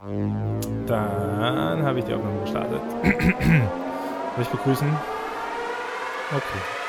Dann 0.00 1.84
habe 1.84 1.98
ich 1.98 2.06
die 2.06 2.14
Aufnahme 2.14 2.40
gestartet. 2.40 2.80
Soll 3.04 4.42
ich 4.42 4.48
begrüßen? 4.48 4.88
Okay. 6.30 6.79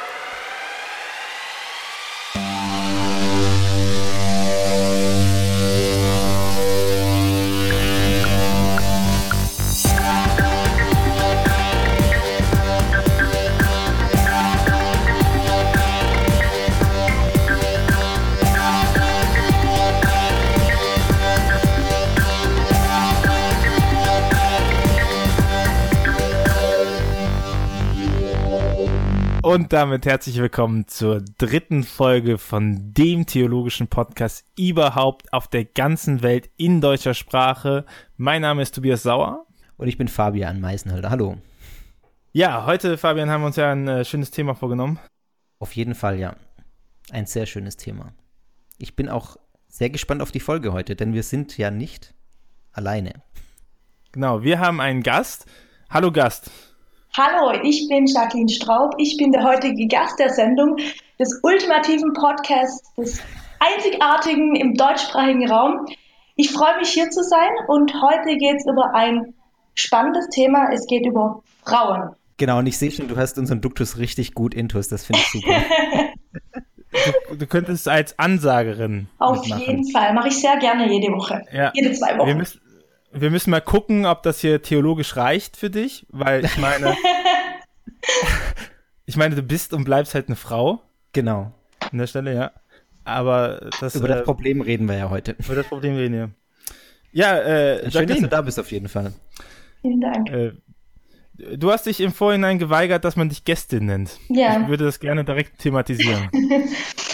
Und 29.52 29.74
damit 29.74 30.06
herzlich 30.06 30.38
willkommen 30.38 30.88
zur 30.88 31.20
dritten 31.38 31.84
Folge 31.84 32.38
von 32.38 32.94
dem 32.94 33.26
theologischen 33.26 33.90
Podcast 33.90 34.46
überhaupt 34.58 35.34
auf 35.34 35.50
der 35.50 35.66
ganzen 35.66 36.22
Welt 36.22 36.50
in 36.56 36.80
deutscher 36.80 37.14
Sprache. 37.14 37.86
Mein 38.16 38.44
Name 38.44 38.62
ist 38.62 38.74
Tobias 38.74 39.04
Sauer. 39.04 39.46
Und 39.76 39.90
ich 39.90 39.98
bin 39.98 40.08
Fabian 40.08 40.62
Meisenhölder. 40.62 41.10
Hallo. 41.10 41.36
Ja, 42.32 42.66
heute, 42.66 42.98
Fabian, 42.98 43.30
haben 43.30 43.42
wir 43.42 43.48
uns 43.48 43.58
ja 43.58 43.74
ein 43.74 43.90
äh, 43.90 44.06
schönes 44.06 44.32
Thema 44.32 44.56
vorgenommen. 44.56 45.00
Auf 45.60 45.76
jeden 45.76 45.96
Fall, 45.96 46.18
ja. 46.18 46.38
Ein 47.10 47.26
sehr 47.26 47.46
schönes 47.46 47.76
Thema. 47.76 48.14
Ich 48.78 48.96
bin 48.96 49.10
auch 49.10 49.36
sehr 49.68 49.90
gespannt 49.90 50.22
auf 50.22 50.32
die 50.32 50.40
Folge 50.40 50.72
heute, 50.72 50.96
denn 50.96 51.14
wir 51.14 51.24
sind 51.24 51.58
ja 51.58 51.72
nicht 51.72 52.14
alleine. 52.72 53.22
Genau, 54.14 54.44
wir 54.44 54.60
haben 54.60 54.80
einen 54.80 55.04
Gast. 55.04 55.46
Hallo 55.90 56.10
Gast. 56.10 56.50
Hallo, 57.18 57.60
ich 57.62 57.90
bin 57.90 58.06
Jacqueline 58.06 58.48
Straub. 58.48 58.94
Ich 58.98 59.18
bin 59.18 59.34
der 59.34 59.44
heutige 59.44 59.86
Gast 59.88 60.18
der 60.18 60.30
Sendung 60.30 60.78
des 61.20 61.42
ultimativen 61.44 62.14
Podcasts, 62.14 62.94
des 62.96 63.20
einzigartigen 63.60 64.56
im 64.56 64.76
deutschsprachigen 64.76 65.50
Raum. 65.50 65.88
Ich 66.38 66.52
freue 66.52 66.78
mich 66.78 66.88
hier 66.88 67.10
zu 67.10 67.22
sein 67.22 67.50
und 67.68 67.94
heute 68.02 68.38
geht 68.38 68.56
es 68.56 68.66
über 68.66 68.96
ein 68.96 69.34
spannendes 69.76 70.30
Thema. 70.30 70.72
Es 70.72 70.88
geht 70.88 71.06
über 71.06 71.44
Frauen. 71.66 72.16
Genau, 72.38 72.60
und 72.60 72.68
ich 72.68 72.78
sehe 72.78 72.92
schon, 72.92 73.10
du 73.10 73.18
hast 73.18 73.38
unseren 73.38 73.60
Duktus 73.60 73.98
richtig 73.98 74.34
gut 74.34 74.54
intus. 74.54 74.88
Das 74.88 75.06
finde 75.06 75.20
ich 75.22 75.32
super. 75.34 75.62
du, 77.30 77.36
du, 77.36 77.46
könntest 77.46 77.90
als 77.90 78.18
Ansagerin. 78.20 79.10
Auf 79.20 79.42
mitmachen. 79.42 79.62
jeden 79.66 79.92
Fall. 79.92 80.14
Mache 80.14 80.30
ich 80.30 80.40
sehr 80.40 80.56
gerne 80.60 80.90
jede 80.90 81.12
Woche. 81.12 81.44
Ja. 81.52 81.74
Jede 81.76 81.92
zwei 81.92 82.18
Wochen. 82.18 82.28
Wir 82.28 82.36
müssen, 82.36 82.62
wir 83.14 83.30
müssen 83.30 83.52
mal 83.52 83.62
gucken, 83.62 84.06
ob 84.06 84.24
das 84.24 84.40
hier 84.40 84.62
theologisch 84.62 85.16
reicht 85.16 85.58
für 85.58 85.70
dich, 85.70 86.06
weil 86.10 86.46
ich 86.46 86.58
meine, 86.58 86.96
ich 89.06 89.16
meine, 89.16 89.36
du 89.36 89.44
bist 89.44 89.74
und 89.74 89.84
bleibst 89.84 90.14
halt 90.14 90.28
eine 90.28 90.36
Frau. 90.36 90.82
Genau. 91.14 91.52
An 91.80 91.98
der 91.98 92.08
Stelle, 92.08 92.34
ja. 92.34 92.52
Aber 93.04 93.70
das. 93.80 93.96
Über 93.96 94.08
das 94.08 94.22
äh, 94.22 94.24
Problem 94.24 94.62
reden 94.62 94.88
wir 94.88 94.98
ja 94.98 95.10
heute. 95.10 95.36
Über 95.40 95.56
das 95.56 95.68
Problem 95.68 95.96
reden 95.96 96.14
wir. 96.14 96.30
Ja, 97.12 97.38
äh, 97.40 97.92
Schön, 97.92 98.08
dass 98.08 98.20
du 98.20 98.28
da 98.28 98.42
bist 98.42 98.60
auf 98.60 98.72
jeden 98.72 98.88
Fall. 98.88 99.14
Vielen 99.82 100.00
Dank. 100.00 100.30
Äh, 100.30 100.54
du 101.58 101.72
hast 101.72 101.88
dich 101.88 102.00
im 102.00 102.14
Vorhinein 102.14 102.60
geweigert, 102.60 103.04
dass 103.04 103.16
man 103.16 103.30
dich 103.30 103.44
Gästin 103.44 103.88
nennt. 103.88 104.18
Ja. 104.30 104.62
Ich 104.62 104.68
würde 104.68 104.86
das 104.86 105.00
gerne 105.00 105.26
direkt 105.26 105.60
thematisieren. 105.60 106.30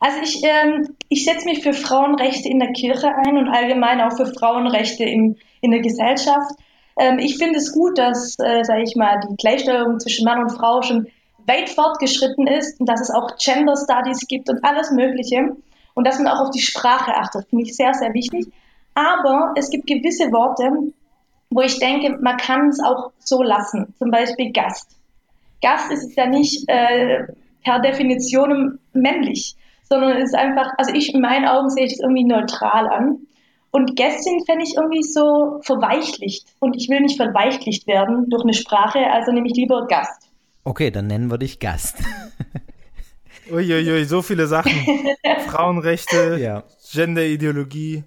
Also 0.00 0.20
ich, 0.22 0.42
ähm, 0.44 0.96
ich 1.08 1.24
setze 1.24 1.44
mich 1.44 1.62
für 1.62 1.72
Frauenrechte 1.72 2.48
in 2.48 2.60
der 2.60 2.72
Kirche 2.72 3.08
ein 3.08 3.36
und 3.36 3.48
allgemein 3.48 4.00
auch 4.00 4.16
für 4.16 4.26
Frauenrechte 4.26 5.04
im, 5.04 5.36
in 5.60 5.70
der 5.72 5.80
Gesellschaft. 5.80 6.52
Ähm, 6.98 7.18
ich 7.18 7.36
finde 7.36 7.58
es 7.58 7.72
gut, 7.72 7.98
dass, 7.98 8.36
äh, 8.38 8.62
sage 8.62 8.82
ich 8.82 8.94
mal, 8.94 9.20
die 9.28 9.36
Gleichstellung 9.36 9.98
zwischen 9.98 10.24
Mann 10.24 10.42
und 10.42 10.50
Frau 10.50 10.82
schon 10.82 11.08
weit 11.46 11.68
fortgeschritten 11.70 12.46
ist 12.46 12.78
und 12.78 12.88
dass 12.88 13.00
es 13.00 13.10
auch 13.10 13.36
Gender 13.38 13.74
Studies 13.76 14.26
gibt 14.28 14.48
und 14.50 14.64
alles 14.64 14.90
Mögliche 14.92 15.56
und 15.94 16.06
dass 16.06 16.18
man 16.18 16.28
auch 16.28 16.42
auf 16.42 16.50
die 16.50 16.60
Sprache 16.60 17.12
achtet, 17.14 17.48
finde 17.48 17.64
ich 17.64 17.74
sehr, 17.74 17.94
sehr 17.94 18.14
wichtig. 18.14 18.46
Aber 18.94 19.52
es 19.56 19.70
gibt 19.70 19.86
gewisse 19.86 20.30
Worte, 20.30 20.92
wo 21.50 21.60
ich 21.62 21.78
denke, 21.78 22.18
man 22.20 22.36
kann 22.36 22.68
es 22.68 22.80
auch 22.82 23.12
so 23.18 23.42
lassen. 23.42 23.94
Zum 23.98 24.10
Beispiel 24.10 24.52
Gast. 24.52 24.96
Gast 25.62 25.90
ist 25.90 26.16
ja 26.16 26.26
nicht 26.26 26.68
äh, 26.68 27.24
per 27.64 27.80
Definition 27.80 28.78
männlich 28.92 29.56
sondern 29.88 30.16
es 30.18 30.30
ist 30.30 30.34
einfach, 30.34 30.72
also 30.76 30.92
ich 30.94 31.14
in 31.14 31.20
meinen 31.20 31.46
Augen 31.46 31.70
sehe 31.70 31.86
ich 31.86 31.94
es 31.94 32.00
irgendwie 32.00 32.24
neutral 32.24 32.88
an. 32.88 33.18
Und 33.70 33.96
Gästin 33.96 34.44
fände 34.46 34.64
ich 34.64 34.76
irgendwie 34.76 35.02
so 35.02 35.60
verweichlicht. 35.62 36.48
Und 36.58 36.76
ich 36.76 36.88
will 36.88 37.00
nicht 37.00 37.16
verweichlicht 37.16 37.86
werden 37.86 38.28
durch 38.30 38.42
eine 38.42 38.54
Sprache, 38.54 38.98
also 39.12 39.32
nehme 39.32 39.46
ich 39.46 39.54
lieber 39.54 39.86
Gast. 39.86 40.30
Okay, 40.64 40.90
dann 40.90 41.06
nennen 41.06 41.30
wir 41.30 41.38
dich 41.38 41.58
Gast. 41.58 42.02
Uiuiui, 43.50 44.04
so 44.04 44.22
viele 44.22 44.46
Sachen. 44.46 44.72
Frauenrechte, 45.46 46.38
ja. 46.38 46.64
Genderideologie. 46.92 48.04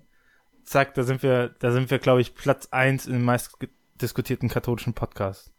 Zack, 0.64 0.94
da 0.94 1.04
sind 1.04 1.24
wir, 1.24 1.56
da 1.60 1.72
sind 1.72 1.90
wir, 1.90 2.00
glaube 2.00 2.22
ich, 2.22 2.36
Platz 2.36 2.68
1 2.72 3.08
im 3.08 3.24
meist 3.24 3.58
diskutierten 4.02 4.50
katholischen 4.50 4.94
Podcast. 4.94 5.52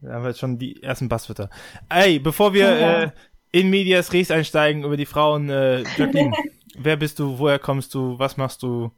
Da 0.00 0.12
haben 0.12 0.22
wir 0.22 0.28
jetzt 0.28 0.40
schon 0.40 0.58
die 0.58 0.82
ersten 0.82 1.08
Basswörter. 1.08 1.50
Ey, 1.88 2.18
bevor 2.18 2.52
wir 2.52 2.78
ja. 2.78 3.02
äh, 3.02 3.10
in 3.56 3.70
Medias 3.70 4.12
Res 4.12 4.30
einsteigen 4.30 4.84
über 4.84 4.98
die 4.98 5.06
Frauen. 5.06 5.48
Äh, 5.48 5.82
Jacqueline, 5.96 6.32
wer 6.78 6.96
bist 6.96 7.18
du? 7.18 7.38
Woher 7.38 7.58
kommst 7.58 7.94
du? 7.94 8.18
Was 8.18 8.36
machst 8.36 8.62
du? 8.62 8.90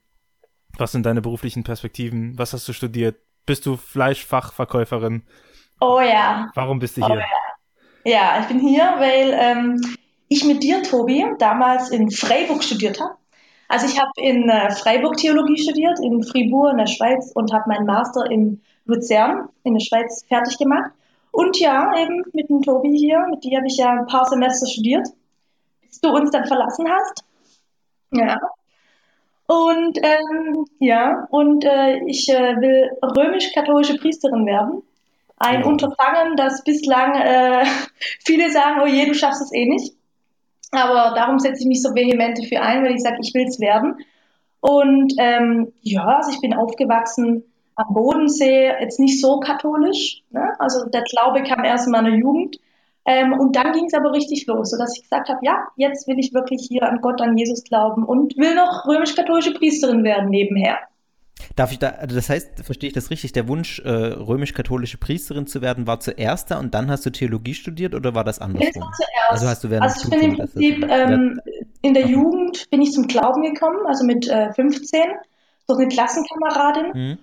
Was 0.77 0.91
sind 0.93 1.07
deine 1.07 1.23
beruflichen 1.23 1.63
Perspektiven? 1.63 2.37
Was 2.37 2.53
hast 2.53 2.67
du 2.67 2.73
studiert? 2.73 3.17
Bist 3.47 3.67
du 3.67 3.77
Fleischfachverkäuferin? 3.77 5.23
Oh 5.81 6.01
ja. 6.01 6.51
Warum 6.55 6.81
bist 6.81 6.97
du 6.97 7.07
hier? 7.07 7.15
Oh, 7.15 8.11
ja. 8.11 8.13
ja. 8.13 8.41
ich 8.41 8.49
bin 8.49 8.59
hier, 8.59 8.97
weil 8.99 9.33
ähm, 9.41 9.97
ich 10.27 10.45
mit 10.45 10.63
dir, 10.65 10.83
Tobi, 10.83 11.25
damals 11.39 11.91
in 11.91 12.11
Freiburg 12.11 12.65
studiert 12.65 13.01
habe. 13.01 13.15
Also 13.69 13.87
ich 13.87 13.99
habe 13.99 14.11
in 14.17 14.49
äh, 14.49 14.71
Freiburg 14.73 15.19
Theologie 15.19 15.63
studiert, 15.63 16.01
in 16.03 16.25
Fribourg 16.25 16.73
in 16.73 16.79
der 16.79 16.87
Schweiz 16.87 17.31
und 17.33 17.53
habe 17.53 17.69
meinen 17.69 17.87
Master 17.87 18.29
in 18.29 18.61
Luzern 18.87 19.51
in 19.63 19.75
der 19.75 19.85
Schweiz 19.85 20.25
fertig 20.27 20.59
gemacht. 20.59 20.91
Und 21.31 21.59
ja, 21.59 21.93
eben 21.99 22.25
mit 22.33 22.49
dem 22.49 22.63
Tobi 22.63 22.97
hier, 22.97 23.27
mit 23.31 23.45
dir 23.45 23.59
habe 23.59 23.67
ich 23.67 23.77
ja 23.77 23.91
ein 23.91 24.07
paar 24.07 24.27
Semester 24.27 24.67
studiert, 24.67 25.07
bis 25.83 26.01
du 26.01 26.09
uns 26.11 26.31
dann 26.31 26.47
verlassen 26.47 26.87
hast. 26.91 27.25
Ja. 28.11 28.39
Und 29.47 29.99
ähm, 30.03 30.67
ja, 30.79 31.27
und 31.31 31.65
äh, 31.65 32.05
ich 32.05 32.29
äh, 32.29 32.57
will 32.61 32.91
römisch-katholische 33.03 33.97
Priesterin 33.97 34.45
werden. 34.47 34.83
Ein 35.39 35.61
ja. 35.61 35.67
Unterfangen, 35.67 36.37
das 36.37 36.65
bislang 36.65 37.15
äh, 37.15 37.65
viele 38.27 38.51
sagen, 38.51 38.81
oh 38.83 38.87
je, 38.87 39.07
du 39.07 39.15
schaffst 39.15 39.41
es 39.41 39.53
eh 39.53 39.67
nicht. 39.67 39.95
Aber 40.71 41.15
darum 41.15 41.39
setze 41.39 41.63
ich 41.63 41.67
mich 41.67 41.83
so 41.83 41.95
vehement 41.95 42.37
dafür 42.37 42.61
ein, 42.61 42.85
weil 42.85 42.95
ich 42.95 43.03
sage, 43.03 43.19
ich 43.23 43.33
will 43.33 43.47
es 43.47 43.59
werden. 43.59 43.97
Und 44.61 45.15
ähm, 45.19 45.73
ja, 45.81 46.05
also 46.05 46.31
ich 46.31 46.41
bin 46.41 46.53
aufgewachsen 46.53 47.45
am 47.79 47.95
Bodensee 47.95 48.73
jetzt 48.81 48.99
nicht 48.99 49.21
so 49.21 49.41
katholisch. 49.41 50.23
Ne? 50.31 50.53
Also 50.59 50.87
der 50.87 51.03
Glaube 51.03 51.43
kam 51.45 51.65
erst 51.65 51.87
in 51.87 51.93
meiner 51.93 52.11
Jugend. 52.11 52.57
Ähm, 53.07 53.33
und 53.33 53.57
dann 53.57 53.73
ging 53.73 53.87
es 53.87 53.95
aber 53.95 54.13
richtig 54.13 54.47
los, 54.47 54.71
sodass 54.71 54.95
ich 54.97 55.05
gesagt 55.05 55.31
habe, 55.31 55.39
ja, 55.43 55.67
jetzt 55.77 56.07
will 56.09 56.19
ich 56.19 56.35
wirklich 56.35 56.67
hier 56.69 56.83
an 56.83 57.01
Gott, 57.01 57.23
an 57.23 57.39
Jesus 57.39 57.65
glauben 57.65 58.05
und 58.05 58.37
will 58.37 58.55
noch 58.55 58.85
römisch-katholische 58.87 59.55
Priesterin 59.55 60.05
werden 60.05 60.29
nebenher. 60.29 60.77
Darf 61.57 61.73
ich 61.73 61.79
da, 61.79 61.91
also 61.91 62.17
das 62.17 62.29
heißt, 62.29 62.65
verstehe 62.65 62.89
ich 62.89 62.95
das 62.95 63.11
richtig, 63.11 63.33
der 63.33 63.49
Wunsch, 63.49 63.79
äh, 63.79 63.89
römisch-katholische 63.89 64.99
Priesterin 64.99 65.47
zu 65.47 65.63
werden, 65.63 65.87
war 65.87 66.01
zuerst 66.01 66.51
da 66.51 66.59
und 66.59 66.75
dann 66.75 66.91
hast 66.91 67.07
du 67.07 67.11
Theologie 67.11 67.55
studiert 67.55 67.95
oder 67.95 68.15
war 68.15 68.25
das 68.25 68.41
andersrum? 68.41 68.73
Das 68.75 68.83
war 68.83 68.93
zuerst. 68.93 69.31
Also, 69.31 69.47
hast 69.47 69.65
du 69.65 69.71
während 69.71 69.85
also 69.85 70.05
ich 70.05 70.11
bin 70.11 70.31
im 70.31 70.37
Prinzip, 70.37 70.87
ähm, 70.91 71.41
in 71.81 71.95
der 71.95 72.07
Jugend 72.07 72.69
bin 72.71 72.83
ich 72.83 72.93
zum 72.93 73.07
Glauben 73.07 73.43
gekommen, 73.43 73.87
also 73.87 74.05
mit 74.05 74.29
äh, 74.29 74.53
15, 74.53 75.01
durch 75.67 75.79
eine 75.79 75.89
Klassenkameradin. 75.89 76.93
Mhm. 76.93 77.19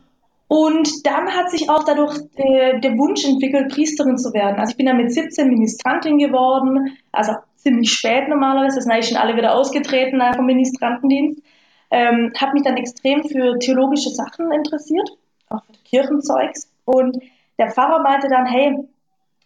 Und 0.48 1.06
dann 1.06 1.28
hat 1.36 1.50
sich 1.50 1.70
auch 1.70 1.84
dadurch 1.84 2.18
äh, 2.36 2.80
der 2.80 2.98
Wunsch 2.98 3.26
entwickelt, 3.26 3.72
Priesterin 3.74 4.18
zu 4.18 4.32
werden. 4.34 4.60
Also 4.60 4.72
ich 4.72 4.78
bin 4.78 4.86
dann 4.86 4.98
mit 4.98 5.12
17 5.12 5.48
Ministrantin 5.48 6.20
geworden, 6.20 6.98
also 7.12 7.34
ziemlich 7.56 7.92
spät 7.92 8.28
normalerweise, 8.30 8.76
das 8.76 8.84
sind 8.84 8.94
eigentlich 8.94 9.10
schon 9.10 9.18
alle 9.18 9.36
wieder 9.36 9.56
ausgetreten 9.56 10.22
vom 10.36 10.46
Ministrantendienst. 10.46 11.42
Ähm, 11.90 12.32
habe 12.40 12.54
mich 12.54 12.64
dann 12.64 12.78
extrem 12.78 13.24
für 13.24 13.58
theologische 13.58 14.10
Sachen 14.10 14.52
interessiert, 14.52 15.10
auch 15.50 15.64
für 15.66 15.74
Kirchenzeugs. 15.84 16.70
Und 16.86 17.18
der 17.58 17.72
Pfarrer 17.72 18.04
meinte 18.04 18.28
dann, 18.28 18.46
hey, 18.46 18.76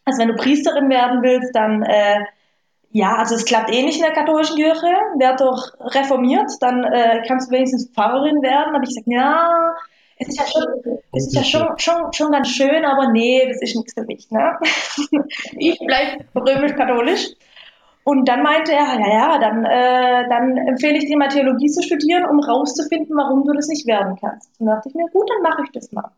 also 0.03 0.21
wenn 0.21 0.29
du 0.29 0.35
Priesterin 0.35 0.89
werden 0.89 1.21
willst, 1.21 1.55
dann 1.55 1.83
äh, 1.83 2.25
ja, 2.91 3.17
also 3.17 3.35
es 3.35 3.45
klappt 3.45 3.71
eh 3.71 3.83
nicht 3.83 3.97
in 3.97 4.03
der 4.03 4.13
katholischen 4.13 4.55
Kirche, 4.55 4.87
werd 5.17 5.41
doch 5.41 5.73
reformiert, 5.95 6.49
dann 6.59 6.83
äh, 6.83 7.21
kannst 7.27 7.49
du 7.49 7.55
wenigstens 7.55 7.91
Pfarrerin 7.93 8.41
werden. 8.41 8.73
Aber 8.73 8.83
ich 8.83 8.89
gesagt, 8.89 9.07
ja, 9.07 9.75
es 10.19 10.27
ist 10.27 10.37
ja 10.37 10.45
schon, 10.45 10.99
es 11.13 11.27
ist 11.27 11.35
ja 11.35 11.43
schon, 11.43 11.67
schon, 11.77 12.13
schon 12.13 12.31
ganz 12.31 12.49
schön, 12.49 12.83
aber 12.83 13.11
nee, 13.11 13.47
das 13.47 13.61
ist 13.61 13.75
nichts 13.75 13.93
für 13.93 14.03
mich. 14.03 14.29
Ne? 14.29 14.51
ich 15.57 15.79
bleibe 15.79 16.25
römisch-katholisch. 16.35 17.29
Und 18.03 18.27
dann 18.27 18.43
meinte 18.43 18.73
er, 18.73 18.99
ja, 18.99 19.13
ja, 19.13 19.39
dann, 19.39 19.63
äh, 19.63 20.27
dann 20.29 20.57
empfehle 20.67 20.97
ich 20.97 21.05
dir 21.05 21.17
mal 21.17 21.27
Theologie 21.29 21.67
zu 21.67 21.81
studieren, 21.83 22.25
um 22.25 22.39
rauszufinden, 22.39 23.15
warum 23.15 23.45
du 23.45 23.53
das 23.53 23.67
nicht 23.67 23.87
werden 23.87 24.17
kannst. 24.19 24.49
Und 24.59 24.65
dann 24.65 24.75
dachte 24.75 24.89
ich 24.89 24.95
mir, 24.95 25.05
gut, 25.11 25.29
dann 25.29 25.41
mache 25.41 25.63
ich 25.63 25.71
das 25.71 25.91
mal. 25.91 26.11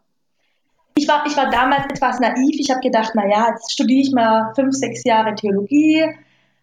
Ich 0.95 1.07
war, 1.07 1.25
ich 1.25 1.37
war 1.37 1.49
damals 1.49 1.85
etwas 1.85 2.19
naiv. 2.19 2.55
Ich 2.59 2.71
habe 2.71 2.79
gedacht, 2.79 3.11
na 3.13 3.27
ja, 3.27 3.49
jetzt 3.49 3.71
studiere 3.71 4.01
ich 4.01 4.11
mal 4.13 4.51
fünf, 4.55 4.73
sechs 4.73 5.03
Jahre 5.03 5.35
Theologie. 5.35 6.05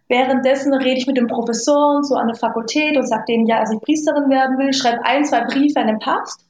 Währenddessen 0.09 0.73
rede 0.75 0.99
ich 0.99 1.07
mit 1.07 1.17
den 1.17 1.27
Professoren 1.27 2.03
so 2.03 2.15
an 2.15 2.29
der 2.29 2.37
Fakultät 2.37 2.97
und 2.97 3.07
sage 3.07 3.25
denen, 3.29 3.47
ja, 3.47 3.61
als 3.61 3.73
ich 3.73 3.81
Priesterin 3.81 4.31
werden 4.31 4.59
will, 4.59 4.73
schreibe 4.73 5.05
ein, 5.05 5.25
zwei 5.25 5.45
Briefe 5.45 5.79
an 5.81 5.89
den 5.89 5.99
Papst. 5.99 6.48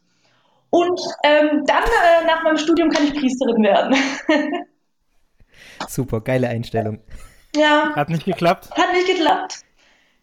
Und 0.70 1.00
ähm, 1.25 1.65
dann 1.67 1.82
äh, 1.85 2.26
nach 2.26 2.43
meinem 2.43 2.59
Studium 2.59 2.91
kann 2.91 3.05
ich 3.05 3.15
Priesterin 3.15 3.62
werden. 3.62 3.97
Super, 5.88 6.20
geile 6.20 6.49
Einstellung. 6.49 7.00
Ja. 7.56 7.94
Hat 7.94 8.11
nicht 8.11 8.25
geklappt? 8.25 8.70
Hat 8.73 8.93
nicht 8.93 9.06
geklappt. 9.06 9.62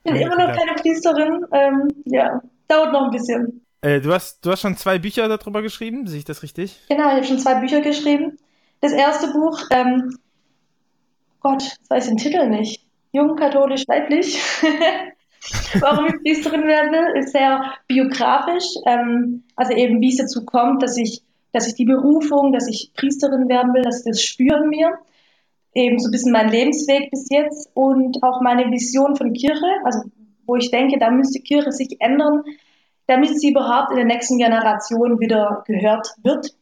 Bin 0.04 0.16
ja, 0.16 0.28
immer 0.28 0.38
noch 0.38 0.56
keine 0.56 0.74
Priesterin. 0.74 1.46
Ähm, 1.52 1.88
ja, 2.06 2.42
dauert 2.68 2.92
noch 2.92 3.06
ein 3.06 3.12
bisschen. 3.12 3.66
Äh, 3.82 4.02
du, 4.02 4.14
hast, 4.14 4.46
du 4.46 4.52
hast 4.52 4.62
schon 4.62 4.78
zwei 4.78 5.00
Bücher 5.00 5.28
darüber 5.28 5.62
geschrieben, 5.62 6.08
sehe 6.08 6.20
ich 6.20 6.26
das 6.26 6.44
richtig? 6.44 6.80
Genau, 6.90 7.08
ich 7.08 7.16
habe 7.16 7.24
schon 7.24 7.40
zwei 7.40 7.56
Bücher 7.56 7.82
geschrieben. 7.82 8.38
Das 8.82 8.92
erste 8.92 9.32
Buch, 9.32 9.60
ähm, 9.72 10.18
Gott, 11.40 11.64
jetzt 11.64 11.90
weiß 11.90 12.06
ich 12.06 12.10
den 12.10 12.18
Titel 12.18 12.48
nicht. 12.48 12.86
Jung, 13.12 13.36
katholisch, 13.36 13.84
weiblich. 13.88 14.40
Warum 15.80 16.08
ich 16.08 16.22
Priesterin 16.22 16.68
werden 16.68 16.92
will, 16.92 17.22
ist 17.22 17.32
sehr 17.32 17.74
biografisch. 17.88 18.66
Ähm, 18.86 19.44
also 19.56 19.74
eben, 19.74 20.02
wie 20.02 20.10
es 20.10 20.18
dazu 20.18 20.46
kommt, 20.46 20.82
dass 20.82 20.98
ich, 20.98 21.22
dass 21.52 21.68
ich 21.68 21.76
die 21.76 21.86
Berufung, 21.86 22.52
dass 22.52 22.68
ich 22.68 22.92
Priesterin 22.96 23.48
werden 23.48 23.74
will, 23.74 23.84
dass 23.84 24.04
das 24.04 24.22
spüren 24.22 24.70
mir 24.70 24.98
eben 25.76 26.00
so 26.00 26.08
ein 26.08 26.12
bisschen 26.12 26.32
mein 26.32 26.50
Lebensweg 26.50 27.12
bis 27.12 27.28
jetzt 27.30 27.70
und 27.74 28.24
auch 28.24 28.42
meine 28.42 28.72
Vision 28.72 29.16
von 29.16 29.34
Kirche, 29.34 29.68
also 29.84 30.04
wo 30.48 30.56
ich 30.56 30.72
denke, 30.72 30.98
da 30.98 31.12
müsste 31.12 31.42
Kirche 31.42 31.72
sich 31.72 31.98
ändern, 32.00 32.44
damit 33.08 33.40
sie 33.40 33.52
überhaupt 33.52 33.92
in 33.92 33.98
der 33.98 34.06
nächsten 34.06 34.38
Generation 34.38 35.20
wieder 35.20 35.64
gehört 35.68 36.08
wird. 36.24 36.56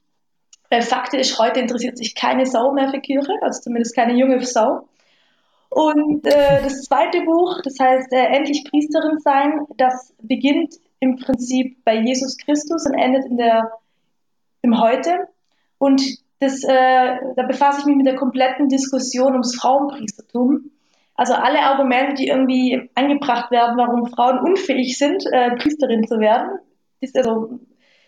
Weil 0.70 0.82
Fakt 0.82 1.14
ist, 1.14 1.38
heute 1.38 1.60
interessiert 1.60 1.98
sich 1.98 2.16
keine 2.16 2.46
Sau 2.46 2.74
mehr 2.74 2.90
für 2.90 3.00
Kirche, 3.00 3.34
also 3.42 3.62
zumindest 3.62 3.96
keine 3.96 4.18
junge 4.18 4.44
Sau. 4.44 4.88
Und 5.74 6.28
äh, 6.28 6.62
das 6.62 6.84
zweite 6.84 7.22
Buch, 7.22 7.60
das 7.64 7.80
heißt 7.80 8.14
äh, 8.14 8.26
Endlich 8.28 8.64
Priesterin 8.70 9.18
sein, 9.20 9.66
das 9.78 10.14
beginnt 10.22 10.76
im 11.00 11.16
Prinzip 11.16 11.84
bei 11.84 11.96
Jesus 11.96 12.38
Christus 12.38 12.86
und 12.86 12.94
endet 12.94 13.26
in 13.26 13.38
der, 13.38 13.72
im 14.62 14.80
Heute. 14.80 15.28
Und 15.80 16.02
das, 16.40 16.64
äh, 16.64 17.18
da 17.36 17.44
befasse 17.48 17.80
ich 17.80 17.86
mich 17.88 17.96
mit 17.96 18.06
der 18.06 18.16
kompletten 18.16 18.70
Diskussion 18.70 19.32
ums 19.32 19.56
Frauenpriestertum. 19.56 20.70
Also 21.16 21.34
alle 21.34 21.60
Argumente, 21.60 22.16
die 22.16 22.28
irgendwie 22.28 22.90
angebracht 22.94 23.50
werden, 23.50 23.76
warum 23.76 24.06
Frauen 24.08 24.40
unfähig 24.40 24.98
sind, 24.98 25.24
äh, 25.32 25.56
Priesterin 25.56 26.08
zu 26.08 26.20
werden, 26.20 26.60
also 27.16 27.60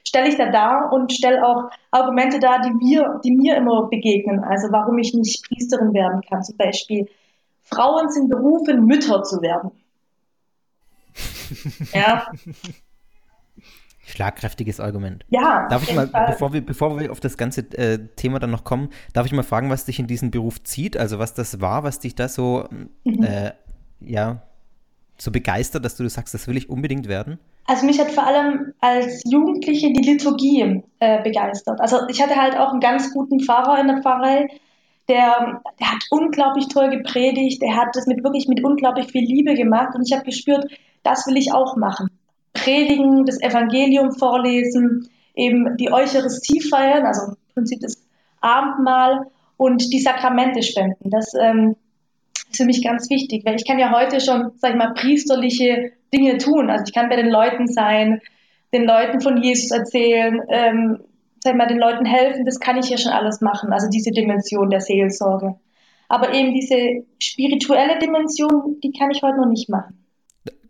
stelle 0.08 0.30
ich 0.30 0.38
da 0.38 0.52
dar 0.52 0.94
und 0.94 1.12
stelle 1.12 1.44
auch 1.44 1.72
Argumente 1.90 2.40
dar, 2.40 2.62
die 2.62 2.72
mir, 2.72 3.20
die 3.24 3.32
mir 3.32 3.58
immer 3.58 3.90
begegnen. 3.90 4.44
Also 4.44 4.68
warum 4.72 5.00
ich 5.00 5.16
nicht 5.16 5.44
Priesterin 5.48 5.94
werden 5.94 6.22
kann. 6.30 6.44
Zum 6.44 6.58
Beispiel, 6.58 7.08
Frauen 7.66 8.10
sind 8.10 8.30
berufen, 8.30 8.86
Mütter 8.86 9.24
zu 9.24 9.42
werden. 9.42 9.72
ja. 11.94 12.28
Schlagkräftiges 14.06 14.80
Argument. 14.80 15.26
Ja. 15.30 15.68
Darf 15.68 15.84
ich 15.84 15.96
mal, 15.96 16.08
bevor 16.08 16.54
wir, 16.54 16.64
bevor 16.64 17.00
wir 17.00 17.12
auf 17.12 17.20
das 17.20 17.38
ganze 17.38 17.62
äh, 17.78 18.08
Thema 18.16 18.40
dann 18.40 18.52
noch 18.52 18.64
kommen, 18.64 18.90
darf 19.14 19.26
ich 19.26 19.34
mal 19.34 19.44
fragen, 19.44 19.70
was 19.70 19.86
dich 19.86 20.00
in 20.00 20.08
diesen 20.08 20.30
Beruf 20.30 20.64
zieht? 20.64 20.96
Also 20.96 21.18
was 21.18 21.34
das 21.34 21.60
war, 21.60 21.84
was 21.84 22.00
dich 22.00 22.14
da 22.14 22.28
so, 22.28 22.68
mhm. 23.04 23.24
äh, 23.24 23.54
ja, 24.00 24.44
so 25.18 25.32
begeistert, 25.32 25.86
dass 25.86 25.96
du, 25.96 26.04
du 26.04 26.10
sagst, 26.10 26.34
das 26.34 26.48
will 26.48 26.58
ich 26.58 26.70
unbedingt 26.70 27.08
werden? 27.08 27.40
Also 27.66 27.86
mich 27.86 28.00
hat 28.00 28.12
vor 28.12 28.28
allem 28.28 28.74
als 28.80 29.24
Jugendliche 29.26 29.92
die 29.92 30.02
Liturgie 30.02 30.84
äh, 31.00 31.24
begeistert. 31.24 31.82
Also 31.82 32.08
ich 32.10 32.22
hatte 32.22 32.36
halt 32.36 32.56
auch 32.58 32.72
einen 32.72 32.80
ganz 32.80 33.12
guten 33.12 33.40
Pfarrer 33.40 33.80
in 33.80 33.88
der 33.88 34.02
Pfarrei, 34.04 34.48
der, 35.08 35.62
der 35.80 35.92
hat 35.92 36.04
unglaublich 36.10 36.68
toll 36.68 36.90
gepredigt, 36.90 37.62
der 37.62 37.76
hat 37.76 37.90
das 37.94 38.08
mit 38.08 38.24
wirklich 38.24 38.48
mit 38.48 38.64
unglaublich 38.64 39.08
viel 39.12 39.24
Liebe 39.24 39.54
gemacht 39.54 39.96
und 39.96 40.04
ich 40.06 40.14
habe 40.14 40.26
gespürt, 40.26 40.66
das 41.04 41.28
will 41.28 41.38
ich 41.38 41.54
auch 41.54 41.76
machen 41.78 42.10
predigen, 42.56 43.26
das 43.26 43.40
Evangelium 43.42 44.14
vorlesen, 44.14 45.10
eben 45.36 45.78
die 45.78 45.92
Eucharistie 45.92 46.62
feiern, 46.62 47.06
also 47.06 47.34
im 47.34 47.54
Prinzip 47.54 47.82
das 47.82 48.02
Abendmahl 48.42 49.28
und 49.58 49.94
die 49.94 50.00
Sakramente 50.00 50.64
spenden. 50.64 51.12
Das 51.12 51.34
ähm, 51.40 51.76
ist 52.50 52.58
für 52.58 52.66
mich 52.66 52.84
ganz 52.84 53.10
wichtig, 53.10 53.46
weil 53.46 53.56
ich 53.56 53.68
kann 53.68 53.78
ja 53.78 53.92
heute 53.92 54.20
schon, 54.20 54.52
sag 54.58 54.72
ich 54.72 54.78
mal, 54.78 54.94
priesterliche 54.94 55.92
Dinge 56.14 56.38
tun. 56.38 56.70
Also 56.70 56.86
ich 56.88 56.94
kann 56.94 57.10
bei 57.10 57.18
den 57.18 57.30
Leuten 57.30 57.68
sein, 57.68 58.22
den 58.74 58.86
Leuten 58.86 59.22
von 59.22 59.42
Jesus 59.42 59.72
erzählen, 59.72 60.42
ähm, 60.50 61.00
sag 61.46 61.54
ich 61.54 61.58
mal, 61.58 61.68
den 61.68 61.78
Leuten 61.78 62.06
helfen, 62.06 62.44
das 62.44 62.60
kann 62.60 62.78
ich 62.78 62.90
ja 62.90 62.98
schon 62.98 63.12
alles 63.12 63.40
machen, 63.40 63.72
also 63.72 63.88
diese 63.88 64.12
Dimension 64.12 64.70
der 64.70 64.82
Seelsorge. 64.82 65.56
Aber 66.10 66.34
eben 66.34 66.54
diese 66.54 67.06
spirituelle 67.20 68.00
Dimension, 68.00 68.80
die 68.84 68.92
kann 68.92 69.12
ich 69.12 69.22
heute 69.22 69.38
noch 69.38 69.48
nicht 69.48 69.70
machen. 69.70 70.04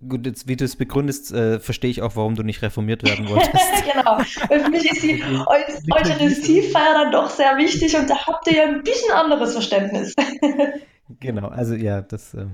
Gut, 0.07 0.25
jetzt, 0.25 0.47
wie 0.47 0.55
du 0.55 0.65
es 0.65 0.75
begründest, 0.75 1.33
äh, 1.33 1.59
verstehe 1.59 1.89
ich 1.89 2.01
auch, 2.01 2.15
warum 2.15 2.35
du 2.35 2.43
nicht 2.43 2.61
reformiert 2.61 3.03
werden 3.03 3.27
wolltest. 3.29 3.53
genau. 3.93 4.19
Für 4.19 4.69
mich 4.69 4.91
ist 4.91 5.01
die 5.01 5.23
Eucharistiefeier 5.91 6.93
dann 6.93 7.11
doch 7.11 7.29
sehr 7.29 7.57
wichtig 7.57 7.97
und 7.97 8.09
da 8.09 8.27
habt 8.27 8.47
ihr 8.47 8.57
ja 8.57 8.63
ein 8.65 8.83
bisschen 8.83 9.13
anderes 9.13 9.53
Verständnis. 9.53 10.13
genau, 11.19 11.47
also 11.47 11.73
ja, 11.73 12.01
das, 12.01 12.33
äh, 12.33 12.45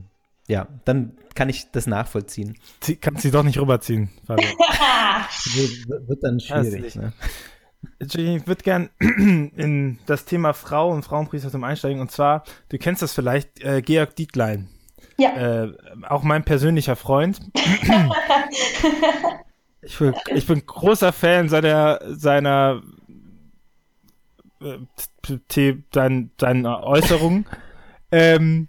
ja, 0.47 0.67
dann 0.85 1.17
kann 1.35 1.49
ich 1.49 1.71
das 1.71 1.87
nachvollziehen. 1.87 2.57
Sie, 2.81 2.95
kannst 2.95 3.23
sie 3.23 3.31
doch 3.31 3.43
nicht 3.43 3.59
rüberziehen, 3.59 4.09
Fabio. 4.25 4.45
wird 6.07 6.23
dann 6.23 6.39
schwierig. 6.39 6.95
Ne? 6.95 7.13
Ich 7.99 8.47
würde 8.47 8.63
gern 8.63 8.89
in 8.99 9.99
das 10.05 10.25
Thema 10.25 10.53
Frau 10.53 10.91
und 10.91 11.03
Frauenpriestertum 11.03 11.63
einsteigen. 11.63 12.01
Und 12.01 12.11
zwar, 12.11 12.43
du 12.69 12.77
kennst 12.77 13.01
das 13.01 13.13
vielleicht, 13.13 13.63
äh, 13.63 13.81
Georg 13.81 14.15
Dietlein. 14.15 14.69
Ja. 15.17 15.63
Äh, 15.63 15.73
auch 16.07 16.23
mein 16.23 16.43
persönlicher 16.43 16.95
Freund. 16.95 17.39
ich, 19.81 19.97
bin, 19.97 20.13
ich 20.33 20.47
bin 20.47 20.65
großer 20.65 21.11
Fan 21.11 21.49
seiner, 21.49 21.99
seiner 22.07 22.81
äh, 24.61 24.77
seinen 26.39 26.65
Äußerungen. 26.65 27.45
ähm, 28.11 28.67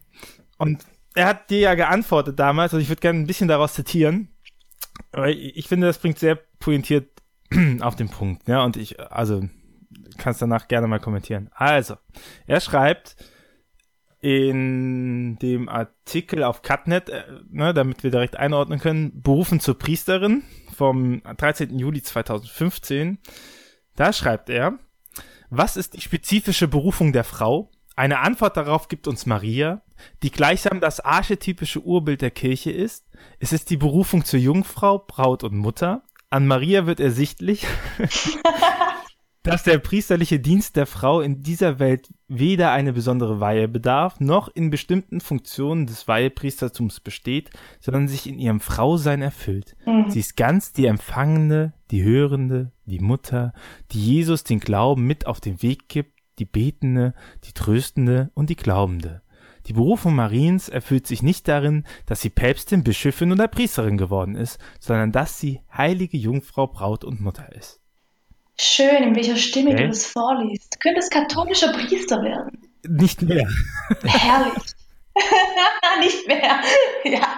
und 0.59 0.85
er 1.14 1.26
hat 1.26 1.50
dir 1.50 1.59
ja 1.59 1.75
geantwortet 1.75 2.38
damals, 2.38 2.73
also 2.73 2.82
ich 2.82 2.88
würde 2.88 3.00
gerne 3.00 3.19
ein 3.19 3.26
bisschen 3.26 3.49
daraus 3.49 3.75
zitieren. 3.75 4.29
Aber 5.12 5.29
ich, 5.29 5.56
ich 5.56 5.69
finde, 5.69 5.87
das 5.87 5.99
bringt 5.99 6.19
sehr 6.19 6.38
pointiert 6.59 7.12
auf 7.81 7.96
den 7.96 8.08
Punkt, 8.08 8.49
ja, 8.49 8.64
und 8.64 8.76
ich, 8.76 9.00
also, 9.00 9.43
kannst 10.19 10.43
danach 10.43 10.68
gerne 10.68 10.87
mal 10.87 11.00
kommentieren. 11.00 11.50
Also, 11.54 11.97
er 12.47 12.61
schreibt, 12.61 13.16
in 14.23 15.37
dem 15.40 15.68
Artikel 15.68 16.44
auf 16.44 16.62
Cutnet, 16.62 17.09
äh, 17.09 17.25
ne, 17.50 17.75
damit 17.75 18.04
wir 18.04 18.12
direkt 18.12 18.37
einordnen 18.37 18.78
können, 18.78 19.21
berufen 19.21 19.59
zur 19.59 19.76
Priesterin 19.76 20.44
vom 20.73 21.23
13. 21.23 21.76
Juli 21.76 22.02
2015. 22.02 23.18
Da 23.97 24.12
schreibt 24.12 24.49
er, 24.49 24.78
was 25.50 25.76
ist 25.76 25.94
die 25.94 26.00
spezifische 26.00 26.68
Berufung 26.68 27.12
der 27.12 27.25
Frau? 27.25 27.73
Eine 27.97 28.21
Antwort 28.21 28.56
darauf 28.56 28.88
gibt 28.88 29.09
uns 29.09 29.26
Maria, 29.26 29.82
die 30.23 30.30
gleichsam 30.30 30.80
das 30.80 31.00
archetypische 31.00 31.80
Urbild 31.80 32.23
der 32.23 32.30
Kirche 32.30 32.71
ist. 32.71 33.06
Es 33.40 33.52
ist 33.52 33.71
die 33.71 33.76
Berufung 33.76 34.25
zur 34.25 34.38
Jungfrau, 34.38 34.99
Braut 34.99 35.42
und 35.42 35.56
Mutter. 35.56 36.04
An 36.32 36.46
Maria 36.46 36.86
wird 36.86 36.98
ersichtlich, 36.98 37.66
dass 39.42 39.64
der 39.64 39.76
priesterliche 39.76 40.40
Dienst 40.40 40.76
der 40.76 40.86
Frau 40.86 41.20
in 41.20 41.42
dieser 41.42 41.78
Welt 41.78 42.08
weder 42.26 42.72
eine 42.72 42.94
besondere 42.94 43.38
Weihe 43.38 43.68
bedarf, 43.68 44.18
noch 44.18 44.48
in 44.48 44.70
bestimmten 44.70 45.20
Funktionen 45.20 45.86
des 45.86 46.08
Weihepriestertums 46.08 47.00
besteht, 47.00 47.50
sondern 47.80 48.08
sich 48.08 48.26
in 48.26 48.38
ihrem 48.38 48.60
Frausein 48.60 49.20
erfüllt. 49.20 49.76
Mhm. 49.84 50.08
Sie 50.08 50.20
ist 50.20 50.38
ganz 50.38 50.72
die 50.72 50.86
Empfangende, 50.86 51.74
die 51.90 52.02
Hörende, 52.02 52.72
die 52.86 53.00
Mutter, 53.00 53.52
die 53.90 54.00
Jesus 54.00 54.42
den 54.42 54.60
Glauben 54.60 55.06
mit 55.06 55.26
auf 55.26 55.38
den 55.38 55.60
Weg 55.60 55.90
gibt, 55.90 56.18
die 56.38 56.46
Betende, 56.46 57.12
die 57.44 57.52
Tröstende 57.52 58.30
und 58.32 58.48
die 58.48 58.56
Glaubende. 58.56 59.20
Die 59.66 59.73
Berufung 59.73 60.14
Mariens 60.14 60.69
erfüllt 60.69 61.07
sich 61.07 61.23
nicht 61.23 61.47
darin, 61.47 61.85
dass 62.07 62.21
sie 62.21 62.31
Päpstin, 62.31 62.83
Bischöfin 62.83 63.33
oder 63.33 63.49
Priesterin 63.49 63.97
geworden 63.97 64.35
ist, 64.35 64.59
sondern 64.81 65.12
dass 65.12 65.38
sie 65.38 65.61
heilige 65.76 66.16
Jungfrau, 66.16 66.66
Braut 66.66 67.04
und 67.04 67.21
Mutter 67.21 67.52
ist. 67.52 67.81
Schön, 68.59 69.02
in 69.02 69.16
welcher 69.16 69.37
Stimme 69.37 69.71
okay. 69.71 69.83
du 69.83 69.88
das 69.88 70.07
vorliest. 70.07 70.75
Du 70.75 70.78
könntest 70.78 71.11
katholischer 71.11 71.73
Priester 71.73 72.23
werden. 72.23 72.59
Nicht 72.87 73.23
mehr. 73.23 73.49
Herrlich. 74.04 74.62
Nicht 76.00 76.26
mehr. 76.26 76.61
Ja. 77.04 77.37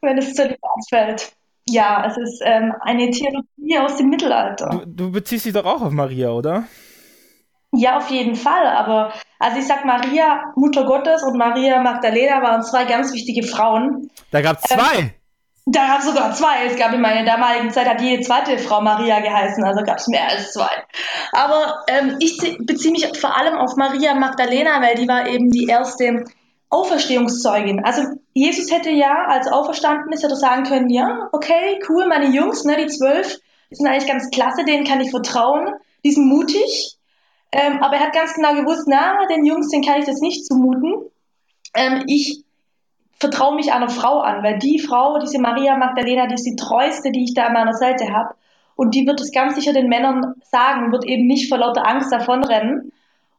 Wenn 0.00 0.18
es 0.18 0.34
zu 0.34 0.48
dir 0.48 0.58
fällt. 0.88 1.32
Ja, 1.68 2.04
es 2.06 2.16
ist 2.16 2.42
ähm, 2.44 2.72
eine 2.80 3.10
Theologie 3.10 3.78
aus 3.78 3.96
dem 3.96 4.10
Mittelalter. 4.10 4.68
Du, 4.84 4.86
du, 4.86 5.12
beziehst 5.12 5.44
dich 5.44 5.52
doch 5.52 5.64
auch 5.64 5.80
auf 5.80 5.92
Maria, 5.92 6.30
oder? 6.30 6.64
Ja, 7.74 7.96
auf 7.96 8.10
jeden 8.10 8.36
Fall. 8.36 8.66
Aber 8.66 9.12
also 9.38 9.58
ich 9.58 9.66
sag 9.66 9.84
Maria, 9.84 10.52
Mutter 10.56 10.84
Gottes 10.84 11.22
und 11.22 11.38
Maria 11.38 11.82
Magdalena 11.82 12.42
waren 12.42 12.62
zwei 12.62 12.84
ganz 12.84 13.12
wichtige 13.12 13.46
Frauen. 13.46 14.10
Da 14.30 14.42
gab 14.42 14.58
es 14.58 14.64
zwei. 14.64 14.98
Ähm, 14.98 15.10
da 15.66 15.86
gab 15.86 16.00
es 16.00 16.06
sogar 16.06 16.34
zwei. 16.34 16.66
Es 16.66 16.76
gab 16.76 16.92
in 16.92 17.00
meiner 17.00 17.24
damaligen 17.24 17.70
Zeit 17.70 17.88
hat 17.88 18.00
jede 18.00 18.22
zweite 18.22 18.58
Frau 18.58 18.80
Maria 18.80 19.20
geheißen, 19.20 19.64
also 19.64 19.84
gab 19.84 19.98
es 19.98 20.08
mehr 20.08 20.28
als 20.28 20.52
zwei. 20.52 20.70
Aber 21.32 21.84
ähm, 21.88 22.16
ich 22.18 22.38
beziehe 22.60 22.92
mich 22.92 23.18
vor 23.18 23.36
allem 23.36 23.56
auf 23.56 23.76
Maria 23.76 24.14
Magdalena, 24.14 24.82
weil 24.82 24.96
die 24.96 25.08
war 25.08 25.26
eben 25.28 25.50
die 25.50 25.66
erste 25.66 26.24
Auferstehungszeugin. 26.68 27.84
Also 27.84 28.02
Jesus 28.34 28.70
hätte 28.72 28.90
ja 28.90 29.26
als 29.28 29.46
auferstanden 29.46 30.12
ist, 30.12 30.24
hätte 30.24 30.36
sagen 30.36 30.64
können, 30.64 30.90
ja, 30.90 31.28
okay, 31.32 31.78
cool, 31.88 32.06
meine 32.06 32.34
Jungs, 32.34 32.64
ne, 32.64 32.76
die 32.76 32.86
zwölf, 32.86 33.38
die 33.70 33.76
sind 33.76 33.86
eigentlich 33.86 34.08
ganz 34.08 34.30
klasse, 34.30 34.64
denen 34.64 34.84
kann 34.84 35.00
ich 35.00 35.10
vertrauen, 35.10 35.74
die 36.04 36.12
sind 36.12 36.26
mutig. 36.26 36.96
Ähm, 37.52 37.82
aber 37.82 37.96
er 37.96 38.06
hat 38.06 38.14
ganz 38.14 38.34
genau 38.34 38.54
gewusst, 38.54 38.86
na, 38.88 39.26
den 39.26 39.44
Jungs, 39.44 39.68
den 39.68 39.82
kann 39.82 40.00
ich 40.00 40.06
das 40.06 40.20
nicht 40.20 40.46
zumuten. 40.46 40.94
Ähm, 41.74 42.04
ich 42.06 42.44
vertraue 43.20 43.54
mich 43.54 43.72
einer 43.72 43.90
Frau 43.90 44.20
an, 44.20 44.42
weil 44.42 44.58
die 44.58 44.78
Frau, 44.78 45.18
diese 45.18 45.38
Maria 45.38 45.76
Magdalena, 45.76 46.26
die 46.26 46.34
ist 46.34 46.46
die 46.46 46.56
treueste, 46.56 47.12
die 47.12 47.24
ich 47.24 47.34
da 47.34 47.46
an 47.46 47.52
meiner 47.52 47.74
Seite 47.74 48.12
habe. 48.12 48.34
Und 48.74 48.94
die 48.94 49.06
wird 49.06 49.20
es 49.20 49.32
ganz 49.32 49.54
sicher 49.54 49.72
den 49.72 49.88
Männern 49.88 50.34
sagen, 50.50 50.92
wird 50.92 51.04
eben 51.04 51.26
nicht 51.26 51.48
vor 51.48 51.58
lauter 51.58 51.86
Angst 51.86 52.10
davonrennen. 52.10 52.90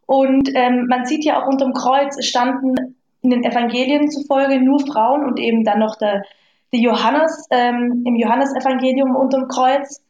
Und 0.06 0.50
ähm, 0.54 0.86
man 0.88 1.06
sieht 1.06 1.26
ja 1.26 1.42
auch 1.42 1.48
unterm 1.48 1.74
Kreuz 1.74 2.24
standen 2.24 2.76
in 3.24 3.30
den 3.30 3.44
Evangelien 3.44 4.12
zufolge 4.12 4.62
nur 4.62 4.80
Frauen 4.80 5.26
und 5.26 5.40
eben 5.40 5.64
dann 5.64 5.80
noch 5.80 5.96
der, 5.96 6.24
der 6.72 6.80
Johannes 6.80 7.48
ähm, 7.50 8.04
im 8.06 8.16
Johannesevangelium 8.16 9.16
unterm 9.16 9.48
Kreuz 9.48 10.03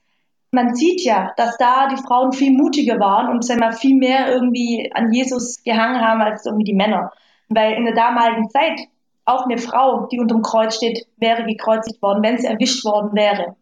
man 0.54 0.76
sieht 0.76 1.04
ja, 1.04 1.34
dass 1.36 1.58
da 1.58 1.88
die 1.88 2.02
Frauen 2.02 2.32
viel 2.32 2.52
mutiger 2.52 3.00
waren 3.00 3.28
und 3.28 3.44
sag 3.44 3.60
mal, 3.60 3.74
viel 3.74 3.96
mehr 3.96 4.32
irgendwie 4.32 4.92
an 4.94 5.12
Jesus 5.12 5.64
gehangen 5.64 6.00
haben 6.00 6.22
als 6.22 6.46
irgendwie 6.46 6.66
die 6.66 6.76
Männer. 6.76 7.12
Weil 7.50 7.74
in 7.74 7.86
der 7.86 7.96
damaligen 7.96 8.50
Zeit 8.50 8.80
auch 9.26 9.46
eine 9.46 9.58
Frau, 9.58 10.08
die 10.12 10.20
unterm 10.20 10.44
Kreuz 10.44 10.76
steht, 10.76 11.08
wäre 11.18 11.44
gekreuzigt 11.46 12.00
worden, 12.04 12.22
wenn 12.22 12.38
sie 12.38 12.46
erwischt 12.46 12.86
worden 12.86 13.16
wäre, 13.16 13.56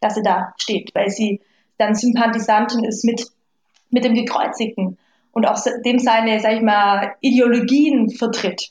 dass 0.00 0.14
sie 0.14 0.22
da 0.22 0.54
steht, 0.56 0.94
weil 0.94 1.10
sie 1.10 1.42
dann 1.76 1.94
Sympathisantin 1.94 2.84
ist 2.84 3.04
mit, 3.04 3.26
mit 3.90 4.04
dem 4.04 4.14
Gekreuzigten 4.14 4.96
und 5.32 5.46
auch 5.46 5.58
dem 5.84 5.98
seine, 5.98 6.40
sag 6.40 6.54
ich 6.54 6.62
mal, 6.62 7.14
Ideologien 7.20 8.08
vertritt. 8.08 8.70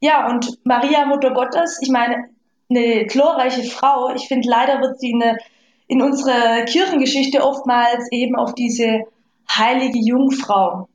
Ja, 0.00 0.28
und 0.30 0.58
Maria, 0.64 1.04
Mutter 1.04 1.34
Gottes, 1.34 1.78
ich 1.82 1.90
meine, 1.90 2.30
eine 2.70 3.04
glorreiche 3.04 3.64
Frau, 3.64 4.14
ich 4.14 4.28
finde, 4.28 4.48
leider 4.48 4.80
wird 4.80 4.98
sie 4.98 5.12
eine 5.12 5.36
in 5.88 6.02
unserer 6.02 6.64
Kirchengeschichte 6.64 7.44
oftmals 7.44 8.10
eben 8.10 8.36
auf 8.36 8.54
diese 8.54 9.04
heilige 9.50 9.98
Jungfrau 9.98 10.88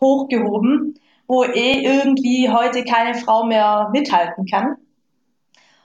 hochgehoben, 0.00 0.98
wo 1.26 1.44
eh 1.44 1.84
irgendwie 1.84 2.50
heute 2.50 2.84
keine 2.84 3.14
Frau 3.14 3.44
mehr 3.44 3.90
mithalten 3.92 4.46
kann. 4.46 4.76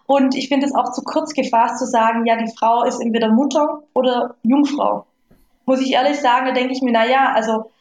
Und 0.06 0.36
ich 0.36 0.48
finde 0.48 0.66
es 0.66 0.76
auch 0.76 0.92
zu 0.92 1.02
kurz 1.02 1.34
gefasst 1.34 1.80
zu 1.80 1.86
sagen, 1.86 2.26
ja, 2.26 2.36
die 2.36 2.52
Frau 2.58 2.84
ist 2.84 3.00
entweder 3.00 3.30
Mutter 3.30 3.84
oder 3.94 4.36
Jungfrau. 4.44 5.06
Muss 5.66 5.82
ich 5.82 5.94
ehrlich 5.94 6.20
sagen, 6.20 6.48
da 6.48 6.52
denke 6.52 6.74
ich 6.74 6.82
mir, 6.82 6.92
na 6.92 7.06
ja, 7.06 7.32
also 7.34 7.72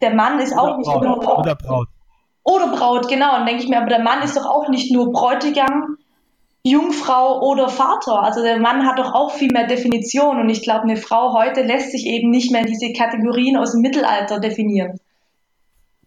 der 0.00 0.14
Mann 0.14 0.38
ist 0.38 0.56
auch 0.56 0.76
nicht 0.76 0.86
nur 0.86 1.38
oder 1.38 1.56
Braut. 1.56 1.88
Oder 2.44 2.68
Braut, 2.68 3.08
genau. 3.08 3.38
Und 3.38 3.46
denke 3.46 3.62
ich 3.62 3.68
mir, 3.68 3.78
aber 3.78 3.88
der 3.88 4.02
Mann 4.02 4.22
ist 4.22 4.36
doch 4.36 4.46
auch 4.46 4.68
nicht 4.68 4.92
nur 4.92 5.10
Bräutigam, 5.12 5.96
Jungfrau 6.66 7.42
oder 7.42 7.68
Vater. 7.68 8.22
Also 8.22 8.42
der 8.42 8.58
Mann 8.58 8.86
hat 8.86 8.98
doch 8.98 9.12
auch 9.12 9.34
viel 9.34 9.52
mehr 9.52 9.66
Definition 9.66 10.40
und 10.40 10.48
ich 10.48 10.62
glaube, 10.62 10.84
eine 10.84 10.96
Frau 10.96 11.34
heute 11.34 11.62
lässt 11.62 11.92
sich 11.92 12.06
eben 12.06 12.30
nicht 12.30 12.50
mehr 12.50 12.64
diese 12.64 12.92
Kategorien 12.92 13.56
aus 13.56 13.72
dem 13.72 13.82
Mittelalter 13.82 14.40
definieren. 14.40 14.98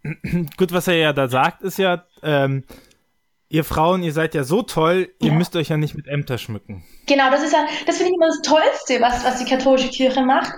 Gut, 0.57 0.73
was 0.73 0.87
er 0.87 0.95
ja 0.95 1.13
da 1.13 1.27
sagt, 1.27 1.61
ist 1.61 1.77
ja, 1.77 2.03
ähm, 2.23 2.63
ihr 3.49 3.63
Frauen, 3.63 4.01
ihr 4.01 4.13
seid 4.13 4.33
ja 4.33 4.43
so 4.43 4.63
toll, 4.63 5.09
ihr 5.19 5.29
ja. 5.29 5.33
müsst 5.33 5.55
euch 5.55 5.69
ja 5.69 5.77
nicht 5.77 5.95
mit 5.95 6.07
Ämter 6.07 6.39
schmücken. 6.39 6.83
Genau, 7.05 7.29
das 7.29 7.43
ist 7.43 7.53
ja, 7.53 7.65
das 7.85 7.97
finde 7.97 8.11
ich 8.11 8.15
immer 8.15 8.27
das 8.27 8.41
Tollste, 8.41 8.99
was, 8.99 9.23
was 9.23 9.37
die 9.37 9.45
katholische 9.45 9.89
Kirche 9.89 10.23
macht. 10.23 10.53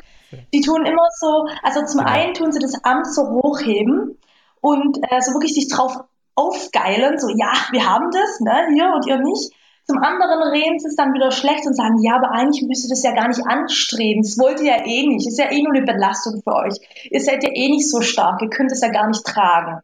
Die 0.53 0.61
tun 0.61 0.85
immer 0.85 1.07
so, 1.19 1.47
also 1.63 1.85
zum 1.85 2.01
genau. 2.01 2.11
einen 2.11 2.33
tun 2.35 2.51
sie 2.51 2.59
das 2.59 2.83
Amt 2.83 3.07
so 3.07 3.23
hochheben 3.29 4.17
und 4.61 4.97
äh, 5.09 5.21
so 5.21 5.33
wirklich 5.33 5.55
sich 5.55 5.67
drauf 5.67 5.97
aufgeilen, 6.35 7.17
so 7.19 7.27
ja, 7.29 7.51
wir 7.71 7.85
haben 7.85 8.11
das, 8.11 8.39
ne, 8.39 8.77
ihr 8.77 8.93
und 8.93 9.07
ihr 9.07 9.17
nicht. 9.17 9.51
Zum 9.89 9.97
anderen 10.03 10.43
reden 10.51 10.77
sie 10.77 10.87
es 10.87 10.95
dann 10.95 11.15
wieder 11.15 11.31
schlecht 11.31 11.65
und 11.65 11.73
sagen, 11.73 11.97
ja, 12.03 12.17
aber 12.17 12.29
eigentlich 12.31 12.61
müsst 12.67 12.85
ihr 12.85 12.91
das 12.91 13.01
ja 13.01 13.11
gar 13.11 13.27
nicht 13.27 13.41
anstreben. 13.43 14.21
Das 14.21 14.37
wollt 14.37 14.59
ihr 14.59 14.67
ja 14.67 14.85
eh 14.85 15.07
nicht. 15.07 15.27
Ist 15.27 15.39
ja 15.39 15.51
eh 15.51 15.63
nur 15.63 15.73
eine 15.73 15.83
Belastung 15.83 16.43
für 16.43 16.55
euch. 16.55 16.75
Ihr 17.09 17.19
seid 17.19 17.43
ja 17.43 17.49
eh 17.51 17.69
nicht 17.69 17.89
so 17.89 18.01
stark. 18.01 18.39
Ihr 18.43 18.51
könnt 18.51 18.71
es 18.71 18.81
ja 18.81 18.89
gar 18.89 19.07
nicht 19.07 19.25
tragen. 19.25 19.81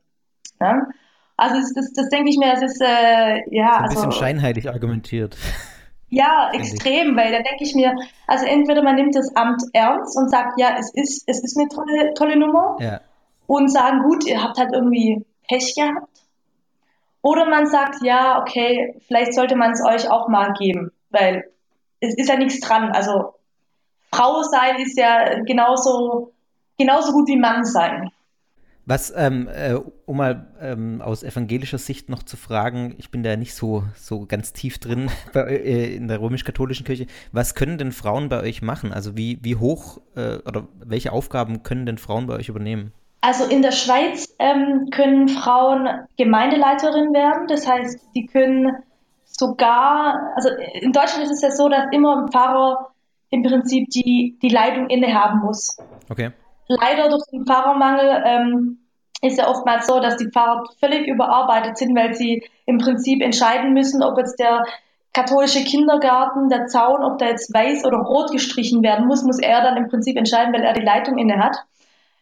Ja? 0.62 0.84
Also 1.38 1.56
das, 1.56 1.74
das, 1.74 1.94
das, 1.94 2.10
denke 2.10 2.30
ich 2.30 2.38
mir, 2.38 2.54
das 2.54 2.62
ist 2.62 2.82
äh, 2.82 3.42
ja. 3.50 3.78
ein 3.78 3.84
also, 3.86 3.96
bisschen 3.96 4.12
scheinheilig 4.12 4.70
argumentiert. 4.70 5.36
Ja, 6.08 6.52
extrem, 6.54 7.18
weil 7.18 7.32
da 7.32 7.40
denke 7.40 7.64
ich 7.64 7.74
mir, 7.74 7.94
also 8.28 8.46
entweder 8.46 8.84
man 8.84 8.96
nimmt 8.96 9.16
das 9.16 9.36
Amt 9.36 9.64
ernst 9.74 10.16
und 10.16 10.30
sagt, 10.30 10.58
ja, 10.58 10.78
es 10.80 10.94
ist, 10.94 11.24
es 11.26 11.44
ist 11.44 11.58
eine 11.58 11.68
tolle, 11.68 12.14
tolle 12.14 12.38
Nummer. 12.38 12.78
Ja. 12.80 13.02
Und 13.48 13.70
sagen, 13.70 14.04
gut, 14.04 14.24
ihr 14.26 14.42
habt 14.42 14.58
halt 14.58 14.70
irgendwie 14.72 15.26
Pech 15.50 15.74
gehabt. 15.76 16.08
Oder 17.26 17.50
man 17.50 17.66
sagt, 17.66 18.04
ja, 18.04 18.40
okay, 18.40 19.02
vielleicht 19.08 19.34
sollte 19.34 19.56
man 19.56 19.72
es 19.72 19.84
euch 19.84 20.08
auch 20.12 20.28
mal 20.28 20.54
geben, 20.54 20.92
weil 21.10 21.44
es 22.00 22.14
ist 22.14 22.30
ja 22.30 22.38
nichts 22.38 22.60
dran. 22.60 22.92
Also 22.92 23.34
Frau 24.14 24.44
sein 24.44 24.80
ist 24.80 24.96
ja 24.96 25.42
genauso, 25.42 26.34
genauso 26.78 27.14
gut 27.14 27.28
wie 27.28 27.38
Mann 27.38 27.66
sein. 27.66 28.12
Was, 28.86 29.12
ähm, 29.18 29.48
äh, 29.48 29.74
um 30.06 30.18
mal 30.18 30.54
ähm, 30.62 31.02
aus 31.02 31.24
evangelischer 31.24 31.80
Sicht 31.80 32.10
noch 32.10 32.22
zu 32.22 32.38
fragen, 32.38 32.94
ich 33.00 33.10
bin 33.10 33.24
da 33.24 33.36
nicht 33.36 33.56
so, 33.56 33.84
so 33.96 34.28
ganz 34.28 34.54
tief 34.54 34.78
drin 34.78 35.10
bei, 35.34 35.48
äh, 35.48 35.96
in 35.96 36.08
der 36.08 36.22
römisch-katholischen 36.22 36.86
Kirche, 36.86 37.08
was 37.32 37.56
können 37.56 37.80
denn 37.80 37.92
Frauen 37.92 38.30
bei 38.30 38.42
euch 38.42 38.62
machen? 38.62 38.94
Also 38.94 39.18
wie, 39.18 39.40
wie 39.42 39.56
hoch 39.56 40.00
äh, 40.16 40.36
oder 40.46 40.68
welche 40.78 41.12
Aufgaben 41.12 41.64
können 41.64 41.88
denn 41.88 41.98
Frauen 41.98 42.28
bei 42.28 42.36
euch 42.36 42.50
übernehmen? 42.50 42.94
Also 43.26 43.46
in 43.46 43.64
der 43.64 43.72
Schweiz 43.72 44.36
ähm, 44.38 44.90
können 44.92 45.28
Frauen 45.30 45.90
Gemeindeleiterin 46.16 47.12
werden. 47.12 47.48
Das 47.48 47.68
heißt, 47.68 48.10
die 48.14 48.28
können 48.28 48.84
sogar, 49.24 50.32
also 50.36 50.50
in 50.80 50.92
Deutschland 50.92 51.24
ist 51.24 51.32
es 51.32 51.42
ja 51.42 51.50
so, 51.50 51.68
dass 51.68 51.86
immer 51.92 52.18
ein 52.18 52.32
Pfarrer 52.32 52.92
im 53.32 53.42
Prinzip 53.42 53.90
die, 53.90 54.38
die 54.44 54.50
Leitung 54.50 54.90
innehaben 54.90 55.40
muss. 55.40 55.76
Okay. 56.08 56.34
Leider 56.68 57.10
durch 57.10 57.24
den 57.32 57.48
Pfarrermangel 57.48 58.24
ähm, 58.28 58.78
ist 59.24 59.40
ja 59.40 59.48
oftmals 59.48 59.88
so, 59.88 60.00
dass 60.00 60.18
die 60.18 60.30
Pfarrer 60.30 60.64
völlig 60.80 61.08
überarbeitet 61.08 61.80
sind, 61.80 61.98
weil 61.98 62.14
sie 62.14 62.48
im 62.68 62.78
Prinzip 62.78 63.24
entscheiden 63.24 63.74
müssen, 63.74 64.04
ob 64.04 64.20
jetzt 64.20 64.40
der 64.40 64.64
katholische 65.14 65.64
Kindergarten, 65.64 66.50
der 66.50 66.68
Zaun, 66.68 67.04
ob 67.04 67.18
der 67.18 67.30
jetzt 67.30 67.52
weiß 67.52 67.86
oder 67.86 67.98
rot 67.98 68.32
gestrichen 68.32 68.84
werden 68.84 69.08
muss, 69.08 69.24
muss 69.24 69.40
er 69.40 69.64
dann 69.64 69.78
im 69.78 69.88
Prinzip 69.88 70.16
entscheiden, 70.16 70.54
weil 70.54 70.64
er 70.64 70.74
die 70.74 70.86
Leitung 70.86 71.18
inne 71.18 71.44
hat. 71.44 71.58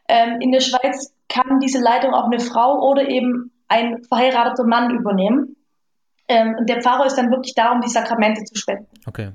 Ähm, 0.08 0.42
in 0.42 0.52
der 0.52 0.60
Schweiz 0.60 1.14
kann 1.30 1.60
diese 1.60 1.80
Leitung 1.80 2.14
auch 2.14 2.26
eine 2.26 2.40
Frau 2.40 2.80
oder 2.90 3.10
eben 3.10 3.52
ein 3.68 4.04
verheirateter 4.04 4.66
Mann 4.66 4.92
übernehmen. 4.92 5.56
Ähm, 6.28 6.56
und 6.60 6.70
der 6.70 6.82
Pfarrer 6.82 7.06
ist 7.06 7.18
dann 7.18 7.32
wirklich 7.32 7.56
da, 7.56 7.72
um 7.72 7.82
die 7.82 7.90
Sakramente 7.90 8.44
zu 8.44 8.56
spenden. 8.56 8.88
Okay. 9.06 9.32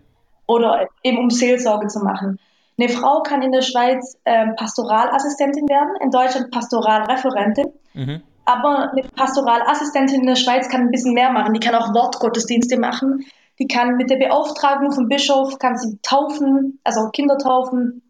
Oder 0.46 0.86
eben 1.02 1.18
um 1.18 1.30
Seelsorge 1.30 1.88
zu 1.88 2.00
machen. 2.00 2.38
Eine 2.78 2.88
Frau 2.88 3.22
kann 3.22 3.42
in 3.42 3.50
der 3.50 3.62
Schweiz 3.62 4.16
ähm, 4.24 4.54
Pastoralassistentin 4.56 5.68
werden, 5.68 5.96
in 6.00 6.10
Deutschland 6.10 6.50
Pastoralreferentin. 6.52 7.72
Mhm. 7.94 8.22
Aber 8.44 8.92
eine 8.92 9.02
Pastoralassistentin 9.02 10.20
in 10.20 10.26
der 10.26 10.36
Schweiz 10.36 10.68
kann 10.70 10.82
ein 10.82 10.90
bisschen 10.90 11.12
mehr 11.12 11.32
machen. 11.32 11.52
Die 11.52 11.60
kann 11.60 11.74
auch 11.74 11.92
Wortgottesdienste 11.92 12.78
machen. 12.78 13.26
Die 13.58 13.66
kann 13.66 13.96
mit 13.96 14.08
der 14.08 14.16
Beauftragung 14.16 14.92
vom 14.92 15.08
Bischof, 15.08 15.58
kann 15.58 15.76
sie 15.76 15.98
taufen, 16.02 16.78
also 16.84 17.10
Kinder 17.10 17.36
taufen. 17.36 18.02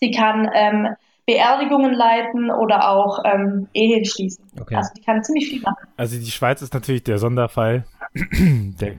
Sie 0.00 0.12
kann 0.12 0.48
ähm, 0.54 0.94
Beerdigungen 1.26 1.92
leiten 1.92 2.50
oder 2.50 2.88
auch 2.88 3.22
ähm, 3.24 3.68
Ehe 3.74 4.04
schließen. 4.04 4.44
Okay. 4.60 4.76
Also 4.76 4.90
die 4.96 5.02
kann 5.02 5.24
ziemlich 5.24 5.48
viel 5.48 5.60
machen. 5.60 5.86
Also 5.96 6.18
die 6.18 6.30
Schweiz 6.30 6.62
ist 6.62 6.72
natürlich 6.72 7.02
der 7.02 7.18
Sonderfall. 7.18 7.84
der 8.14 8.94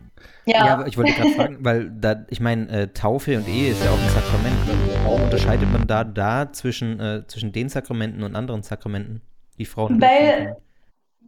ja. 0.47 0.65
ja, 0.65 0.73
aber 0.75 0.87
ich 0.87 0.97
wollte 0.97 1.11
gerade 1.11 1.31
fragen, 1.31 1.57
weil 1.59 1.89
da, 1.89 2.25
ich 2.29 2.39
meine, 2.39 2.69
äh, 2.69 2.87
Taufe 2.87 3.35
und 3.35 3.47
Ehe 3.49 3.71
ist 3.71 3.83
ja 3.83 3.91
auch 3.91 3.99
ein 4.01 4.09
Sakrament. 4.09 4.55
Warum 5.03 5.23
unterscheidet 5.23 5.69
man 5.71 5.87
da, 5.87 6.05
da 6.05 6.53
zwischen, 6.53 6.99
äh, 7.01 7.27
zwischen 7.27 7.51
den 7.51 7.67
Sakramenten 7.67 8.23
und 8.23 8.35
anderen 8.35 8.63
Sakramenten, 8.63 9.21
die 9.57 9.65
Frauen 9.65 10.01
Weil, 10.01 10.55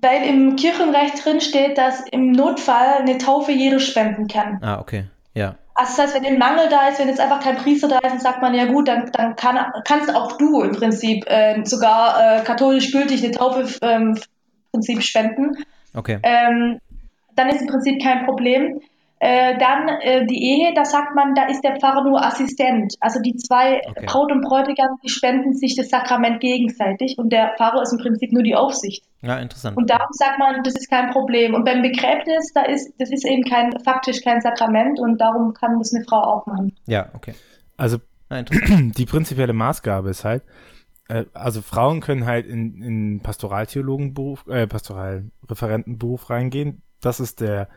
weil 0.01 0.23
im 0.25 0.55
Kirchenrecht 0.55 1.25
drin 1.25 1.41
steht, 1.41 1.77
dass 1.77 2.07
im 2.11 2.31
Notfall 2.31 2.99
eine 2.99 3.17
Taufe 3.17 3.51
jeder 3.51 3.81
spenden 3.81 4.27
kann. 4.27 4.63
Ah, 4.63 4.79
okay. 4.79 5.05
Ja. 5.33 5.55
Also 5.79 5.95
das 5.95 6.13
heißt, 6.13 6.15
wenn 6.15 6.25
ein 6.25 6.37
Mangel 6.37 6.67
da 6.67 6.89
ist, 6.89 6.99
wenn 6.99 7.07
jetzt 7.07 7.21
einfach 7.21 7.39
kein 7.39 7.55
Priester 7.55 7.87
da 7.87 7.99
ist, 7.99 8.11
dann 8.11 8.19
sagt 8.19 8.41
man 8.41 8.53
ja 8.53 8.65
gut, 8.65 8.89
dann, 8.89 9.09
dann 9.13 9.37
kann, 9.37 9.57
kannst 9.85 10.13
auch 10.13 10.35
du 10.35 10.61
im 10.61 10.73
Prinzip 10.73 11.23
äh, 11.27 11.63
sogar 11.63 12.39
äh, 12.39 12.43
katholisch 12.43 12.91
gültig 12.91 13.23
eine 13.23 13.31
Taufe 13.31 13.65
ähm, 13.81 14.17
im 14.17 14.21
Prinzip 14.73 15.01
spenden. 15.01 15.55
Okay. 15.95 16.19
Ähm, 16.23 16.79
dann 17.37 17.47
ist 17.47 17.61
im 17.61 17.67
Prinzip 17.67 18.03
kein 18.03 18.25
Problem. 18.25 18.81
Äh, 19.21 19.57
dann 19.57 19.89
äh, 20.01 20.25
die 20.27 20.41
Ehe, 20.41 20.73
da 20.73 20.85
sagt 20.85 21.13
man, 21.13 21.35
da 21.35 21.47
ist 21.47 21.61
der 21.61 21.77
Pfarrer 21.77 22.05
nur 22.05 22.23
Assistent. 22.23 22.95
Also 23.01 23.19
die 23.19 23.35
zwei 23.35 23.81
okay. 23.85 24.05
Braut 24.05 24.31
und 24.31 24.41
Bräutigam, 24.41 24.97
die 25.03 25.09
spenden 25.09 25.53
sich 25.53 25.75
das 25.75 25.89
Sakrament 25.89 26.39
gegenseitig 26.39 27.17
und 27.17 27.33
der 27.33 27.53
Pfarrer 27.57 27.81
ist 27.81 27.91
im 27.91 27.99
Prinzip 27.99 28.31
nur 28.31 28.43
die 28.43 28.55
Aufsicht. 28.55 29.03
Ja, 29.21 29.37
interessant. 29.39 29.75
Und 29.75 29.89
darum 29.89 30.07
sagt 30.11 30.39
man, 30.39 30.63
das 30.63 30.75
ist 30.75 30.89
kein 30.89 31.09
Problem. 31.11 31.53
Und 31.53 31.65
beim 31.65 31.81
Begräbnis, 31.81 32.53
da 32.53 32.61
ist, 32.61 32.93
das 32.97 33.11
ist 33.11 33.25
eben 33.25 33.43
kein, 33.43 33.77
faktisch 33.83 34.21
kein 34.21 34.39
Sakrament 34.39 34.99
und 34.99 35.19
darum 35.19 35.53
kann 35.53 35.77
das 35.79 35.93
eine 35.93 36.05
Frau 36.05 36.21
auch 36.21 36.45
machen. 36.45 36.73
Ja, 36.85 37.09
okay. 37.13 37.33
Also 37.75 37.97
ja, 38.31 38.43
die 38.43 39.05
prinzipielle 39.05 39.53
Maßgabe 39.53 40.09
ist 40.11 40.23
halt, 40.23 40.43
äh, 41.09 41.25
also 41.33 41.61
Frauen 41.61 41.99
können 41.99 42.25
halt 42.25 42.45
in, 42.45 42.81
in 42.81 43.19
Pastoraltheologenberuf, 43.19 44.47
äh, 44.47 44.65
Pastoralreferentenberuf 44.65 46.29
reingehen. 46.29 46.83
Das 47.01 47.19
ist 47.19 47.41
der 47.41 47.67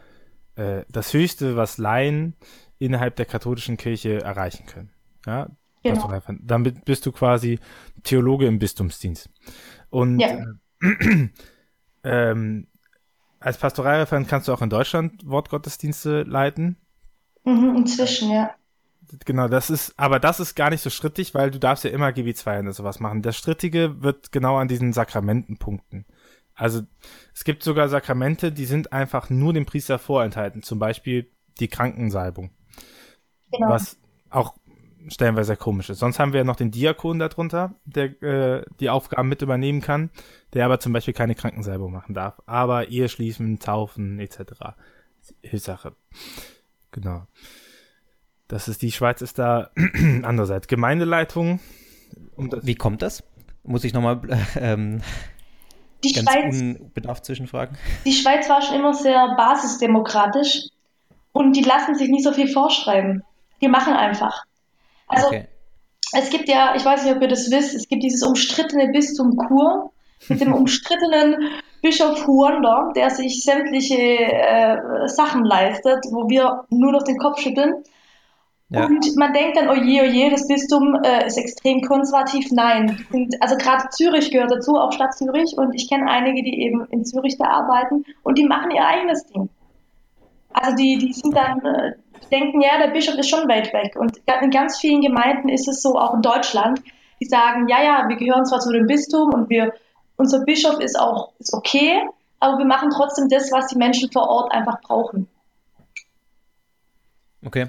äh, 0.57 0.85
das 0.89 1.13
Höchste, 1.13 1.57
was 1.57 1.79
Laien 1.79 2.35
innerhalb 2.79 3.17
der 3.17 3.27
katholischen 3.27 3.77
Kirche 3.77 4.23
erreichen 4.23 4.67
können. 4.67 4.91
Ja, 5.27 5.49
genau. 5.83 6.21
Damit 6.41 6.85
bist 6.85 7.07
du 7.07 7.13
quasi 7.13 7.59
Theologe 8.03 8.47
im 8.47 8.59
Bistumsdienst. 8.59 9.31
Und 9.91 10.21
ja. 10.21 10.45
äh, 10.81 11.29
ähm, 12.05 12.67
als 13.39 13.59
Pastoralreferent 13.59 14.29
kannst 14.29 14.49
du 14.49 14.53
auch 14.53 14.63
in 14.63 14.71
Deutschland 14.71 15.27
Wortgottesdienste 15.27 16.23
leiten. 16.23 16.77
Mhm, 17.45 17.77
inzwischen, 17.77 18.31
ja. 18.31 18.51
Genau, 19.25 19.49
das 19.49 19.69
ist, 19.69 19.95
aber 19.99 20.21
das 20.21 20.41
ist 20.41 20.55
gar 20.55 20.71
nicht 20.71 20.81
so 20.81 20.89
strittig, 20.89 21.35
weil 21.35 21.51
du 21.51 21.59
darfst 21.59 21.85
ja 21.85 21.91
immer 21.91 22.09
GW2 22.09 22.61
und 22.61 22.73
sowas 22.73 23.01
machen. 23.01 23.21
Das 23.21 23.37
Strittige 23.37 24.03
wird 24.03 24.33
genau 24.33 24.57
an 24.57 24.69
diesen 24.69 24.93
Sakramentenpunkten. 24.93 26.07
Also 26.55 26.83
es 27.35 27.45
gibt 27.45 27.63
sogar 27.63 27.89
Sakramente, 27.89 28.53
die 28.53 28.67
sind 28.67 28.93
einfach 28.93 29.31
nur 29.31 29.53
dem 29.53 29.67
Priester 29.67 29.99
vorenthalten. 29.99 30.63
Zum 30.63 30.79
Beispiel 30.79 31.31
die 31.61 31.69
Krankensalbung. 31.69 32.51
Genau. 33.51 33.69
Was 33.69 33.99
auch 34.31 34.55
stellenweise 35.09 35.49
sehr 35.49 35.57
komisch 35.57 35.91
ist. 35.91 35.99
Sonst 35.99 36.19
haben 36.19 36.33
wir 36.33 36.39
ja 36.39 36.45
noch 36.45 36.57
den 36.57 36.71
Diakon 36.71 37.19
darunter, 37.19 37.75
der 37.85 38.23
äh, 38.23 38.65
die 38.81 38.91
Aufgaben 38.91 39.29
mit 39.29 39.43
übernehmen 39.43 39.81
kann, 39.81 40.11
der 40.55 40.65
aber 40.65 40.81
zum 40.81 40.93
Beispiel 40.93 41.15
keine 41.15 41.35
Krankensalbung 41.35 41.93
machen 41.93 42.15
darf. 42.15 42.41
Aber 42.47 42.89
Ehe 42.89 43.09
schließen, 43.09 43.59
taufen 43.59 44.19
etc. 44.21 44.77
Hilfsache. 45.43 45.95
Genau. 46.91 47.27
Das 48.49 48.69
ist 48.69 48.83
die 48.83 48.93
Schweiz 48.93 49.23
ist 49.23 49.39
da 49.39 49.71
andererseits 50.23 50.69
Gemeindeleitung. 50.69 51.61
Um 52.37 52.51
Wie 52.63 52.75
kommt 52.75 53.03
das? 53.03 53.25
Muss 53.63 53.85
ich 53.85 53.93
nochmal 53.93 54.21
äh, 54.29 54.37
ähm, 54.73 55.01
die 56.05 56.13
Ganz 56.13 56.31
Schweiz, 56.31 56.61
unbedarft 56.61 57.25
zwischenfragen. 57.25 57.77
Die 58.05 58.13
Schweiz 58.13 58.49
war 58.49 58.63
schon 58.63 58.77
immer 58.77 58.95
sehr 58.95 59.35
basisdemokratisch 59.37 60.69
und 61.33 61.57
die 61.57 61.63
lassen 61.63 61.95
sich 61.95 62.09
nicht 62.09 62.25
so 62.25 62.33
viel 62.33 62.49
vorschreiben. 62.49 63.23
Die 63.61 63.69
machen 63.69 63.95
einfach. 63.95 64.45
Also 65.07 65.29
okay. 65.29 65.47
es 66.13 66.31
gibt 66.31 66.49
ja, 66.49 66.75
ich 66.75 66.85
weiß 66.85 67.05
nicht, 67.05 67.15
ob 67.15 67.23
ihr 67.23 67.29
das 67.29 67.51
wisst, 67.51 67.75
es 67.75 67.89
gibt 67.89 68.03
dieses 68.03 68.23
umstrittene 68.23 68.89
Bistum 68.89 69.37
Kur 69.37 69.93
mit 70.29 70.41
dem 70.41 70.53
umstrittenen 70.55 71.51
Bischof 71.83 72.27
Huander, 72.27 72.93
der 72.95 73.11
sich 73.11 73.43
sämtliche 73.43 73.97
äh, 73.97 75.09
Sachen 75.09 75.45
leistet, 75.45 76.05
wo 76.11 76.29
wir 76.29 76.65
nur 76.71 76.93
noch 76.93 77.03
den 77.03 77.19
Kopf 77.19 77.41
schütteln. 77.41 77.83
Ja. 78.73 78.87
Und 78.87 79.05
man 79.17 79.35
denkt 79.35 79.59
dann, 79.59 79.69
oje, 79.69 80.01
oh 80.03 80.07
oje, 80.07 80.27
oh 80.27 80.31
das 80.31 80.49
Bistum 80.49 80.97
äh, 81.05 81.27
ist 81.27 81.37
extrem 81.37 81.83
konservativ. 81.83 82.51
Nein. 82.53 83.05
Und, 83.13 83.35
also 83.43 83.57
gerade 83.57 83.89
Zürich 83.91 84.31
gehört 84.31 84.51
dazu, 84.51 84.77
auch 84.77 84.93
Stadt 84.93 85.15
Zürich. 85.15 85.55
Und 85.59 85.75
ich 85.75 85.91
kenne 85.91 86.11
einige, 86.11 86.43
die 86.43 86.63
eben 86.63 86.87
in 86.87 87.05
Zürich 87.05 87.37
da 87.37 87.49
arbeiten 87.49 88.07
und 88.23 88.39
die 88.39 88.47
machen 88.47 88.71
ihr 88.71 88.85
eigenes 88.85 89.27
Ding. 89.27 89.51
Also 90.55 90.75
die, 90.77 90.97
die 90.97 91.13
sind 91.13 91.37
dann, 91.37 91.61
äh, 91.65 91.93
denken, 92.31 92.63
ja, 92.63 92.79
der 92.79 92.93
Bischof 92.93 93.17
ist 93.17 93.29
schon 93.29 93.47
weit 93.47 93.73
weg. 93.75 93.95
Und 93.99 94.17
in 94.43 94.51
ganz 94.51 94.79
vielen 94.79 95.03
Gemeinden 95.03 95.51
ist 95.51 95.69
es 95.69 95.83
so, 95.83 95.99
auch 95.99 96.15
in 96.15 96.23
Deutschland, 96.23 96.81
die 97.21 97.27
sagen, 97.27 97.69
ja, 97.69 97.83
ja, 97.83 98.09
wir 98.09 98.17
gehören 98.17 98.47
zwar 98.47 98.61
zu 98.61 98.73
dem 98.73 98.87
Bistum 98.87 99.35
und 99.35 99.51
wir, 99.51 99.75
unser 100.17 100.45
Bischof 100.45 100.81
ist 100.81 100.99
auch 100.99 101.33
ist 101.39 101.53
okay, 101.53 102.01
aber 102.41 102.59
wir 102.59 102.65
machen 102.65 102.89
trotzdem 102.91 103.29
das, 103.29 103.53
was 103.53 103.67
die 103.67 103.79
Menschen 103.79 104.11
vor 104.11 104.29
Ort 104.29 104.53
einfach 104.53 104.81
brauchen. 104.81 105.29
Okay. 107.45 107.69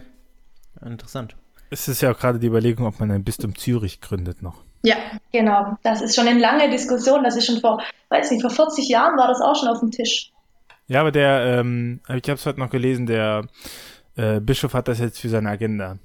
Interessant. 0.85 1.35
Es 1.69 1.87
ist 1.87 2.01
ja 2.01 2.11
auch 2.11 2.19
gerade 2.19 2.39
die 2.39 2.47
Überlegung, 2.47 2.85
ob 2.85 2.99
man 2.99 3.11
ein 3.11 3.23
Bistum 3.23 3.57
Zürich 3.57 4.01
gründet 4.01 4.41
noch. 4.41 4.63
Ja, 4.83 4.95
genau. 5.31 5.77
Das 5.83 6.01
ist 6.01 6.15
schon 6.15 6.27
eine 6.27 6.39
lange 6.39 6.69
Diskussion. 6.69 7.23
Das 7.23 7.35
ist 7.35 7.45
schon 7.45 7.61
vor, 7.61 7.81
weiß 8.09 8.31
nicht, 8.31 8.41
vor 8.41 8.51
40 8.51 8.87
Jahren 8.89 9.17
war 9.17 9.27
das 9.27 9.41
auch 9.41 9.55
schon 9.55 9.69
auf 9.69 9.79
dem 9.79 9.91
Tisch. 9.91 10.31
Ja, 10.87 11.01
aber 11.01 11.11
der, 11.11 11.59
ähm, 11.59 12.01
ich 12.09 12.29
habe 12.29 12.33
es 12.33 12.45
heute 12.45 12.59
noch 12.59 12.69
gelesen, 12.69 13.05
der 13.05 13.47
äh, 14.17 14.39
Bischof 14.41 14.73
hat 14.73 14.87
das 14.87 14.99
jetzt 14.99 15.19
für 15.19 15.29
seine 15.29 15.49
Agenda 15.49 15.97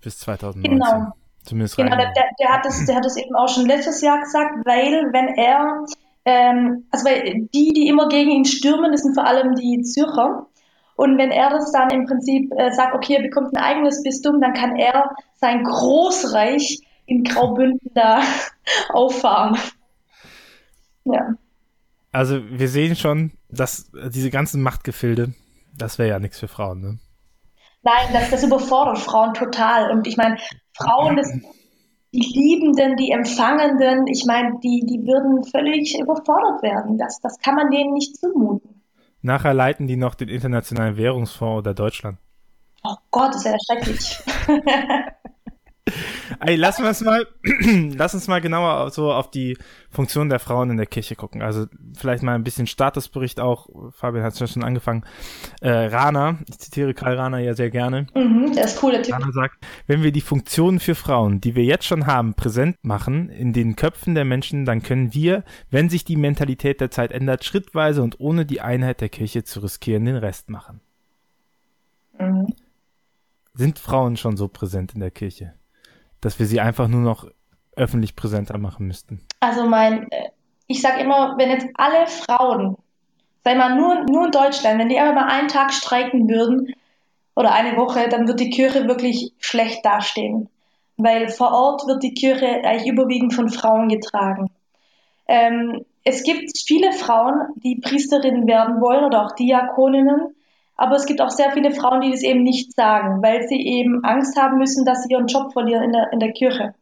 bis 0.00 0.18
2019. 0.18 0.78
Genau. 0.78 1.12
Zumindest 1.44 1.76
genau, 1.76 1.94
der, 1.96 2.12
der, 2.40 2.48
hat 2.48 2.64
das, 2.64 2.84
der 2.86 2.96
hat 2.96 3.04
das 3.04 3.16
eben 3.16 3.34
auch 3.34 3.48
schon 3.48 3.66
letztes 3.66 4.00
Jahr 4.00 4.18
gesagt, 4.18 4.64
weil 4.64 5.12
wenn 5.12 5.28
er, 5.36 5.84
ähm, 6.24 6.84
also 6.90 7.04
weil 7.06 7.48
die, 7.54 7.72
die 7.74 7.86
immer 7.86 8.08
gegen 8.08 8.30
ihn 8.30 8.46
stürmen, 8.46 8.92
das 8.92 9.02
sind 9.02 9.14
vor 9.14 9.26
allem 9.26 9.54
die 9.54 9.82
Zürcher. 9.82 10.46
Und 10.96 11.18
wenn 11.18 11.30
er 11.30 11.50
das 11.50 11.72
dann 11.72 11.90
im 11.90 12.06
Prinzip 12.06 12.52
äh, 12.56 12.72
sagt, 12.72 12.94
okay, 12.94 13.16
er 13.16 13.22
bekommt 13.22 13.56
ein 13.56 13.62
eigenes 13.62 14.02
Bistum, 14.02 14.40
dann 14.40 14.52
kann 14.52 14.76
er 14.76 15.10
sein 15.34 15.64
Großreich 15.64 16.80
in 17.06 17.24
Graubünden 17.24 17.90
da 17.94 18.22
auffahren. 18.90 19.58
Ja. 21.04 21.34
Also 22.12 22.40
wir 22.48 22.68
sehen 22.68 22.94
schon, 22.94 23.32
dass 23.48 23.90
diese 24.10 24.30
ganzen 24.30 24.62
Machtgefilde, 24.62 25.34
das 25.76 25.98
wäre 25.98 26.10
ja 26.10 26.18
nichts 26.18 26.38
für 26.38 26.48
Frauen, 26.48 26.80
ne? 26.80 26.98
Nein, 27.82 28.14
das, 28.14 28.30
das 28.30 28.44
überfordert 28.44 28.98
Frauen 28.98 29.34
total. 29.34 29.90
Und 29.90 30.06
ich 30.06 30.16
meine, 30.16 30.38
Frauen, 30.72 31.16
das, 31.16 31.30
die 32.14 32.32
Liebenden, 32.32 32.96
die 32.96 33.10
Empfangenden, 33.10 34.06
ich 34.06 34.24
meine, 34.26 34.58
die, 34.62 34.84
die 34.86 35.06
würden 35.06 35.44
völlig 35.44 35.98
überfordert 36.00 36.62
werden. 36.62 36.96
Das, 36.96 37.20
das 37.20 37.38
kann 37.40 37.56
man 37.56 37.70
denen 37.70 37.92
nicht 37.92 38.16
zumuten. 38.16 38.83
Nachher 39.24 39.54
leiten 39.54 39.86
die 39.86 39.96
noch 39.96 40.14
den 40.14 40.28
Internationalen 40.28 40.98
Währungsfonds 40.98 41.60
oder 41.60 41.72
Deutschland. 41.72 42.18
Oh 42.82 42.94
Gott, 43.10 43.34
ist 43.34 43.46
ja 43.46 43.56
schrecklich. 43.66 44.22
Ey, 46.40 46.56
lass 46.56 46.78
uns 46.78 47.00
mal, 47.00 47.26
lass 47.96 48.12
uns 48.12 48.28
mal 48.28 48.42
genauer 48.42 48.90
so 48.90 49.10
auf 49.10 49.30
die 49.30 49.56
Funktion 49.94 50.28
der 50.28 50.38
Frauen 50.38 50.70
in 50.70 50.76
der 50.76 50.86
Kirche 50.86 51.16
gucken. 51.16 51.42
Also 51.42 51.66
vielleicht 51.96 52.22
mal 52.22 52.34
ein 52.34 52.44
bisschen 52.44 52.66
Statusbericht 52.66 53.40
auch. 53.40 53.68
Fabian 53.92 54.24
hat 54.24 54.38
es 54.38 54.52
schon 54.52 54.64
angefangen. 54.64 55.04
Äh, 55.60 55.70
Rana, 55.70 56.38
ich 56.48 56.58
zitiere 56.58 56.92
Karl 56.94 57.16
Rana 57.16 57.38
ja 57.38 57.54
sehr 57.54 57.70
gerne. 57.70 58.06
Mhm, 58.14 58.52
der 58.54 58.64
ist 58.64 58.82
cool, 58.82 58.92
der 58.92 59.02
Typ. 59.02 59.14
Rana 59.14 59.32
sagt, 59.32 59.64
wenn 59.86 60.02
wir 60.02 60.12
die 60.12 60.20
Funktionen 60.20 60.80
für 60.80 60.94
Frauen, 60.94 61.40
die 61.40 61.54
wir 61.54 61.64
jetzt 61.64 61.86
schon 61.86 62.06
haben, 62.06 62.34
präsent 62.34 62.76
machen 62.82 63.28
in 63.30 63.52
den 63.52 63.76
Köpfen 63.76 64.14
der 64.14 64.24
Menschen, 64.24 64.64
dann 64.64 64.82
können 64.82 65.14
wir, 65.14 65.44
wenn 65.70 65.88
sich 65.88 66.04
die 66.04 66.16
Mentalität 66.16 66.80
der 66.80 66.90
Zeit 66.90 67.12
ändert, 67.12 67.44
schrittweise 67.44 68.02
und 68.02 68.20
ohne 68.20 68.44
die 68.44 68.60
Einheit 68.60 69.00
der 69.00 69.08
Kirche 69.08 69.44
zu 69.44 69.60
riskieren, 69.60 70.04
den 70.04 70.16
Rest 70.16 70.50
machen. 70.50 70.80
Mhm. 72.18 72.52
Sind 73.54 73.78
Frauen 73.78 74.16
schon 74.16 74.36
so 74.36 74.48
präsent 74.48 74.94
in 74.94 75.00
der 75.00 75.12
Kirche? 75.12 75.54
dass 76.24 76.38
wir 76.38 76.46
sie 76.46 76.60
einfach 76.60 76.88
nur 76.88 77.02
noch 77.02 77.30
öffentlich 77.76 78.16
präsenter 78.16 78.58
machen 78.58 78.86
müssten? 78.86 79.20
Also 79.40 79.64
mein, 79.64 80.10
äh, 80.10 80.30
ich 80.66 80.80
sage 80.80 81.00
immer, 81.00 81.36
wenn 81.38 81.50
jetzt 81.50 81.68
alle 81.74 82.06
Frauen, 82.06 82.76
sei 83.44 83.54
mal 83.54 83.76
nur, 83.76 84.04
nur 84.04 84.26
in 84.26 84.30
Deutschland, 84.30 84.78
wenn 84.78 84.88
die 84.88 84.98
einfach 84.98 85.14
mal 85.14 85.28
einen 85.28 85.48
Tag 85.48 85.72
streiken 85.72 86.28
würden 86.28 86.74
oder 87.36 87.52
eine 87.52 87.76
Woche, 87.76 88.08
dann 88.08 88.26
wird 88.26 88.40
die 88.40 88.50
Kirche 88.50 88.86
wirklich 88.88 89.32
schlecht 89.38 89.84
dastehen. 89.84 90.48
Weil 90.96 91.28
vor 91.28 91.52
Ort 91.52 91.86
wird 91.86 92.02
die 92.02 92.14
Kirche 92.14 92.46
eigentlich 92.46 92.86
überwiegend 92.86 93.34
von 93.34 93.48
Frauen 93.48 93.88
getragen. 93.88 94.50
Ähm, 95.26 95.84
es 96.04 96.22
gibt 96.22 96.56
viele 96.66 96.92
Frauen, 96.92 97.48
die 97.56 97.80
Priesterinnen 97.80 98.46
werden 98.46 98.80
wollen 98.80 99.04
oder 99.04 99.24
auch 99.24 99.32
Diakoninnen, 99.32 100.34
aber 100.76 100.96
es 100.96 101.06
gibt 101.06 101.20
auch 101.20 101.30
sehr 101.30 101.52
viele 101.52 101.70
Frauen, 101.70 102.02
die 102.02 102.10
das 102.10 102.22
eben 102.22 102.42
nicht 102.42 102.74
sagen, 102.74 103.22
weil 103.22 103.46
sie 103.48 103.60
eben 103.60 104.04
Angst 104.04 104.36
haben 104.36 104.58
müssen, 104.58 104.84
dass 104.84 105.02
sie 105.02 105.12
ihren 105.12 105.26
Job 105.26 105.52
verlieren 105.52 105.84
in 105.84 105.92
der, 105.92 106.12
in 106.12 106.20
der 106.20 106.32
Kirche. 106.32 106.74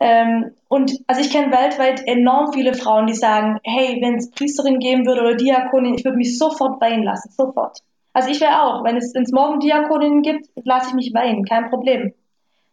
Ähm, 0.00 0.52
und 0.68 0.92
also 1.06 1.20
ich 1.20 1.30
kenne 1.30 1.52
weltweit 1.52 2.02
enorm 2.06 2.52
viele 2.52 2.74
Frauen, 2.74 3.06
die 3.06 3.14
sagen, 3.14 3.58
hey, 3.62 3.98
wenn 4.00 4.16
es 4.16 4.30
Priesterin 4.30 4.78
geben 4.78 5.06
würde 5.06 5.20
oder 5.20 5.34
Diakonin, 5.34 5.94
ich 5.94 6.04
würde 6.04 6.16
mich 6.16 6.38
sofort 6.38 6.80
weinen 6.80 7.02
lassen, 7.02 7.30
sofort. 7.30 7.78
Also 8.12 8.30
ich 8.30 8.40
wäre 8.40 8.62
auch, 8.62 8.82
wenn 8.82 8.96
es, 8.96 9.14
es 9.14 9.30
morgen 9.30 9.60
Diakoninnen 9.60 10.22
gibt, 10.22 10.48
lasse 10.64 10.88
ich 10.88 10.94
mich 10.94 11.14
weinen, 11.14 11.44
kein 11.44 11.68
Problem. 11.68 12.14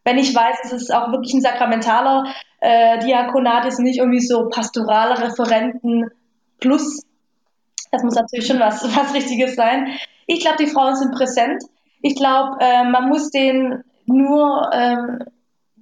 Wenn 0.06 0.18
ich 0.18 0.34
weiß, 0.34 0.60
es 0.63 0.72
ist 0.72 0.94
auch 0.94 1.12
wirklich 1.12 1.34
ein 1.34 1.42
sakramentaler 1.42 2.34
äh, 2.62 3.00
Diakonat, 3.00 3.66
ist 3.66 3.80
nicht 3.80 4.00
irgendwie 4.00 4.22
so 4.22 4.48
pastorale 4.48 5.22
Referenten 5.22 6.10
plus 6.60 7.04
das 7.92 8.04
muss 8.04 8.16
natürlich 8.16 8.48
schon 8.48 8.60
was, 8.60 8.84
was 8.96 9.13
Richtiges 9.13 9.56
sein. 9.56 9.88
Ich 10.26 10.42
glaube, 10.42 10.58
die 10.58 10.68
Frauen 10.68 10.96
sind 10.96 11.13
präsent. 11.13 11.63
Ich 12.02 12.16
glaube, 12.16 12.58
äh, 12.60 12.84
man 12.84 13.10
muss 13.10 13.30
denen 13.32 13.84
nur 14.06 14.70
ähm, 14.74 15.20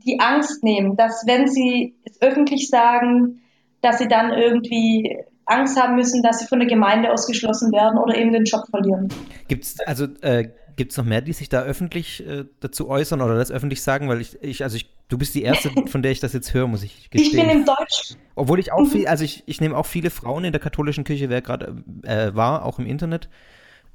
die 0.06 0.20
Angst 0.20 0.64
nehmen, 0.64 0.96
dass 0.96 1.24
wenn 1.26 1.48
sie 1.48 1.96
es 2.04 2.22
öffentlich 2.22 2.70
sagen, 2.70 3.42
dass 3.82 3.98
sie 3.98 4.08
dann 4.08 4.32
irgendwie 4.32 5.18
Angst 5.46 5.80
haben 5.80 5.96
müssen, 5.96 6.24
dass 6.24 6.40
sie 6.40 6.48
von 6.48 6.60
der 6.60 6.68
Gemeinde 6.68 7.12
ausgeschlossen 7.12 7.72
werden 7.72 8.00
oder 8.00 8.16
eben 8.18 8.34
den 8.34 8.46
Job 8.46 8.66
verlieren. 8.70 9.10
Gibt's 9.48 9.80
also 9.82 10.06
äh, 10.22 10.50
Gibt 10.76 10.92
es 10.92 10.98
noch 10.98 11.06
mehr, 11.06 11.22
die 11.22 11.32
sich 11.32 11.48
da 11.48 11.62
öffentlich 11.62 12.26
äh, 12.28 12.46
dazu 12.60 12.90
äußern 12.90 13.22
oder 13.22 13.36
das 13.36 13.50
öffentlich 13.50 13.82
sagen? 13.82 14.10
Weil 14.10 14.20
ich, 14.20 14.42
ich 14.42 14.64
also 14.64 14.76
ich, 14.76 14.90
du 15.08 15.18
bist 15.18 15.34
die 15.34 15.44
Erste, 15.44 15.70
von 15.88 16.02
der 16.02 16.12
ich 16.12 16.20
das 16.20 16.34
jetzt 16.34 16.54
höre, 16.54 16.68
muss 16.68 16.84
ich 16.84 17.10
gestehen. 17.10 17.40
Ich 17.40 17.48
bin 17.48 17.50
im 17.50 17.66
Deutsch. 17.66 18.16
Obwohl 18.36 18.60
ich 18.60 18.74
auch 18.74 18.82
mhm. 18.82 18.88
viel, 18.88 19.08
also 19.08 19.24
ich, 19.24 19.44
ich 19.46 19.62
nehme 19.62 19.78
auch 19.78 19.86
viele 19.86 20.10
Frauen 20.10 20.44
in 20.44 20.52
der 20.52 20.60
katholischen 20.60 21.06
Kirche, 21.06 21.30
wer 21.30 21.42
gerade 21.42 21.84
äh, 22.04 22.36
war, 22.36 22.66
auch 22.66 22.80
im 22.80 22.86
Internet. 22.86 23.30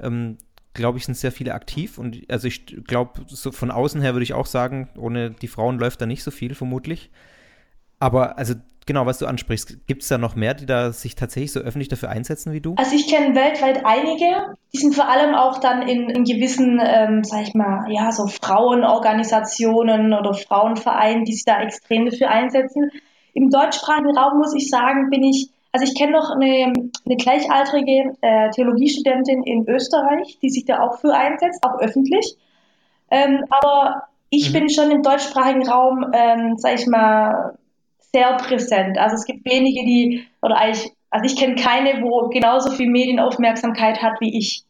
Ähm, 0.01 0.39
glaube 0.75 0.99
ich, 0.99 1.05
sind 1.05 1.17
sehr 1.17 1.33
viele 1.33 1.55
aktiv 1.55 1.99
und 1.99 2.21
also 2.31 2.47
ich 2.47 2.67
glaube, 2.85 3.23
so 3.27 3.53
von 3.53 3.71
außen 3.71 4.01
her 4.01 4.15
würde 4.15 4.25
ich 4.25 4.35
auch 4.35 4.47
sagen, 4.47 4.89
ohne 4.97 5.31
die 5.31 5.49
Frauen 5.49 5.79
läuft 5.79 6.01
da 6.01 6.07
nicht 6.07 6.23
so 6.23 6.31
viel, 6.31 6.55
vermutlich. 6.55 7.11
Aber 7.99 8.39
also 8.39 8.55
genau, 8.87 9.07
was 9.07 9.19
du 9.19 9.27
ansprichst, 9.27 9.87
gibt 9.87 10.03
es 10.03 10.09
da 10.09 10.19
noch 10.19 10.35
mehr, 10.35 10.55
die 10.55 10.67
da 10.67 10.93
sich 10.93 11.15
tatsächlich 11.15 11.53
so 11.53 11.61
öffentlich 11.61 11.89
dafür 11.89 12.09
einsetzen 12.09 12.53
wie 12.53 12.61
du? 12.61 12.75
Also 12.77 12.95
ich 12.95 13.09
kenne 13.09 13.35
weltweit 13.35 13.85
einige, 13.85 14.57
die 14.73 14.79
sind 14.79 14.95
vor 14.95 15.09
allem 15.09 15.35
auch 15.35 15.59
dann 15.61 15.83
in, 15.83 16.09
in 16.09 16.25
gewissen, 16.25 16.81
ähm, 16.83 17.23
sag 17.25 17.43
ich 17.43 17.55
mal, 17.55 17.91
ja, 17.91 18.11
so 18.13 18.27
Frauenorganisationen 18.27 20.15
oder 20.15 20.35
Frauenvereinen, 20.35 21.25
die 21.25 21.35
sich 21.35 21.45
da 21.45 21.61
extrem 21.61 22.07
dafür 22.07 22.31
einsetzen. 22.31 22.91
Im 23.33 23.51
deutschsprachigen 23.51 24.17
Raum 24.17 24.39
muss 24.39 24.55
ich 24.55 24.69
sagen, 24.69 25.11
bin 25.11 25.23
ich 25.25 25.51
also 25.73 25.85
ich 25.85 25.95
kenne 25.97 26.13
noch 26.13 26.31
eine, 26.31 26.73
eine 27.07 27.17
gleichaltrige 27.17 28.17
äh, 28.21 28.51
Theologiestudentin 28.51 29.43
in 29.45 29.69
Österreich, 29.69 30.39
die 30.43 30.51
sich 30.51 30.65
da 30.65 30.81
auch 30.81 30.99
für 30.99 31.15
einsetzt, 31.15 31.63
auch 31.63 31.79
öffentlich. 31.79 32.37
Ähm, 33.11 33.45
aber 33.51 34.05
ich 34.31 34.49
mhm. 34.49 34.53
bin 34.55 34.71
schon 34.71 34.91
im 34.91 35.03
deutschsprachigen 35.03 35.67
Raum, 35.69 36.07
ähm, 36.13 36.57
sag 36.57 36.75
ich 36.75 36.87
mal, 36.87 37.59
sehr 38.13 38.37
präsent. 38.37 38.99
Also 38.99 39.15
es 39.15 39.25
gibt 39.25 39.45
wenige, 39.45 39.85
die, 39.85 40.27
oder 40.43 40.57
eigentlich, 40.57 40.93
also 41.11 41.25
ich 41.25 41.39
kenne 41.39 41.55
keine, 41.55 42.03
wo 42.03 42.29
genauso 42.29 42.71
viel 42.71 42.89
Medienaufmerksamkeit 42.89 44.03
hat 44.03 44.21
wie 44.21 44.37
ich. 44.37 44.65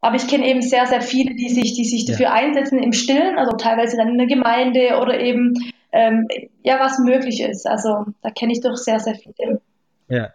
Aber 0.00 0.16
ich 0.16 0.28
kenne 0.28 0.46
eben 0.46 0.62
sehr, 0.62 0.86
sehr 0.86 1.00
viele, 1.00 1.34
die 1.34 1.48
sich, 1.48 1.74
die 1.74 1.84
sich 1.84 2.06
dafür 2.06 2.26
ja. 2.26 2.32
einsetzen 2.32 2.78
im 2.78 2.92
Stillen, 2.92 3.38
also 3.38 3.56
teilweise 3.56 3.96
dann 3.96 4.10
in 4.10 4.18
der 4.18 4.26
Gemeinde 4.26 4.98
oder 5.00 5.18
eben, 5.18 5.54
ähm, 5.92 6.28
ja, 6.62 6.78
was 6.78 6.98
möglich 6.98 7.40
ist. 7.40 7.66
Also 7.66 8.04
da 8.22 8.30
kenne 8.30 8.52
ich 8.52 8.60
doch 8.60 8.76
sehr, 8.76 9.00
sehr 9.00 9.14
viele. 9.14 9.60
Ja. 10.08 10.30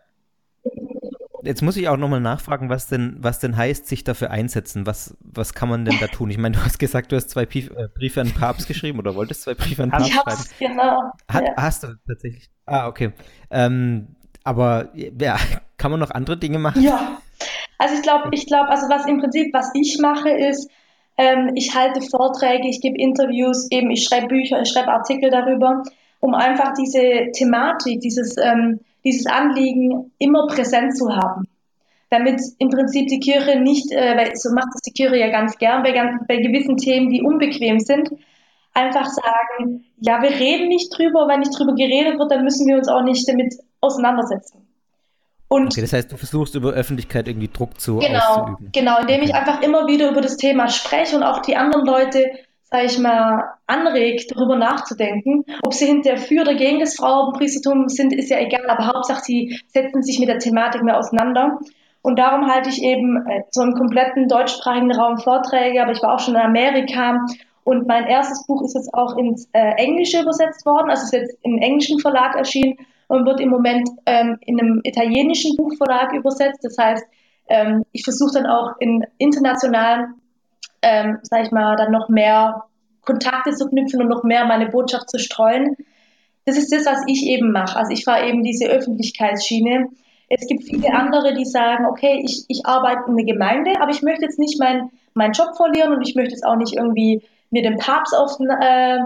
Jetzt 1.44 1.64
muss 1.64 1.76
ich 1.76 1.88
auch 1.88 1.98
nochmal 1.98 2.20
nachfragen, 2.20 2.70
was 2.70 2.88
denn, 2.88 3.18
was 3.20 3.40
denn 3.40 3.58
heißt, 3.58 3.88
sich 3.88 4.04
dafür 4.04 4.30
einsetzen. 4.30 4.86
Was, 4.86 5.18
was 5.22 5.54
kann 5.54 5.70
man 5.70 5.86
denn 5.86 5.98
da 6.00 6.08
tun? 6.08 6.30
Ich 6.30 6.38
meine, 6.38 6.56
du 6.56 6.64
hast 6.64 6.78
gesagt, 6.78 7.12
du 7.12 7.16
hast 7.16 7.30
zwei 7.32 7.46
Pief, 7.46 7.72
äh, 7.72 7.88
Briefe 7.88 8.22
an 8.22 8.28
den 8.28 8.36
Papst 8.36 8.68
geschrieben 8.68 9.00
oder 9.00 9.16
wolltest 9.16 9.42
zwei 9.42 9.56
Briefe 9.56 9.84
an 9.84 9.90
den 9.90 10.00
Papst 10.00 10.14
schreiben. 10.14 10.42
Genau. 10.60 11.02
Hat, 11.28 11.44
ja. 11.44 11.54
Hast 11.58 11.84
du 11.84 11.96
tatsächlich? 12.08 12.50
Ah, 12.66 12.88
okay. 12.88 13.12
Ähm, 13.50 14.16
aber 14.44 14.90
ja, 14.94 15.38
kann 15.78 15.92
man 15.92 16.00
noch 16.00 16.12
andere 16.12 16.38
Dinge 16.38 16.60
machen? 16.60 16.82
Ja. 16.84 17.22
Also 17.80 17.96
ich 17.96 18.04
glaube, 18.04 18.30
ich 18.32 18.46
glaube, 18.46 18.70
also 18.70 18.88
was 18.90 19.08
im 19.08 19.20
Prinzip, 19.20 19.52
was 19.54 19.72
ich 19.74 19.98
mache, 20.00 20.30
ist, 20.30 20.70
ähm, 21.18 21.52
ich 21.56 21.76
halte 21.76 22.02
Vorträge, 22.02 22.68
ich 22.68 22.82
gebe 22.82 22.98
Interviews, 22.98 23.68
eben 23.72 23.90
ich 23.90 24.04
schreibe 24.04 24.28
Bücher, 24.28 24.62
ich 24.62 24.70
schreibe 24.70 24.92
Artikel 24.92 25.32
darüber, 25.32 25.84
um 26.20 26.36
einfach 26.36 26.74
diese 26.74 27.32
Thematik, 27.34 28.02
dieses 28.02 28.38
ähm, 28.38 28.80
dieses 29.04 29.26
Anliegen 29.26 30.12
immer 30.18 30.48
präsent 30.48 30.98
zu 30.98 31.16
haben. 31.16 31.48
Damit 32.10 32.42
im 32.60 32.70
Prinzip 32.70 33.08
die 33.08 33.20
Kirche 33.20 33.60
nicht, 33.60 33.92
äh, 33.92 34.18
weil 34.18 34.36
so 34.36 34.54
macht 34.54 34.70
es 34.76 34.82
die 34.82 34.92
Kirche 34.92 35.18
ja 35.18 35.30
ganz 35.30 35.58
gern 35.58 35.84
bei, 35.84 35.94
bei 36.28 36.38
gewissen 36.38 36.78
Themen, 36.78 37.10
die 37.10 37.22
unbequem 37.22 37.80
sind, 37.80 38.10
einfach 38.74 39.06
sagen, 39.06 39.86
ja, 40.00 40.22
wir 40.22 40.32
reden 40.32 40.68
nicht 40.68 40.96
drüber, 40.96 41.28
wenn 41.28 41.40
nicht 41.40 41.58
drüber 41.58 41.74
geredet 41.74 42.20
wird, 42.20 42.32
dann 42.32 42.44
müssen 42.44 42.68
wir 42.68 42.78
uns 42.78 42.88
auch 42.88 43.04
nicht 43.04 43.28
damit 43.28 43.56
auseinandersetzen. 43.80 44.68
Und 45.48 45.68
okay, 45.68 45.82
das 45.82 45.92
heißt, 45.92 46.12
du 46.12 46.16
versuchst 46.16 46.56
über 46.56 46.72
Öffentlichkeit 46.72 47.28
irgendwie 47.28 47.50
Druck 47.50 47.80
zu 47.80 47.98
genau, 47.98 48.20
auszuüben. 48.20 48.70
Genau, 48.72 49.02
indem 49.02 49.22
ich 49.22 49.36
einfach 49.36 49.62
immer 49.62 49.86
wieder 49.86 50.10
über 50.10 50.22
das 50.22 50.38
Thema 50.38 50.70
spreche 50.70 51.18
und 51.18 51.24
auch 51.24 51.42
die 51.42 51.58
anderen 51.58 51.86
Leute 51.86 52.32
sage 52.72 52.86
ich 52.86 52.98
mal, 53.00 53.44
anregt, 53.68 54.32
darüber 54.34 54.56
nachzudenken. 54.56 55.44
Ob 55.64 55.74
sie 55.74 55.88
hinterher 55.88 56.18
für 56.18 56.42
oder 56.42 56.56
gegen 56.56 56.80
das 56.80 56.96
Frauenpriestertum 56.96 57.90
sind, 57.90 58.14
ist 58.14 58.30
ja 58.30 58.40
egal, 58.40 58.70
aber 58.70 58.88
Hauptsache, 58.88 59.22
sie 59.22 59.60
setzen 59.68 60.02
sich 60.02 60.20
mit 60.20 60.30
der 60.30 60.40
Thematik 60.40 60.82
mehr 60.82 60.98
auseinander. 60.98 61.60
Und 62.02 62.18
darum 62.18 62.48
halte 62.48 62.70
ich 62.70 62.82
eben 62.82 63.18
äh, 63.28 63.44
so 63.52 63.62
im 63.62 63.74
kompletten 63.74 64.28
deutschsprachigen 64.28 64.92
Raum 64.92 65.18
Vorträge, 65.18 65.82
aber 65.82 65.92
ich 65.92 66.02
war 66.02 66.16
auch 66.16 66.20
schon 66.20 66.36
in 66.36 66.42
Amerika 66.42 67.26
und 67.64 67.88
mein 67.88 68.06
erstes 68.06 68.46
Buch 68.48 68.64
ist 68.64 68.74
jetzt 68.74 68.94
auch 68.94 69.18
ins 69.18 69.48
äh, 69.54 69.74
Englische 69.76 70.22
übersetzt 70.22 70.66
worden, 70.66 70.90
also 70.90 71.04
ist 71.04 71.14
jetzt 71.14 71.38
im 71.44 71.58
englischen 71.60 72.00
Verlag 72.00 72.36
erschienen 72.36 72.76
und 73.08 73.26
wird 73.26 73.40
im 73.40 73.50
Moment 73.50 73.88
ähm, 74.06 74.38
in 74.42 74.60
einem 74.60 74.82
italienischen 74.84 75.56
Buchverlag 75.58 76.14
übersetzt. 76.14 76.64
Das 76.64 76.78
heißt, 76.78 77.06
ähm, 77.50 77.84
ich 77.92 78.04
versuche 78.04 78.34
dann 78.34 78.48
auch 78.48 78.74
in 78.80 79.06
internationalen 79.20 80.21
ähm, 80.82 81.20
sag 81.24 81.46
ich 81.46 81.52
mal, 81.52 81.76
dann 81.76 81.92
noch 81.92 82.10
mehr 82.10 82.64
Kontakte 83.02 83.52
zu 83.52 83.68
knüpfen 83.68 84.02
und 84.02 84.10
noch 84.10 84.24
mehr 84.24 84.46
meine 84.46 84.70
Botschaft 84.70 85.10
zu 85.10 85.20
streuen. 85.20 85.76
Das 86.46 86.58
ist 86.58 86.72
das, 86.72 86.86
was 86.86 87.04
ich 87.08 87.26
eben 87.26 87.52
mache. 87.52 87.78
Also 87.78 87.92
ich 87.92 88.04
fahre 88.04 88.28
eben 88.28 88.44
diese 88.44 88.68
Öffentlichkeitsschiene. 88.68 89.90
Es 90.30 90.48
gibt 90.48 90.64
viele 90.64 90.94
andere, 90.94 91.34
die 91.34 91.46
sagen, 91.46 91.86
okay, 91.86 92.22
ich, 92.24 92.46
ich 92.48 92.66
arbeite 92.66 93.04
in 93.08 93.18
der 93.18 93.26
Gemeinde, 93.26 93.80
aber 93.82 93.92
ich 93.92 94.02
möchte 94.02 94.24
jetzt 94.24 94.40
nicht 94.40 94.60
meinen 94.60 94.92
mein 95.14 95.34
Job 95.34 95.56
verlieren 95.58 95.94
und 95.94 96.08
ich 96.08 96.16
möchte 96.16 96.32
jetzt 96.32 96.46
auch 96.46 96.56
nicht 96.56 96.74
irgendwie 96.74 97.22
mir 97.50 97.62
den 97.62 97.78
Papst 97.78 98.16
auf, 98.16 98.38
äh, 98.40 99.00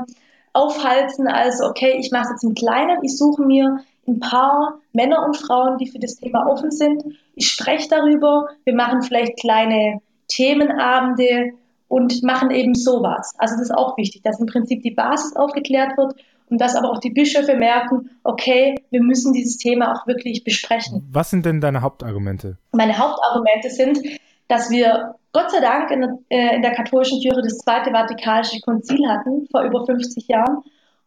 aufhalten. 0.54 1.28
Also 1.28 1.66
okay, 1.66 1.98
ich 2.00 2.12
mache 2.12 2.24
es 2.26 2.30
jetzt 2.32 2.44
im 2.44 2.54
Kleinen. 2.54 3.04
Ich 3.04 3.18
suche 3.18 3.42
mir 3.42 3.80
ein 4.08 4.20
paar 4.20 4.80
Männer 4.94 5.26
und 5.26 5.36
Frauen, 5.36 5.78
die 5.78 5.88
für 5.88 6.00
das 6.00 6.18
Thema 6.18 6.48
offen 6.48 6.72
sind. 6.72 7.04
Ich 7.36 7.48
spreche 7.48 7.90
darüber. 7.90 8.50
Wir 8.64 8.76
machen 8.76 9.02
vielleicht 9.02 9.38
kleine 9.38 10.00
Themenabende, 10.28 11.54
und 11.88 12.24
machen 12.24 12.52
eben 12.52 12.76
sowas. 12.76 13.34
Also 13.38 13.56
das 13.56 13.70
ist 13.70 13.76
auch 13.76 13.98
wichtig, 13.98 14.24
dass 14.24 14.40
im 14.40 14.48
Prinzip 14.48 14.82
die 14.82 14.92
Basis 14.92 15.36
aufgeklärt 15.36 15.98
wird 15.98 16.16
und 16.50 16.60
dass 16.62 16.76
aber 16.76 16.92
auch 16.92 17.00
die 17.00 17.10
Bischöfe 17.10 17.56
merken, 17.56 18.10
okay, 18.24 18.76
wir 18.92 19.02
müssen 19.02 19.34
dieses 19.34 19.58
Thema 19.58 19.94
auch 19.94 20.08
wirklich 20.08 20.44
besprechen. 20.44 21.08
Was 21.12 21.30
sind 21.30 21.46
denn 21.46 21.62
deine 21.62 21.82
Hauptargumente? 21.82 22.58
Meine 22.72 22.98
Hauptargumente 22.98 23.70
sind, 23.70 24.00
dass 24.48 24.70
wir 24.70 25.16
Gott 25.34 25.52
sei 25.52 25.60
Dank 25.60 25.92
in 25.92 26.02
der, 26.02 26.18
äh, 26.30 26.56
in 26.56 26.62
der 26.62 26.74
katholischen 26.74 27.20
Kirche 27.20 27.42
das 27.42 27.58
Zweite 27.58 27.92
Vatikanische 27.92 28.62
Konzil 28.62 29.08
hatten, 29.08 29.48
vor 29.52 29.64
über 29.64 29.86
50 29.86 30.28
Jahren, 30.28 30.60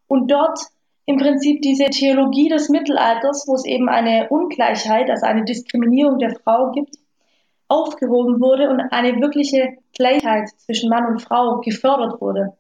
und 0.07 0.31
dort 0.31 0.59
im 1.07 1.17
Prinzip 1.17 1.63
diese 1.63 1.87
Theologie 1.87 2.51
des 2.51 2.69
Mittelalters, 2.69 3.45
wo 3.47 3.55
es 3.55 3.65
eben 3.65 3.89
eine 3.89 4.29
Ungleichheit, 4.29 5.09
also 5.09 5.25
eine 5.25 5.45
Diskriminierung 5.45 6.19
der 6.19 6.37
Frau 6.45 6.73
gibt, 6.73 6.97
aufgehoben 7.69 8.41
wurde 8.41 8.71
und 8.71 8.81
eine 8.81 9.21
wirkliche 9.21 9.77
Gleichheit 9.95 10.49
zwischen 10.59 10.89
Mann 10.89 11.07
und 11.07 11.23
Frau 11.23 11.61
gefördert 11.61 12.21
wurde. 12.21 12.55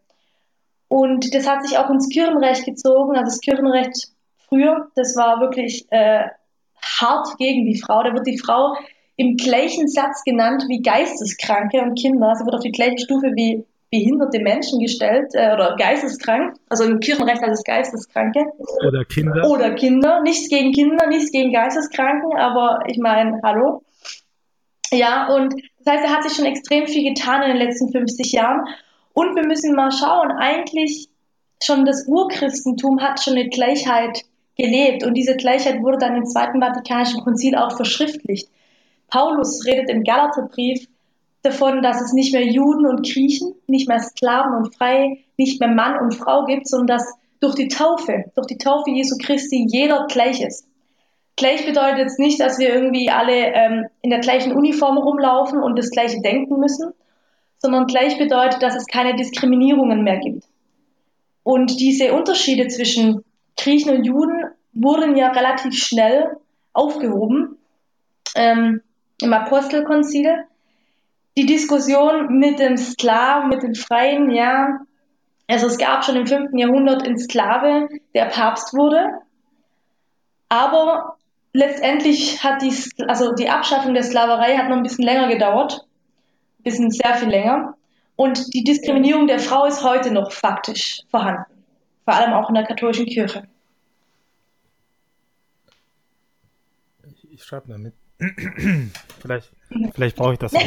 Und 0.88 1.35
das 1.35 1.49
hat 1.49 1.66
sich 1.66 1.79
auch 1.79 1.90
ins 1.90 2.09
Kirchenrecht 2.09 2.64
gezogen. 2.64 3.16
Also 3.16 3.25
das 3.25 3.40
Kirchenrecht 3.40 4.09
früher, 4.49 4.88
das 4.94 5.16
war 5.16 5.40
wirklich 5.40 5.87
äh, 5.90 6.25
hart 6.83 7.37
gegen 7.38 7.66
die 7.66 7.81
Frau. 7.81 8.03
Da 8.03 8.12
wird 8.12 8.27
die 8.27 8.38
Frau 8.38 8.75
im 9.16 9.37
gleichen 9.37 9.88
Satz 9.88 10.23
genannt 10.25 10.64
wie 10.68 10.81
Geisteskranke 10.81 11.81
und 11.83 11.99
Kinder. 11.99 12.35
Sie 12.37 12.44
wird 12.44 12.55
auf 12.55 12.62
die 12.62 12.73
gleiche 12.73 12.99
Stufe 12.99 13.33
wie 13.35 13.64
behinderte 13.90 14.38
Menschen 14.40 14.81
gestellt 14.81 15.31
äh, 15.33 15.53
oder 15.55 15.77
geisteskrank. 15.77 16.57
Also 16.68 16.85
im 16.85 17.01
Kirchenrecht 17.01 17.42
heißt 17.42 17.53
es 17.53 17.64
Geisteskranke. 17.64 18.44
Oder 18.87 19.05
Kinder. 19.05 19.49
Oder 19.49 19.75
Kinder. 19.75 20.21
Nichts 20.23 20.49
gegen 20.49 20.73
Kinder, 20.73 21.07
nichts 21.07 21.33
gegen 21.33 21.53
Geisteskranken, 21.53 22.37
aber 22.37 22.81
ich 22.87 22.99
meine, 22.99 23.40
hallo. 23.42 23.83
Ja, 24.90 25.29
und 25.35 25.55
das 25.79 25.94
heißt, 25.94 26.05
er 26.05 26.12
hat 26.12 26.22
sich 26.22 26.35
schon 26.35 26.46
extrem 26.46 26.87
viel 26.87 27.14
getan 27.14 27.42
in 27.42 27.48
den 27.48 27.66
letzten 27.66 27.90
50 27.90 28.33
Jahren. 28.33 28.66
Und 29.12 29.35
wir 29.35 29.46
müssen 29.46 29.74
mal 29.74 29.92
schauen, 29.92 30.31
eigentlich 30.33 31.09
schon 31.62 31.85
das 31.85 32.07
Urchristentum 32.07 33.01
hat 33.01 33.22
schon 33.22 33.35
eine 33.35 33.48
Gleichheit 33.48 34.24
gelebt. 34.57 35.05
Und 35.05 35.14
diese 35.14 35.37
Gleichheit 35.37 35.83
wurde 35.83 35.98
dann 35.98 36.16
im 36.16 36.24
Zweiten 36.24 36.61
Vatikanischen 36.61 37.22
Konzil 37.22 37.55
auch 37.55 37.77
verschriftlicht. 37.77 38.48
Paulus 39.09 39.64
redet 39.66 39.90
im 39.90 40.05
Galaterbrief 40.05 40.87
davon, 41.42 41.83
dass 41.83 42.01
es 42.01 42.12
nicht 42.12 42.33
mehr 42.33 42.44
Juden 42.44 42.87
und 42.87 43.03
Griechen, 43.03 43.55
nicht 43.66 43.88
mehr 43.88 44.01
Sklaven 44.01 44.55
und 44.55 44.74
Freie, 44.74 45.18
nicht 45.37 45.61
mehr 45.61 45.70
Mann 45.70 45.98
und 45.98 46.14
Frau 46.14 46.44
gibt, 46.44 46.68
sondern 46.68 46.98
dass 46.98 47.14
durch 47.40 47.55
die 47.55 47.68
Taufe, 47.68 48.24
durch 48.35 48.48
die 48.48 48.59
Taufe 48.59 48.90
Jesu 48.90 49.16
Christi 49.18 49.66
jeder 49.70 50.07
gleich 50.09 50.42
ist. 50.42 50.66
Gleich 51.38 51.64
bedeutet 51.64 51.98
jetzt 51.98 52.18
nicht, 52.18 52.40
dass 52.40 52.59
wir 52.59 52.74
irgendwie 52.74 53.11
alle 53.11 53.55
ähm, 53.55 53.87
in 54.03 54.11
der 54.11 54.18
gleichen 54.18 54.53
Uniform 54.53 54.98
rumlaufen 54.98 55.62
und 55.62 55.79
das 55.79 55.90
gleiche 55.90 56.20
denken 56.20 56.59
müssen, 56.59 56.92
sondern 57.59 57.87
gleich 57.87 58.18
bedeutet, 58.18 58.61
dass 58.61 58.74
es 58.74 58.87
keine 58.87 59.14
Diskriminierungen 59.14 60.03
mehr 60.03 60.18
gibt. 60.18 60.42
Und 61.44 61.79
diese 61.79 62.12
Unterschiede 62.12 62.66
zwischen 62.66 63.24
Griechen 63.57 63.96
und 63.96 64.05
Juden 64.05 64.46
wurden 64.72 65.16
ja 65.16 65.31
relativ 65.31 65.74
schnell 65.74 66.37
aufgehoben 66.72 67.57
ähm, 68.35 68.83
im 69.22 69.33
Apostelkonzil. 69.33 70.44
Die 71.37 71.46
Diskussion 71.46 72.37
mit 72.40 72.59
dem 72.59 72.77
Sklaven, 72.77 73.48
mit 73.48 73.62
den 73.62 73.77
Freien, 73.77 74.33
ja, 74.33 74.81
also 75.46 75.68
es 75.68 75.79
gab 75.79 76.05
schon 76.05 76.16
im 76.16 76.27
5. 76.27 76.51
Jahrhundert 76.55 77.05
einen 77.05 77.16
Sklave, 77.16 77.88
der 78.12 78.24
Papst 78.24 78.77
wurde, 78.77 79.07
aber 80.48 81.17
letztendlich 81.59 82.42
hat 82.42 82.62
die, 82.62 82.73
also 83.09 83.35
die 83.35 83.49
Abschaffung 83.49 83.92
der 83.92 84.05
Sklaverei 84.05 84.57
hat 84.57 84.68
noch 84.68 84.77
ein 84.77 84.83
bisschen 84.83 85.05
länger 85.05 85.29
gedauert, 85.29 85.87
ein 86.61 86.62
bisschen 86.62 86.90
sehr 86.90 87.14
viel 87.14 87.29
länger. 87.29 87.75
Und 88.16 88.53
die 88.55 88.64
Diskriminierung 88.64 89.27
der 89.27 89.38
Frau 89.38 89.66
ist 89.66 89.83
heute 89.85 90.11
noch 90.12 90.33
faktisch 90.33 91.03
vorhanden, 91.11 91.44
vor 92.05 92.14
allem 92.14 92.33
auch 92.33 92.49
in 92.49 92.55
der 92.55 92.64
katholischen 92.64 93.07
Kirche. 93.07 93.44
Ich, 97.07 97.33
ich 97.33 97.44
schreibe 97.44 97.68
mal 97.68 97.79
mit. 97.79 97.94
vielleicht, 99.21 99.53
vielleicht 99.94 100.16
brauche 100.16 100.33
ich 100.33 100.38
das. 100.38 100.53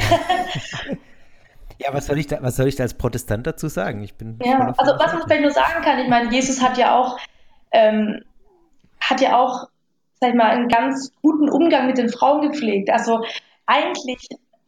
Ja, 1.84 1.91
was 1.93 2.06
soll 2.06 2.19
ich 2.19 2.27
da, 2.27 2.38
was 2.43 2.58
soll 2.58 2.67
ich 2.67 2.75
da 2.75 2.84
als 2.84 2.93
Protestant 2.93 3.47
dazu 3.47 3.67
sagen? 3.67 4.04
Ich 4.04 4.13
bin 4.13 4.38
ja, 4.43 4.71
also 4.77 4.93
was 4.99 5.13
man 5.13 5.23
vielleicht 5.23 5.41
nur 5.41 5.49
sagen 5.49 5.82
kann, 5.84 5.97
ich 5.97 6.08
meine, 6.08 6.32
Jesus 6.32 6.62
hat 6.62 6.77
ja 6.77 6.95
auch, 6.95 7.17
ähm, 7.71 8.23
hat 8.99 9.19
ja 9.19 9.39
auch, 9.39 9.70
sag 10.21 10.29
ich 10.29 10.36
mal, 10.36 10.51
einen 10.51 10.67
ganz 10.67 11.12
guten 11.23 11.49
Umgang 11.49 11.88
mit 11.88 11.97
den 11.97 12.10
Frauen 12.10 12.41
gepflegt. 12.41 12.91
Also 12.91 13.23
eigentlich 13.65 14.19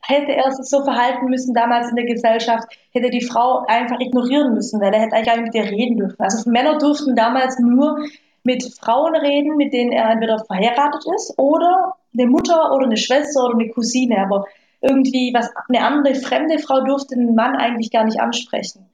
hätte 0.01 0.33
er 0.33 0.51
sich 0.51 0.65
so 0.65 0.83
verhalten 0.83 1.27
müssen 1.27 1.53
damals 1.53 1.89
in 1.89 1.95
der 1.95 2.05
Gesellschaft, 2.05 2.67
hätte 2.91 3.11
die 3.11 3.23
Frau 3.23 3.63
einfach 3.67 3.99
ignorieren 3.99 4.55
müssen, 4.55 4.81
weil 4.81 4.93
er 4.93 5.01
hätte 5.01 5.15
eigentlich 5.15 5.27
gar 5.27 5.37
nicht 5.37 5.53
mit 5.53 5.55
ihr 5.55 5.71
reden 5.71 5.97
dürfen. 5.97 6.19
Also 6.19 6.49
Männer 6.49 6.79
durften 6.79 7.15
damals 7.15 7.59
nur 7.59 8.03
mit 8.43 8.63
Frauen 8.81 9.15
reden, 9.15 9.55
mit 9.55 9.71
denen 9.73 9.91
er 9.91 10.09
entweder 10.09 10.43
verheiratet 10.43 11.03
ist 11.15 11.35
oder 11.37 11.93
eine 12.13 12.27
Mutter 12.27 12.73
oder 12.73 12.85
eine 12.85 12.97
Schwester 12.97 13.45
oder 13.45 13.53
eine 13.53 13.69
Cousine. 13.69 14.17
Aber 14.17 14.45
irgendwie 14.81 15.33
was 15.35 15.49
eine 15.69 15.85
andere 15.85 16.15
fremde 16.15 16.57
Frau 16.57 16.81
durfte 16.83 17.15
den 17.15 17.35
Mann 17.35 17.55
eigentlich 17.55 17.91
gar 17.91 18.05
nicht 18.05 18.19
ansprechen. 18.19 18.87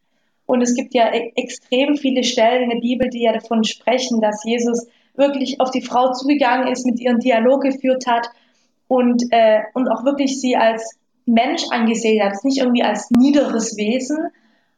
Und 0.45 0.61
es 0.61 0.75
gibt 0.75 0.93
ja 0.93 1.13
e 1.13 1.31
extrem 1.35 1.95
viele 1.95 2.23
Stellen 2.23 2.63
in 2.63 2.69
der 2.69 2.81
Bibel, 2.81 3.09
die 3.09 3.23
ja 3.23 3.31
davon 3.31 3.63
sprechen, 3.63 4.19
dass 4.19 4.43
Jesus 4.43 4.87
wirklich 5.19 5.61
auf 5.61 5.69
die 5.69 5.83
Frau 5.83 6.11
zugegangen 6.13 6.67
ist, 6.67 6.85
mit 6.85 6.99
ihren 6.99 7.19
Dialog 7.19 7.61
geführt 7.61 8.07
hat 8.07 8.27
und, 8.87 9.23
äh, 9.31 9.59
und 9.73 9.87
auch 9.89 10.03
wirklich 10.03 10.41
sie 10.41 10.57
als 10.57 10.97
Mensch 11.25 11.63
angesehen 11.69 12.25
hat, 12.25 12.43
nicht 12.43 12.59
irgendwie 12.59 12.83
als 12.83 13.11
niederes 13.11 13.77
Wesen, 13.77 14.31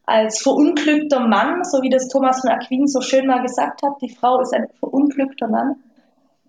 als 0.06 0.42
verunglückter 0.42 1.22
Mann, 1.22 1.64
so 1.64 1.82
wie 1.82 1.90
das 1.90 2.10
Thomas 2.10 2.42
von 2.42 2.50
Aquin 2.50 2.88
so 2.88 3.00
schön 3.00 3.28
mal 3.28 3.42
gesagt 3.42 3.82
hat, 3.84 3.94
die 4.02 4.14
Frau 4.14 4.42
ist 4.42 4.54
ein 4.54 4.68
verunglückter 4.80 5.48
Mann, 5.48 5.76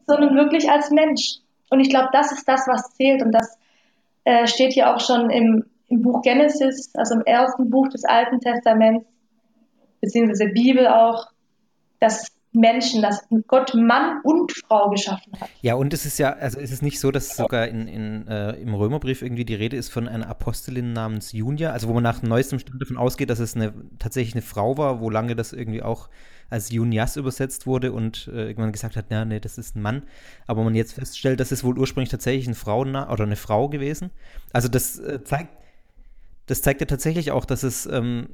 sondern 0.07 0.35
wirklich 0.35 0.69
als 0.69 0.91
Mensch. 0.91 1.37
Und 1.71 1.81
ich 1.81 1.91
glaube, 1.91 2.09
das 2.13 2.33
ist 2.33 2.49
das, 2.49 2.67
was 2.67 2.95
zählt 2.95 3.23
und 3.23 3.33
das 3.33 3.57
äh, 4.25 4.47
steht 4.47 4.73
hier 4.73 4.93
auch 4.93 5.01
schon 5.01 5.31
im, 5.31 5.65
im 5.89 6.03
Buch 6.03 6.23
Genesis, 6.23 6.91
also 6.95 7.15
im 7.15 7.23
ersten 7.25 7.71
Buch 7.71 7.89
des 7.89 8.05
Alten 8.05 8.41
Testaments, 8.41 9.07
beziehungsweise 10.01 10.47
Bibel 10.49 10.89
auch, 10.89 11.29
dass 12.01 12.32
Menschen, 12.53 13.03
dass 13.03 13.23
Gott 13.47 13.75
Mann 13.75 14.21
und 14.25 14.53
Frau 14.53 14.91
geschaffen 14.91 15.33
hat. 15.41 15.49
Ja, 15.63 15.75
und 15.75 15.95
es 15.95 16.05
ist 16.05 16.19
ja, 16.19 16.33
also 16.33 16.59
ist 16.59 16.73
es 16.73 16.83
nicht 16.83 17.01
so, 17.01 17.11
dass 17.11 17.37
sogar 17.37 17.67
in, 17.69 17.89
in, 17.89 18.29
äh, 18.29 18.53
im 18.53 18.75
Römerbrief 18.75 19.23
irgendwie 19.23 19.45
die 19.45 19.55
Rede 19.55 19.77
ist 19.77 19.91
von 19.91 20.07
einer 20.07 20.29
Apostelin 20.29 20.93
namens 20.93 21.33
Junia, 21.33 21.71
also 21.71 21.89
wo 21.89 21.95
man 21.95 22.03
nach 22.03 22.23
neuestem 22.23 22.59
Stand 22.59 22.81
davon 22.81 22.99
ausgeht, 22.99 23.31
dass 23.31 23.39
es 23.39 23.57
eine, 23.57 23.73
tatsächlich 23.99 24.35
eine 24.35 24.43
Frau 24.43 24.77
war, 24.77 25.01
wo 25.01 25.09
lange 25.09 25.35
das 25.35 25.53
irgendwie 25.53 25.83
auch 25.83 26.09
als 26.51 26.71
Junias 26.71 27.17
übersetzt 27.17 27.67
wurde 27.67 27.93
und 27.93 28.29
äh, 28.29 28.49
irgendwann 28.49 28.73
gesagt 28.73 28.97
hat, 28.97 29.07
ja, 29.11 29.25
nee, 29.25 29.41
das 29.41 29.57
ist 29.57 29.75
ein 29.75 29.81
Mann. 29.81 30.03
Aber 30.47 30.63
man 30.63 30.75
jetzt 30.75 30.93
feststellt, 30.93 31.41
dass 31.41 31.51
es 31.51 31.65
wohl 31.65 31.79
ursprünglich 31.79 32.11
tatsächlich 32.11 32.47
ein 32.47 32.55
Frau 32.55 32.81
oder 32.81 33.23
eine 33.23 33.37
Frau 33.37 33.71
gewesen. 33.71 34.11
Also 34.53 34.69
das 34.69 34.99
äh, 34.99 35.25
zeigt, 35.25 35.57
das 36.47 36.61
zeigt 36.61 36.83
ja 36.83 36.87
tatsächlich 36.87 37.31
auch, 37.31 37.47
dass 37.47 37.63
es 37.63 37.87
ähm, 37.87 38.29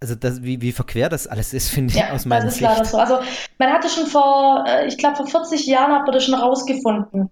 also 0.00 0.14
das, 0.14 0.42
wie, 0.42 0.60
wie 0.62 0.72
verquer 0.72 1.08
das 1.08 1.26
alles 1.26 1.52
ist, 1.52 1.68
finde 1.74 1.94
ich 1.94 2.04
aus 2.04 2.24
meiner 2.24 2.50
Sicht. 2.50 2.62
Ja, 2.62 2.76
das 2.76 2.88
ist 2.88 2.92
leider 2.94 3.08
so. 3.08 3.14
Also 3.14 3.30
man 3.58 3.70
hatte 3.70 3.88
schon 3.88 4.06
vor, 4.06 4.64
äh, 4.66 4.86
ich 4.86 4.96
glaube 4.96 5.16
vor 5.16 5.26
40 5.26 5.66
Jahren 5.66 5.92
hat 5.92 6.04
man 6.04 6.12
das 6.12 6.24
schon 6.24 6.34
rausgefunden, 6.34 7.30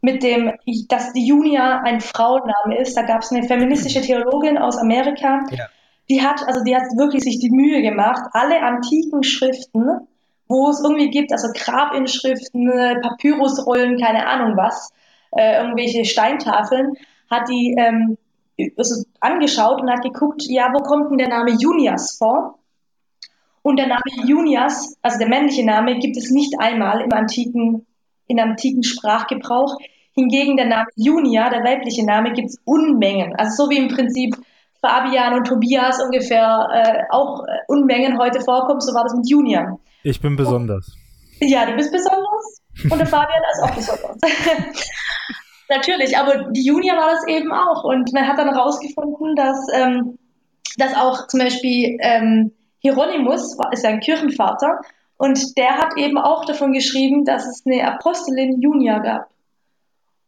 mit 0.00 0.22
dem, 0.22 0.52
dass 0.88 1.12
die 1.12 1.26
Junia 1.26 1.80
ein 1.84 2.00
Frauenname 2.00 2.78
ist. 2.78 2.96
Da 2.96 3.02
gab 3.02 3.22
es 3.22 3.32
eine 3.32 3.46
feministische 3.46 4.00
Theologin 4.00 4.58
aus 4.58 4.76
Amerika, 4.76 5.44
ja. 5.50 5.66
die 6.08 6.22
hat, 6.22 6.46
also 6.46 6.62
die 6.62 6.76
hat 6.76 6.84
wirklich 6.96 7.24
sich 7.24 7.40
die 7.40 7.50
Mühe 7.50 7.82
gemacht, 7.82 8.22
alle 8.32 8.62
antiken 8.62 9.22
Schriften, 9.22 10.06
wo 10.46 10.68
es 10.68 10.80
irgendwie 10.80 11.10
gibt, 11.10 11.32
also 11.32 11.48
Grabinschriften, 11.54 12.70
Papyrusrollen, 13.00 13.98
keine 13.98 14.26
Ahnung 14.26 14.56
was, 14.56 14.92
äh, 15.32 15.56
irgendwelche 15.56 16.04
Steintafeln, 16.04 16.92
hat 17.30 17.48
die 17.48 17.74
ähm, 17.78 18.18
also 18.76 19.04
angeschaut 19.20 19.80
und 19.80 19.90
hat 19.90 20.02
geguckt, 20.02 20.42
ja, 20.46 20.70
wo 20.72 20.82
kommt 20.82 21.10
denn 21.10 21.18
der 21.18 21.28
Name 21.28 21.52
Junias 21.58 22.16
vor? 22.18 22.58
Und 23.62 23.76
der 23.76 23.86
Name 23.86 24.02
Junias, 24.26 24.96
also 25.00 25.18
der 25.18 25.28
männliche 25.28 25.64
Name, 25.64 25.98
gibt 25.98 26.16
es 26.16 26.30
nicht 26.30 26.54
einmal 26.58 27.00
im 27.00 27.12
antiken, 27.12 27.86
in 28.26 28.38
antiken 28.38 28.82
Sprachgebrauch. 28.82 29.78
Hingegen 30.12 30.56
der 30.56 30.66
Name 30.66 30.86
Junia, 30.96 31.48
der 31.50 31.64
weibliche 31.64 32.04
Name, 32.04 32.32
gibt 32.34 32.50
es 32.50 32.58
Unmengen. 32.64 33.34
Also 33.36 33.64
so 33.64 33.70
wie 33.70 33.78
im 33.78 33.88
Prinzip 33.88 34.36
Fabian 34.80 35.34
und 35.34 35.46
Tobias 35.46 35.98
ungefähr 36.02 36.68
äh, 36.72 37.02
auch 37.10 37.42
äh, 37.44 37.58
Unmengen 37.68 38.18
heute 38.18 38.42
vorkommen, 38.42 38.80
so 38.80 38.92
war 38.92 39.04
das 39.04 39.14
mit 39.14 39.28
Junia. 39.28 39.78
Ich 40.02 40.20
bin 40.20 40.36
besonders. 40.36 40.92
Und, 41.40 41.48
ja, 41.48 41.64
du 41.64 41.74
bist 41.74 41.90
besonders 41.90 42.60
und 42.90 42.98
der 42.98 43.06
Fabian 43.06 43.42
ist 43.50 43.62
auch 43.62 43.74
besonders. 43.74 44.20
Natürlich, 45.68 46.16
aber 46.16 46.50
die 46.50 46.64
Junia 46.64 46.96
war 46.96 47.10
das 47.10 47.26
eben 47.26 47.52
auch. 47.52 47.84
Und 47.84 48.12
man 48.12 48.26
hat 48.26 48.38
dann 48.38 48.52
herausgefunden, 48.54 49.34
dass, 49.34 49.66
ähm, 49.72 50.18
dass 50.76 50.94
auch 50.94 51.26
zum 51.28 51.40
Beispiel 51.40 51.96
ähm, 52.00 52.52
Hieronymus 52.80 53.56
ist 53.72 53.84
ja 53.84 53.90
ein 53.90 54.00
Kirchenvater 54.00 54.80
und 55.16 55.56
der 55.56 55.78
hat 55.78 55.96
eben 55.96 56.18
auch 56.18 56.44
davon 56.44 56.72
geschrieben, 56.72 57.24
dass 57.24 57.46
es 57.46 57.62
eine 57.64 57.86
Apostelin 57.86 58.60
Junia 58.60 58.98
gab. 58.98 59.30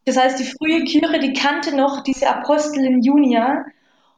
Das 0.06 0.16
heißt, 0.16 0.38
die 0.38 0.44
frühe 0.44 0.84
Kirche, 0.84 1.18
die 1.18 1.32
kannte 1.32 1.76
noch 1.76 2.02
diese 2.02 2.28
Apostelin 2.28 3.02
Junia. 3.02 3.64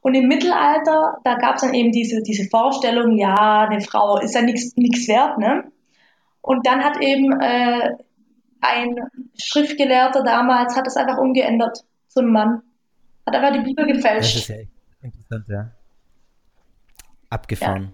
Und 0.00 0.14
im 0.14 0.28
Mittelalter, 0.28 1.18
da 1.24 1.35
gab 1.35 1.57
es 1.57 1.62
dann 1.62 1.74
eben 1.74 1.90
diese, 1.90 2.22
diese 2.22 2.48
Vorstellung, 2.48 3.18
ja, 3.18 3.66
eine 3.68 3.81
Frau 3.81 4.18
ist 4.18 4.35
ja 4.35 4.42
nichts 4.42 5.09
wert, 5.09 5.38
ne? 5.38 5.64
Und 6.40 6.66
dann 6.66 6.85
hat 6.85 7.00
eben 7.00 7.33
äh, 7.40 7.96
ein 8.61 8.97
Schriftgelehrter 9.40 10.23
damals 10.23 10.77
hat 10.77 10.87
es 10.87 10.97
einfach 10.97 11.18
umgeändert 11.18 11.85
so 12.09 12.21
ein 12.21 12.33
Mann. 12.33 12.62
Hat 13.27 13.35
einfach 13.35 13.53
die 13.53 13.64
Bibel 13.64 13.87
gefälscht. 13.87 14.37
Das 14.37 14.42
ist 14.42 14.49
ja 14.49 14.57
interessant, 15.03 15.44
ja. 15.49 15.71
Abgefahren. 17.31 17.83
Ja. 17.83 17.92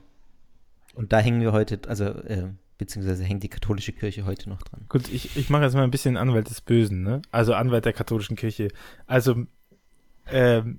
Und 0.95 1.13
da 1.13 1.19
hängen 1.19 1.41
wir 1.41 1.53
heute, 1.53 1.81
also 1.89 2.05
äh, 2.05 2.53
beziehungsweise 2.79 3.25
hängt 3.25 3.43
die 3.43 3.49
katholische 3.49 3.93
Kirche 3.93 4.25
heute 4.25 4.49
noch 4.49 4.63
dran. 4.63 4.87
Gut, 4.89 5.09
ich, 5.09 5.37
ich 5.37 5.51
mache 5.51 5.65
jetzt 5.65 5.75
mal 5.75 5.83
ein 5.83 5.91
bisschen 5.91 6.17
Anwalt 6.17 6.49
des 6.49 6.61
Bösen, 6.61 7.03
ne? 7.03 7.21
Also 7.33 7.55
Anwalt 7.55 7.85
der 7.85 7.93
katholischen 7.93 8.37
Kirche. 8.37 8.69
Also, 9.07 9.45
ähm, 10.31 10.79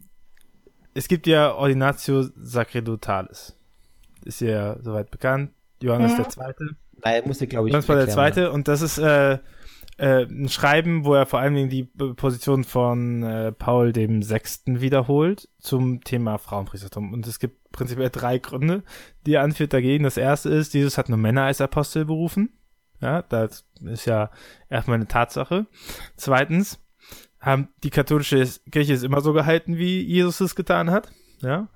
es 0.94 1.10
gibt 1.10 1.28
ja 1.28 1.54
Ordinatio 1.54 2.24
Sacerdotales. 2.24 3.58
Ist 4.24 4.40
ja 4.40 4.82
soweit 4.82 5.12
bekannt. 5.12 5.52
Johannes 5.82 6.14
mhm. 6.14 6.18
der 6.18 6.30
Zweite. 6.30 6.70
Nein, 7.04 7.24
musste, 7.26 7.46
glaube 7.48 7.68
ich. 7.68 7.74
Johannes 7.74 7.90
war 7.90 7.98
der 7.98 8.08
Zweite. 8.08 8.52
Und 8.52 8.70
das 8.70 8.82
ist 8.82 8.98
äh, 8.98 9.40
äh, 9.98 10.24
ein 10.24 10.50
Schreiben, 10.50 11.06
wo 11.06 11.14
er 11.14 11.26
vor 11.26 11.40
allen 11.40 11.56
Dingen 11.56 11.70
die 11.70 11.84
Position 11.84 12.64
von 12.64 13.24
äh, 13.24 13.52
Paul 13.52 13.94
dem 13.94 14.22
Sechsten 14.22 14.82
wiederholt 14.82 15.48
zum 15.60 16.04
Thema 16.04 16.38
Frauenpriestertum. 16.38 17.14
Und 17.14 17.28
es 17.28 17.40
gibt 17.40 17.72
prinzipiell 17.72 18.10
drei 18.10 18.38
Gründe, 18.38 18.84
die 19.26 19.34
er 19.34 19.44
anführt 19.44 19.74
dagegen. 19.74 20.04
Das 20.04 20.18
erste 20.18 20.50
ist, 20.50 20.74
Jesus 20.74 20.98
hat 20.98 21.10
nur 21.10 21.18
Männer 21.18 21.44
als 21.44 21.62
Apostel 21.62 22.06
berufen. 22.06 22.50
Ja, 23.02 23.22
das 23.22 23.66
ist 23.84 24.06
ja 24.06 24.32
erstmal 24.70 24.96
eine 24.96 25.08
Tatsache. 25.08 25.66
Zweitens 26.16 26.80
haben 27.40 27.70
die 27.84 27.90
katholische 27.90 28.48
Kirche 28.72 28.94
es 28.94 29.04
immer 29.04 29.22
so 29.22 29.34
gehalten, 29.34 29.78
wie 29.78 30.02
Jesus 30.02 30.42
es 30.42 30.56
getan 30.56 30.92
hat. 30.92 31.12
Ja. 31.42 31.68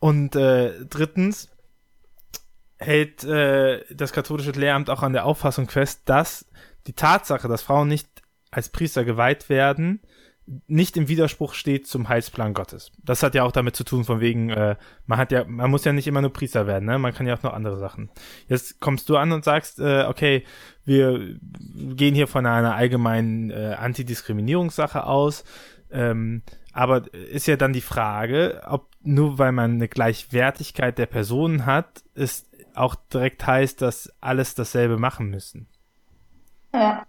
Und 0.00 0.34
äh, 0.34 0.84
drittens 0.86 1.48
hält 2.78 3.22
äh, 3.24 3.84
das 3.94 4.12
katholische 4.12 4.50
Lehramt 4.50 4.90
auch 4.90 5.02
an 5.02 5.12
der 5.12 5.24
Auffassung 5.24 5.68
fest, 5.68 6.02
dass 6.06 6.46
die 6.86 6.94
Tatsache, 6.94 7.48
dass 7.48 7.62
Frauen 7.62 7.88
nicht 7.88 8.08
als 8.50 8.68
Priester 8.68 9.04
geweiht 9.04 9.48
werden, 9.48 10.00
nicht 10.66 10.96
im 10.96 11.08
Widerspruch 11.08 11.54
steht 11.54 11.86
zum 11.86 12.08
Heilsplan 12.08 12.52
Gottes. 12.52 12.90
Das 13.04 13.22
hat 13.22 13.34
ja 13.34 13.44
auch 13.44 13.52
damit 13.52 13.76
zu 13.76 13.84
tun, 13.84 14.04
von 14.04 14.20
wegen, 14.20 14.50
äh, 14.50 14.76
man 15.06 15.18
hat 15.18 15.30
ja, 15.30 15.44
man 15.44 15.70
muss 15.70 15.84
ja 15.84 15.92
nicht 15.92 16.08
immer 16.08 16.20
nur 16.20 16.32
Priester 16.32 16.66
werden, 16.66 16.86
ne? 16.86 16.98
Man 16.98 17.14
kann 17.14 17.26
ja 17.26 17.34
auch 17.34 17.42
noch 17.42 17.52
andere 17.52 17.78
Sachen. 17.78 18.10
Jetzt 18.48 18.80
kommst 18.80 19.08
du 19.08 19.16
an 19.16 19.32
und 19.32 19.44
sagst, 19.44 19.78
äh, 19.78 20.04
okay, 20.08 20.44
wir 20.84 21.38
gehen 21.94 22.14
hier 22.14 22.26
von 22.26 22.44
einer 22.44 22.74
allgemeinen 22.74 23.50
äh, 23.50 23.76
Antidiskriminierungssache 23.78 25.06
aus, 25.06 25.44
ähm, 25.90 26.42
aber 26.72 27.12
ist 27.14 27.46
ja 27.46 27.56
dann 27.56 27.72
die 27.72 27.80
Frage, 27.80 28.62
ob 28.66 28.88
nur 29.02 29.38
weil 29.38 29.52
man 29.52 29.72
eine 29.72 29.88
Gleichwertigkeit 29.88 30.98
der 30.98 31.06
Personen 31.06 31.66
hat, 31.66 32.02
es 32.14 32.50
auch 32.74 32.94
direkt 32.94 33.46
heißt, 33.46 33.82
dass 33.82 34.12
alles 34.20 34.54
dasselbe 34.54 34.96
machen 34.96 35.28
müssen. 35.28 35.68
Ja. 36.72 37.04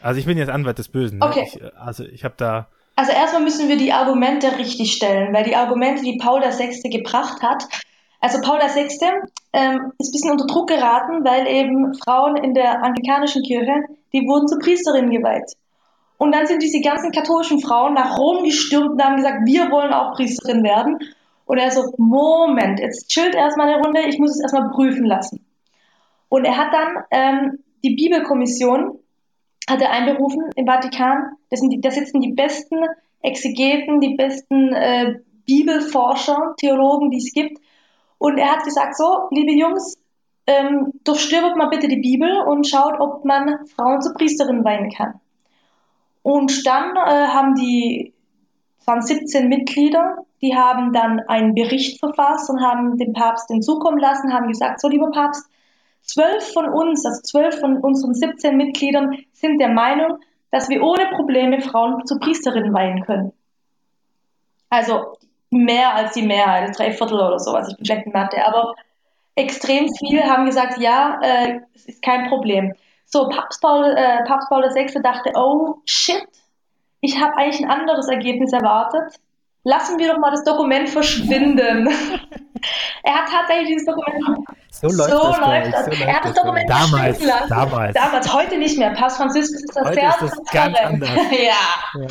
Also 0.00 0.20
ich 0.20 0.26
bin 0.26 0.38
jetzt 0.38 0.50
Anwalt 0.50 0.78
des 0.78 0.88
Bösen. 0.88 1.18
Ne? 1.18 1.26
Okay. 1.26 1.48
Ich, 1.52 1.60
also 1.78 2.04
ich 2.04 2.24
habe 2.24 2.34
da. 2.36 2.68
Also 2.96 3.12
erstmal 3.12 3.42
müssen 3.42 3.68
wir 3.68 3.76
die 3.76 3.92
Argumente 3.92 4.56
richtig 4.58 4.92
stellen, 4.92 5.34
weil 5.34 5.44
die 5.44 5.56
Argumente, 5.56 6.02
die 6.02 6.18
Paul 6.18 6.40
VI. 6.40 6.88
gebracht 6.88 7.42
hat, 7.42 7.64
also 8.20 8.40
Paul 8.40 8.58
VI. 8.58 8.88
Ähm, 9.52 9.92
ist 9.98 10.08
ein 10.08 10.12
bisschen 10.12 10.30
unter 10.30 10.46
Druck 10.46 10.68
geraten, 10.68 11.24
weil 11.24 11.46
eben 11.46 11.94
Frauen 11.94 12.36
in 12.36 12.54
der 12.54 12.82
anglikanischen 12.82 13.42
Kirche, 13.42 13.84
die 14.12 14.26
wurden 14.26 14.48
zu 14.48 14.58
Priesterinnen 14.58 15.10
geweiht. 15.10 15.52
Und 16.18 16.32
dann 16.32 16.46
sind 16.46 16.62
diese 16.62 16.80
ganzen 16.80 17.12
katholischen 17.12 17.60
Frauen 17.60 17.94
nach 17.94 18.16
Rom 18.18 18.44
gestürmt 18.44 18.92
und 18.92 19.02
haben 19.02 19.16
gesagt, 19.16 19.46
wir 19.46 19.70
wollen 19.70 19.92
auch 19.92 20.14
Priesterin 20.14 20.62
werden. 20.62 20.98
Und 21.44 21.58
er 21.58 21.70
so, 21.70 21.92
Moment, 21.96 22.80
jetzt 22.80 23.08
chillt 23.08 23.34
erstmal 23.34 23.68
eine 23.68 23.82
Runde, 23.82 24.00
ich 24.08 24.18
muss 24.18 24.30
es 24.30 24.40
erstmal 24.40 24.70
prüfen 24.70 25.04
lassen. 25.04 25.44
Und 26.28 26.44
er 26.44 26.56
hat 26.56 26.72
dann 26.72 27.04
ähm, 27.10 27.58
die 27.84 27.94
Bibelkommission 27.94 28.98
hat 29.68 29.80
er 29.80 29.90
einberufen 29.90 30.50
im 30.54 30.66
Vatikan. 30.66 31.36
Das 31.50 31.60
sind 31.60 31.70
die, 31.70 31.80
da 31.80 31.90
sitzen 31.90 32.20
die 32.20 32.32
besten 32.32 32.76
Exegeten, 33.22 34.00
die 34.00 34.14
besten 34.14 34.72
äh, 34.72 35.18
Bibelforscher, 35.46 36.54
Theologen, 36.58 37.10
die 37.10 37.18
es 37.18 37.32
gibt. 37.32 37.58
Und 38.18 38.38
er 38.38 38.52
hat 38.52 38.64
gesagt, 38.64 38.96
so, 38.96 39.28
liebe 39.30 39.52
Jungs, 39.52 39.98
ähm, 40.46 40.92
durchstöbert 41.04 41.56
mal 41.56 41.68
bitte 41.68 41.88
die 41.88 42.00
Bibel 42.00 42.40
und 42.46 42.66
schaut, 42.68 43.00
ob 43.00 43.24
man 43.24 43.66
Frauen 43.66 44.00
zu 44.00 44.12
Priesterinnen 44.14 44.64
weihen 44.64 44.90
kann. 44.90 45.20
Und 46.22 46.66
dann 46.66 46.96
äh, 46.96 47.28
haben 47.28 47.54
die, 47.54 48.12
waren 48.84 49.02
17 49.02 49.48
Mitglieder, 49.48 50.18
die 50.42 50.54
haben 50.54 50.92
dann 50.92 51.20
einen 51.28 51.54
Bericht 51.54 51.98
verfasst 51.98 52.48
und 52.50 52.60
haben 52.60 52.96
dem 52.98 53.12
Papst 53.12 53.48
hinzukommen 53.48 53.98
lassen, 53.98 54.32
haben 54.32 54.48
gesagt, 54.48 54.80
so 54.80 54.88
lieber 54.88 55.10
Papst, 55.10 55.48
zwölf 56.06 56.52
von 56.52 56.68
uns, 56.68 57.04
also 57.04 57.20
zwölf 57.22 57.58
von 57.60 57.78
unseren 57.78 58.14
17 58.14 58.56
Mitgliedern 58.56 59.16
sind 59.32 59.58
der 59.58 59.68
Meinung, 59.68 60.18
dass 60.50 60.68
wir 60.68 60.82
ohne 60.82 61.06
Probleme 61.14 61.60
Frauen 61.60 62.06
zu 62.06 62.18
Priesterinnen 62.18 62.72
weihen 62.72 63.04
können. 63.04 63.32
Also 64.70 65.18
mehr 65.50 65.94
als 65.94 66.14
die 66.14 66.22
Mehrheit, 66.22 66.76
drei 66.78 66.92
Viertel 66.92 67.20
oder 67.20 67.38
sowas, 67.38 67.74
ich 67.78 67.88
bin 67.88 68.12
Mathe, 68.12 68.44
aber 68.44 68.74
extrem 69.34 69.88
viele 69.98 70.24
haben 70.24 70.46
gesagt, 70.46 70.78
ja, 70.78 71.20
äh, 71.22 71.60
es 71.74 71.86
ist 71.86 72.02
kein 72.02 72.28
Problem. 72.28 72.74
So, 73.04 73.28
Papst 73.28 73.60
Paul, 73.60 73.84
äh, 73.84 74.24
Papst 74.24 74.48
Paul 74.48 74.62
VI. 74.62 75.00
dachte, 75.02 75.32
oh 75.34 75.76
shit, 75.84 76.26
ich 77.00 77.20
habe 77.20 77.36
eigentlich 77.36 77.62
ein 77.62 77.70
anderes 77.70 78.08
Ergebnis 78.08 78.52
erwartet. 78.52 79.20
Lassen 79.66 79.98
wir 79.98 80.12
doch 80.12 80.18
mal 80.18 80.30
das 80.30 80.44
Dokument 80.44 80.88
verschwinden. 80.88 81.88
er 83.02 83.14
hat 83.14 83.28
tatsächlich 83.28 83.70
dieses 83.70 83.86
Dokument. 83.86 84.46
So 84.70 84.86
läuft 84.86 85.10
so 85.10 85.18
das. 85.18 85.40
Läuft 85.40 85.72
das. 85.72 85.84
So 85.86 86.04
er 86.04 86.14
hat 86.14 86.24
das 86.24 86.34
Dokument 86.34 86.70
damals, 86.70 87.18
damals. 87.48 87.94
Damals, 87.94 88.32
heute 88.32 88.58
nicht 88.58 88.78
mehr. 88.78 88.90
Papst 88.90 89.16
Franziskus 89.16 89.64
ist 89.64 89.74
das 89.74 89.84
heute 89.84 89.94
sehr 89.94 90.08
ist 90.10 90.20
das 90.20 90.52
ganz 90.52 90.78
anders. 90.78 91.10
ja. 91.32 92.00
ja. 92.00 92.06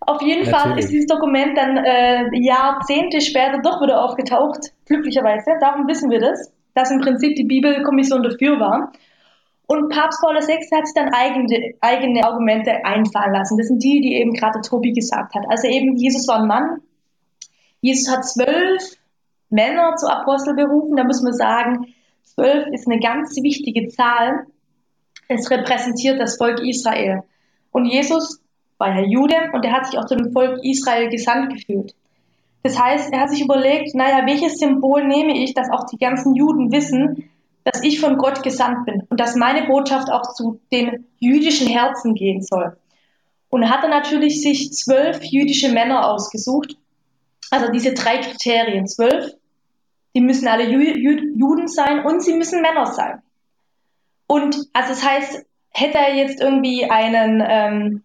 Auf 0.00 0.20
jeden 0.20 0.44
Natürlich. 0.44 0.50
Fall 0.50 0.78
ist 0.78 0.90
dieses 0.90 1.06
Dokument 1.06 1.56
dann 1.56 1.78
äh, 1.78 2.28
Jahrzehnte 2.34 3.22
später 3.22 3.60
doch 3.62 3.80
wieder 3.80 4.04
aufgetaucht, 4.04 4.58
glücklicherweise. 4.84 5.52
Darum 5.60 5.88
wissen 5.88 6.10
wir 6.10 6.20
das, 6.20 6.52
dass 6.74 6.90
im 6.90 7.00
Prinzip 7.00 7.36
die 7.36 7.44
Bibelkommission 7.44 8.22
dafür 8.22 8.60
war. 8.60 8.92
Und 9.70 9.88
Papst 9.88 10.20
Paul 10.20 10.34
VI. 10.34 10.66
hat 10.74 10.84
sich 10.84 10.96
dann 10.96 11.14
eigene, 11.14 11.74
eigene 11.80 12.24
Argumente 12.24 12.84
einfallen 12.84 13.32
lassen. 13.32 13.56
Das 13.56 13.68
sind 13.68 13.80
die, 13.84 14.00
die 14.00 14.16
eben 14.16 14.32
gerade 14.32 14.62
Tobi 14.62 14.90
gesagt 14.90 15.32
hat. 15.36 15.44
Also 15.48 15.68
eben, 15.68 15.96
Jesus 15.96 16.26
war 16.26 16.40
ein 16.40 16.48
Mann. 16.48 16.80
Jesus 17.80 18.12
hat 18.12 18.24
zwölf 18.24 18.82
Männer 19.48 19.94
zu 19.94 20.08
Apostel 20.08 20.54
berufen. 20.54 20.96
Da 20.96 21.04
muss 21.04 21.22
man 21.22 21.34
sagen, 21.34 21.94
zwölf 22.24 22.66
ist 22.72 22.88
eine 22.88 22.98
ganz 22.98 23.36
wichtige 23.40 23.86
Zahl. 23.86 24.46
Es 25.28 25.48
repräsentiert 25.48 26.20
das 26.20 26.36
Volk 26.36 26.58
Israel. 26.66 27.22
Und 27.70 27.84
Jesus 27.84 28.42
war 28.76 28.88
ja 28.88 29.06
Jude 29.06 29.36
und 29.52 29.64
er 29.64 29.70
hat 29.70 29.86
sich 29.86 30.00
auch 30.00 30.06
zu 30.06 30.16
dem 30.16 30.32
Volk 30.32 30.58
Israel 30.64 31.10
gesandt 31.10 31.52
gefühlt. 31.52 31.94
Das 32.64 32.76
heißt, 32.76 33.12
er 33.12 33.20
hat 33.20 33.30
sich 33.30 33.42
überlegt, 33.42 33.94
naja, 33.94 34.26
welches 34.26 34.58
Symbol 34.58 35.06
nehme 35.06 35.38
ich, 35.38 35.54
dass 35.54 35.70
auch 35.70 35.86
die 35.86 35.98
ganzen 35.98 36.34
Juden 36.34 36.72
wissen, 36.72 37.30
dass 37.72 37.82
ich 37.82 38.00
von 38.00 38.16
Gott 38.16 38.42
gesandt 38.42 38.86
bin 38.86 39.02
und 39.08 39.20
dass 39.20 39.36
meine 39.36 39.66
Botschaft 39.66 40.10
auch 40.10 40.34
zu 40.34 40.60
den 40.72 41.06
jüdischen 41.18 41.68
Herzen 41.68 42.14
gehen 42.14 42.42
soll. 42.42 42.76
Und 43.48 43.62
er 43.62 43.70
hat 43.70 43.82
dann 43.82 43.90
natürlich 43.90 44.42
sich 44.42 44.72
zwölf 44.72 45.22
jüdische 45.22 45.70
Männer 45.70 46.08
ausgesucht, 46.08 46.76
also 47.50 47.70
diese 47.72 47.94
drei 47.94 48.18
Kriterien, 48.18 48.86
zwölf, 48.86 49.32
die 50.14 50.20
müssen 50.20 50.48
alle 50.48 50.68
Juden 50.68 51.68
sein 51.68 52.04
und 52.04 52.22
sie 52.22 52.34
müssen 52.34 52.62
Männer 52.62 52.86
sein. 52.86 53.22
Und 54.26 54.56
also 54.72 54.90
das 54.90 55.04
heißt, 55.04 55.44
hätte 55.70 55.98
er 55.98 56.14
jetzt 56.14 56.40
irgendwie 56.40 56.88
einen, 56.88 57.42
ähm, 57.46 58.02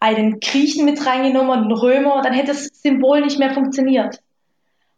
einen 0.00 0.40
Griechen 0.40 0.84
mit 0.84 1.04
reingenommen 1.06 1.50
und 1.50 1.64
einen 1.64 1.72
Römer, 1.72 2.22
dann 2.22 2.34
hätte 2.34 2.48
das 2.48 2.66
Symbol 2.66 3.22
nicht 3.22 3.38
mehr 3.38 3.52
funktioniert. 3.52 4.22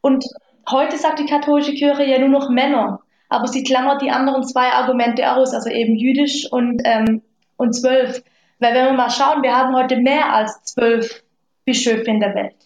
Und 0.00 0.24
heute 0.68 0.96
sagt 0.96 1.20
die 1.20 1.26
katholische 1.26 1.74
Kirche 1.74 2.04
ja 2.04 2.18
nur 2.18 2.28
noch 2.28 2.50
Männer 2.50 3.00
aber 3.30 3.46
sie 3.46 3.62
klammert 3.62 4.02
die 4.02 4.10
anderen 4.10 4.42
zwei 4.42 4.72
Argumente 4.72 5.32
aus, 5.32 5.54
also 5.54 5.70
eben 5.70 5.94
jüdisch 5.94 6.46
und, 6.50 6.82
ähm, 6.84 7.22
und 7.56 7.72
zwölf. 7.72 8.22
Weil 8.58 8.74
wenn 8.74 8.86
wir 8.86 8.92
mal 8.92 9.10
schauen, 9.10 9.42
wir 9.42 9.56
haben 9.56 9.74
heute 9.74 9.96
mehr 9.96 10.34
als 10.34 10.62
zwölf 10.64 11.22
Bischöfe 11.64 12.10
in 12.10 12.20
der 12.20 12.34
Welt. 12.34 12.56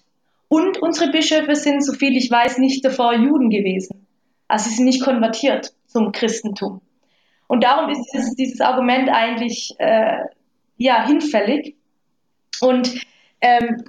Und 0.48 0.78
unsere 0.78 1.10
Bischöfe 1.10 1.54
sind, 1.54 1.84
soviel 1.84 2.16
ich 2.16 2.30
weiß, 2.30 2.58
nicht 2.58 2.84
davor 2.84 3.14
Juden 3.14 3.50
gewesen. 3.50 4.06
Also 4.48 4.70
sie 4.70 4.76
sind 4.76 4.86
nicht 4.86 5.02
konvertiert 5.02 5.72
zum 5.86 6.12
Christentum. 6.12 6.80
Und 7.46 7.62
darum 7.62 7.90
ist 7.90 8.10
dieses, 8.12 8.34
dieses 8.34 8.60
Argument 8.60 9.10
eigentlich 9.10 9.74
äh, 9.78 10.18
ja 10.78 11.06
hinfällig. 11.06 11.76
Und 12.60 12.94
ähm, 13.40 13.84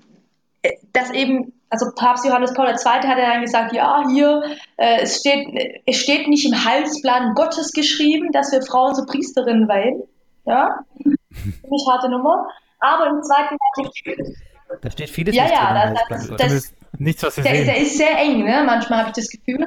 dass 0.92 1.12
eben 1.12 1.54
also 1.70 1.88
Papst 1.96 2.26
Johannes 2.26 2.54
Paul 2.54 2.68
II. 2.68 2.76
hat 2.76 3.18
ja 3.18 3.30
dann 3.34 3.42
gesagt, 3.42 3.74
ja, 3.74 4.04
hier, 4.10 4.44
äh, 4.78 5.02
es, 5.02 5.20
steht, 5.20 5.48
es 5.86 5.98
steht 5.98 6.28
nicht 6.28 6.46
im 6.46 6.66
Heilsplan 6.66 7.34
Gottes 7.34 7.72
geschrieben, 7.72 8.32
dass 8.32 8.52
wir 8.52 8.62
Frauen 8.62 8.96
zu 8.96 9.06
Priesterinnen 9.06 9.68
weihen. 9.68 10.04
Ja, 10.46 10.80
ziemlich 11.00 11.86
harte 11.90 12.10
Nummer. 12.10 12.48
Aber 12.80 13.08
im 13.08 13.22
Zweiten 13.24 13.58
Weltkrieg. 13.78 14.38
Da 14.82 14.92
steht 14.92 15.10
vieles 15.10 15.36
ja, 15.36 15.48
ja, 15.48 15.94
das, 16.10 16.28
das, 16.28 16.38
das, 16.38 16.74
nichts, 16.98 17.24
was 17.24 17.38
wir 17.38 17.44
der, 17.44 17.56
sehen. 17.56 17.66
der 17.66 17.78
ist 17.78 17.98
sehr 17.98 18.18
eng, 18.18 18.44
ne? 18.44 18.64
manchmal 18.66 19.00
habe 19.00 19.10
ich 19.10 19.16
das 19.16 19.30
Gefühl. 19.30 19.66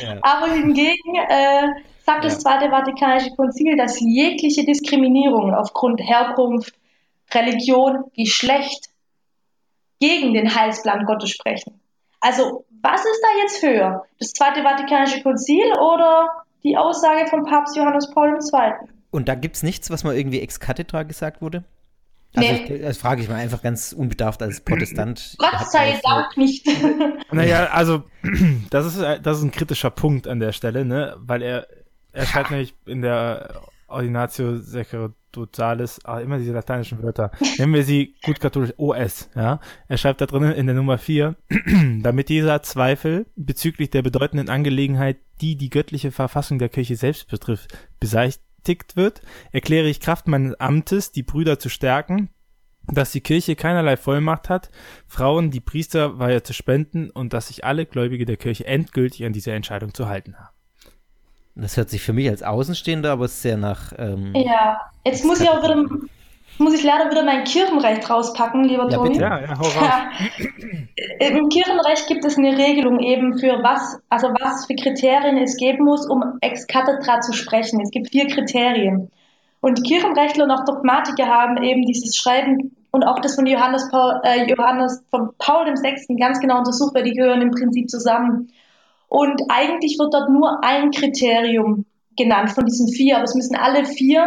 ja. 0.00 0.18
Aber 0.22 0.52
hingegen 0.52 1.16
äh, 1.28 1.68
sagt 2.04 2.24
ja. 2.24 2.30
das 2.30 2.38
Zweite 2.40 2.70
Vatikanische 2.70 3.30
Konzil, 3.36 3.76
dass 3.76 3.98
jegliche 4.00 4.64
Diskriminierung 4.64 5.54
aufgrund 5.54 6.00
Herkunft, 6.00 6.74
Religion, 7.32 8.04
Geschlecht, 8.14 8.91
gegen 10.02 10.34
den 10.34 10.52
Heilsplan 10.52 11.06
Gottes 11.06 11.30
sprechen. 11.30 11.80
Also, 12.20 12.64
was 12.82 13.00
ist 13.04 13.20
da 13.22 13.42
jetzt 13.42 13.62
höher? 13.62 14.04
Das 14.18 14.32
Zweite 14.32 14.64
Vatikanische 14.64 15.22
Konzil 15.22 15.64
oder 15.78 16.28
die 16.64 16.76
Aussage 16.76 17.28
von 17.28 17.44
Papst 17.44 17.76
Johannes 17.76 18.10
Paul 18.10 18.30
II.? 18.30 18.88
Und 19.12 19.28
da 19.28 19.36
gibt 19.36 19.56
es 19.56 19.62
nichts, 19.62 19.90
was 19.90 20.02
mal 20.02 20.16
irgendwie 20.16 20.40
ex 20.40 20.58
cathedra 20.58 21.04
gesagt 21.04 21.40
wurde? 21.40 21.62
Also 22.34 22.50
nee. 22.50 22.64
ich, 22.64 22.82
das 22.82 22.98
frage 22.98 23.22
ich 23.22 23.28
mal 23.28 23.36
einfach 23.36 23.62
ganz 23.62 23.92
unbedarft 23.92 24.42
als 24.42 24.60
Protestant. 24.62 25.36
Gott 25.38 25.70
sei 25.70 26.00
Dank 26.02 26.36
nicht. 26.36 26.66
Naja, 27.30 27.66
also 27.66 28.02
das 28.70 28.86
ist, 28.86 29.00
das 29.00 29.38
ist 29.38 29.44
ein 29.44 29.52
kritischer 29.52 29.90
Punkt 29.90 30.26
an 30.26 30.40
der 30.40 30.52
Stelle, 30.52 30.84
ne? 30.84 31.14
Weil 31.18 31.42
er, 31.42 31.66
er 32.12 32.26
schreibt 32.26 32.50
nämlich 32.50 32.74
in 32.86 33.02
der 33.02 33.62
Ordinatio 33.86 34.58
Sacerdotalis, 35.32 36.00
ah, 36.04 36.20
immer 36.20 36.38
diese 36.38 36.52
lateinischen 36.52 37.02
Wörter, 37.02 37.30
nennen 37.58 37.72
wir 37.72 37.84
sie 37.84 38.14
gut 38.22 38.38
katholisch 38.38 38.74
OS, 38.76 39.30
ja. 39.34 39.60
Er 39.88 39.96
schreibt 39.96 40.20
da 40.20 40.26
drinnen 40.26 40.52
in 40.52 40.66
der 40.66 40.74
Nummer 40.74 40.98
4, 40.98 41.36
damit 42.02 42.28
dieser 42.28 42.62
Zweifel 42.62 43.26
bezüglich 43.34 43.90
der 43.90 44.02
bedeutenden 44.02 44.48
Angelegenheit, 44.48 45.18
die 45.40 45.56
die 45.56 45.70
göttliche 45.70 46.12
Verfassung 46.12 46.58
der 46.58 46.68
Kirche 46.68 46.96
selbst 46.96 47.28
betrifft, 47.28 47.76
beseitigt 47.98 48.96
wird, 48.96 49.22
erkläre 49.52 49.88
ich 49.88 50.00
Kraft 50.00 50.28
meines 50.28 50.54
Amtes, 50.60 51.12
die 51.12 51.22
Brüder 51.22 51.58
zu 51.58 51.68
stärken, 51.68 52.28
dass 52.86 53.12
die 53.12 53.20
Kirche 53.20 53.56
keinerlei 53.56 53.96
Vollmacht 53.96 54.48
hat, 54.48 54.70
Frauen 55.06 55.50
die 55.50 55.60
Priesterweihe 55.60 56.42
zu 56.42 56.52
spenden 56.52 57.10
und 57.10 57.32
dass 57.32 57.48
sich 57.48 57.64
alle 57.64 57.86
Gläubige 57.86 58.26
der 58.26 58.36
Kirche 58.36 58.66
endgültig 58.66 59.24
an 59.24 59.32
diese 59.32 59.52
Entscheidung 59.52 59.94
zu 59.94 60.08
halten 60.08 60.36
haben. 60.36 60.54
Das 61.54 61.76
hört 61.76 61.90
sich 61.90 62.02
für 62.02 62.12
mich 62.12 62.28
als 62.28 62.42
Außenstehender 62.42 63.12
aber 63.12 63.28
sehr 63.28 63.56
nach. 63.56 63.92
Ähm, 63.98 64.32
ja, 64.34 64.80
jetzt 65.04 65.24
muss 65.24 65.40
ich 65.40 65.48
auch 65.50 65.62
wieder, 65.62 65.84
muss 66.58 66.74
ich 66.74 66.82
leider 66.82 67.10
wieder 67.10 67.24
mein 67.24 67.44
Kirchenrecht 67.44 68.08
rauspacken, 68.08 68.64
lieber 68.64 68.84
ja, 68.84 68.96
Tobi. 68.96 69.08
Bitte. 69.10 69.20
Ja, 69.20 69.40
ja, 69.40 69.58
hau 69.58 69.64
raus. 69.64 69.94
Im 71.18 71.48
Kirchenrecht 71.50 72.06
gibt 72.06 72.24
es 72.24 72.38
eine 72.38 72.56
Regelung 72.56 73.00
eben 73.00 73.38
für 73.38 73.62
was, 73.62 73.98
also 74.08 74.28
was 74.28 74.66
für 74.66 74.74
Kriterien 74.74 75.36
es 75.36 75.56
geben 75.56 75.84
muss, 75.84 76.08
um 76.08 76.22
ex 76.40 76.66
cathedra 76.66 77.20
zu 77.20 77.32
sprechen. 77.32 77.80
Es 77.80 77.90
gibt 77.90 78.10
vier 78.10 78.28
Kriterien. 78.28 79.10
Und 79.60 79.84
Kirchenrechtler 79.84 80.44
und 80.44 80.50
auch 80.50 80.64
Dogmatiker 80.64 81.26
haben 81.26 81.62
eben 81.62 81.82
dieses 81.86 82.16
Schreiben 82.16 82.74
und 82.90 83.04
auch 83.04 83.20
das 83.20 83.34
von 83.34 83.46
Johannes 83.46 83.88
Paul, 83.90 84.20
äh, 84.24 84.48
Johannes 84.48 85.02
von 85.10 85.30
Paul 85.38 85.66
VI. 85.66 86.16
ganz 86.16 86.40
genau 86.40 86.58
untersucht, 86.58 86.94
weil 86.94 87.04
die 87.04 87.12
gehören 87.12 87.42
im 87.42 87.50
Prinzip 87.50 87.88
zusammen. 87.88 88.50
Und 89.12 89.42
eigentlich 89.50 89.98
wird 89.98 90.14
dort 90.14 90.30
nur 90.30 90.64
ein 90.64 90.90
Kriterium 90.90 91.84
genannt 92.16 92.52
von 92.52 92.64
diesen 92.64 92.88
vier, 92.88 93.16
aber 93.16 93.24
es 93.24 93.34
müssen 93.34 93.56
alle 93.56 93.84
vier 93.84 94.26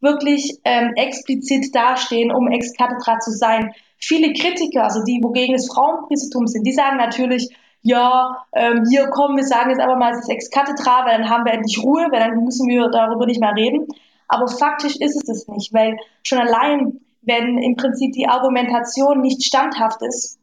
wirklich 0.00 0.60
ähm, 0.64 0.92
explizit 0.96 1.74
dastehen, 1.74 2.30
um 2.30 2.46
ex 2.48 2.74
cathedra 2.74 3.20
zu 3.20 3.30
sein. 3.30 3.72
Viele 3.96 4.34
Kritiker, 4.34 4.84
also 4.84 5.02
die, 5.02 5.20
wogegen 5.22 5.54
es 5.54 5.72
Frauenpriestertum 5.72 6.46
sind, 6.46 6.66
die 6.66 6.74
sagen 6.74 6.98
natürlich, 6.98 7.48
ja, 7.80 8.44
ähm, 8.52 8.84
hier 8.90 9.06
kommen, 9.08 9.38
wir 9.38 9.44
sagen 9.44 9.70
jetzt 9.70 9.80
aber 9.80 9.96
mal, 9.96 10.12
es 10.12 10.18
ist 10.18 10.28
ex 10.28 10.50
cathedra, 10.50 11.06
weil 11.06 11.16
dann 11.16 11.30
haben 11.30 11.46
wir 11.46 11.54
endlich 11.54 11.82
Ruhe, 11.82 12.08
weil 12.10 12.20
dann 12.20 12.44
müssen 12.44 12.68
wir 12.68 12.86
darüber 12.90 13.24
nicht 13.24 13.40
mehr 13.40 13.54
reden. 13.56 13.86
Aber 14.28 14.46
faktisch 14.46 14.96
ist 14.96 15.16
es 15.16 15.22
das 15.24 15.48
nicht, 15.48 15.72
weil 15.72 15.96
schon 16.22 16.38
allein, 16.38 17.00
wenn 17.22 17.56
im 17.56 17.76
Prinzip 17.76 18.12
die 18.12 18.28
Argumentation 18.28 19.22
nicht 19.22 19.42
standhaft 19.42 20.02
ist, 20.02 20.38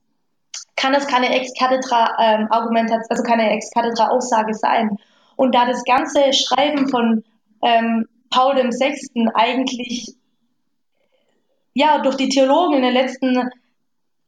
kann 0.76 0.94
das 0.94 1.08
keine 1.08 1.30
Ex-Cathedra-Argumentation, 1.36 3.02
ähm, 3.02 3.08
also 3.10 3.24
keine 3.24 3.52
Ex-Cathedra-Aussage 3.52 4.54
sein. 4.54 4.98
Und 5.36 5.56
da 5.56 5.66
das 5.66 5.84
ganze 5.84 6.34
Schreiben 6.34 6.90
von 6.90 7.24
ähm, 7.62 8.08
Paul 8.30 8.56
VI. 8.56 9.30
eigentlich 9.34 10.14
ja 11.74 12.00
durch 12.00 12.16
die 12.16 12.30
Theologen 12.30 12.76
in 12.76 12.82
den 12.84 12.94
letzten 12.94 13.50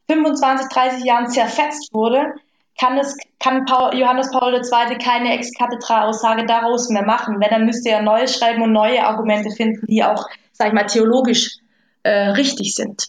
25, 0.09 0.69
30 0.69 1.03
Jahren 1.05 1.29
zerfetzt 1.29 1.93
wurde, 1.93 2.33
kann 2.79 2.97
es 2.97 3.17
kann 3.39 3.65
Paul, 3.65 3.95
Johannes 3.95 4.31
Paul 4.31 4.53
II. 4.53 4.97
keine 4.97 5.33
Ex-Cathedra-Aussage 5.33 6.45
daraus 6.45 6.89
mehr 6.89 7.05
machen. 7.05 7.39
Wenn, 7.39 7.49
dann 7.49 7.65
müsste 7.65 7.89
er 7.89 8.01
neu 8.01 8.27
schreiben 8.27 8.61
und 8.61 8.71
neue 8.71 9.05
Argumente 9.05 9.49
finden, 9.51 9.85
die 9.87 10.03
auch, 10.03 10.25
sag 10.51 10.67
ich 10.67 10.73
mal, 10.73 10.85
theologisch 10.85 11.57
äh, 12.03 12.29
richtig 12.29 12.75
sind. 12.75 13.07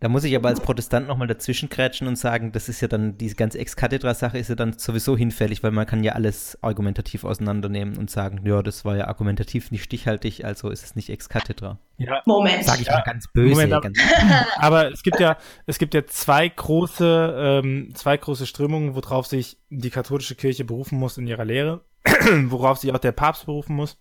Da 0.00 0.08
muss 0.08 0.22
ich 0.22 0.36
aber 0.36 0.48
als 0.48 0.60
Protestant 0.60 1.08
nochmal 1.08 1.26
dazwischen 1.26 1.68
krätschen 1.68 2.06
und 2.06 2.14
sagen, 2.14 2.52
das 2.52 2.68
ist 2.68 2.80
ja 2.80 2.86
dann, 2.86 3.18
diese 3.18 3.34
ganze 3.34 3.58
Ex-Cathedra-Sache 3.58 4.38
ist 4.38 4.48
ja 4.48 4.54
dann 4.54 4.78
sowieso 4.78 5.16
hinfällig, 5.16 5.64
weil 5.64 5.72
man 5.72 5.86
kann 5.86 6.04
ja 6.04 6.12
alles 6.12 6.56
argumentativ 6.62 7.24
auseinandernehmen 7.24 7.96
und 7.96 8.08
sagen, 8.08 8.42
ja, 8.44 8.62
das 8.62 8.84
war 8.84 8.96
ja 8.96 9.08
argumentativ 9.08 9.72
nicht 9.72 9.82
stichhaltig, 9.82 10.44
also 10.44 10.70
ist 10.70 10.84
es 10.84 10.94
nicht 10.94 11.10
Ex-Cathedra. 11.10 11.78
Ja. 11.96 12.22
Moment. 12.26 12.64
Sag 12.64 12.80
ich 12.80 12.86
ja. 12.86 12.94
mal 12.94 13.02
ganz 13.02 13.26
böse. 13.32 13.50
Moment, 13.50 13.72
aber, 13.72 13.82
ganz 13.82 13.98
aber, 14.56 14.92
es 14.92 15.02
gibt 15.02 15.18
ja, 15.18 15.36
es 15.66 15.78
gibt 15.78 15.94
ja 15.94 16.06
zwei 16.06 16.48
große, 16.48 17.60
ähm, 17.64 17.92
zwei 17.94 18.16
große 18.16 18.46
Strömungen, 18.46 18.94
worauf 18.94 19.26
sich 19.26 19.58
die 19.68 19.90
katholische 19.90 20.36
Kirche 20.36 20.64
berufen 20.64 20.96
muss 20.96 21.18
in 21.18 21.26
ihrer 21.26 21.44
Lehre, 21.44 21.80
worauf 22.44 22.78
sich 22.78 22.92
auch 22.92 22.98
der 22.98 23.12
Papst 23.12 23.46
berufen 23.46 23.74
muss. 23.74 23.98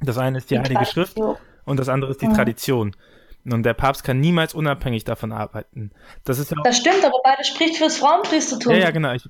Das 0.00 0.18
eine 0.18 0.38
ist 0.38 0.50
die, 0.50 0.56
die 0.56 0.60
Heilige 0.60 0.84
Schrift 0.84 1.18
und 1.64 1.80
das 1.80 1.88
andere 1.88 2.10
ist 2.10 2.20
die 2.20 2.28
mhm. 2.28 2.34
Tradition. 2.34 2.94
Und 3.44 3.62
der 3.62 3.74
Papst 3.74 4.04
kann 4.04 4.20
niemals 4.20 4.54
unabhängig 4.54 5.04
davon 5.04 5.32
arbeiten. 5.32 5.90
Das 6.24 6.38
ist 6.38 6.50
ja 6.50 6.56
Das 6.64 6.76
stimmt, 6.76 7.04
aber 7.04 7.18
beides 7.24 7.48
spricht 7.48 7.76
fürs 7.76 7.96
Frauenpriestertum. 7.96 8.72
Ja, 8.72 8.78
ja, 8.78 8.90
genau. 8.90 9.12
Ich, 9.12 9.24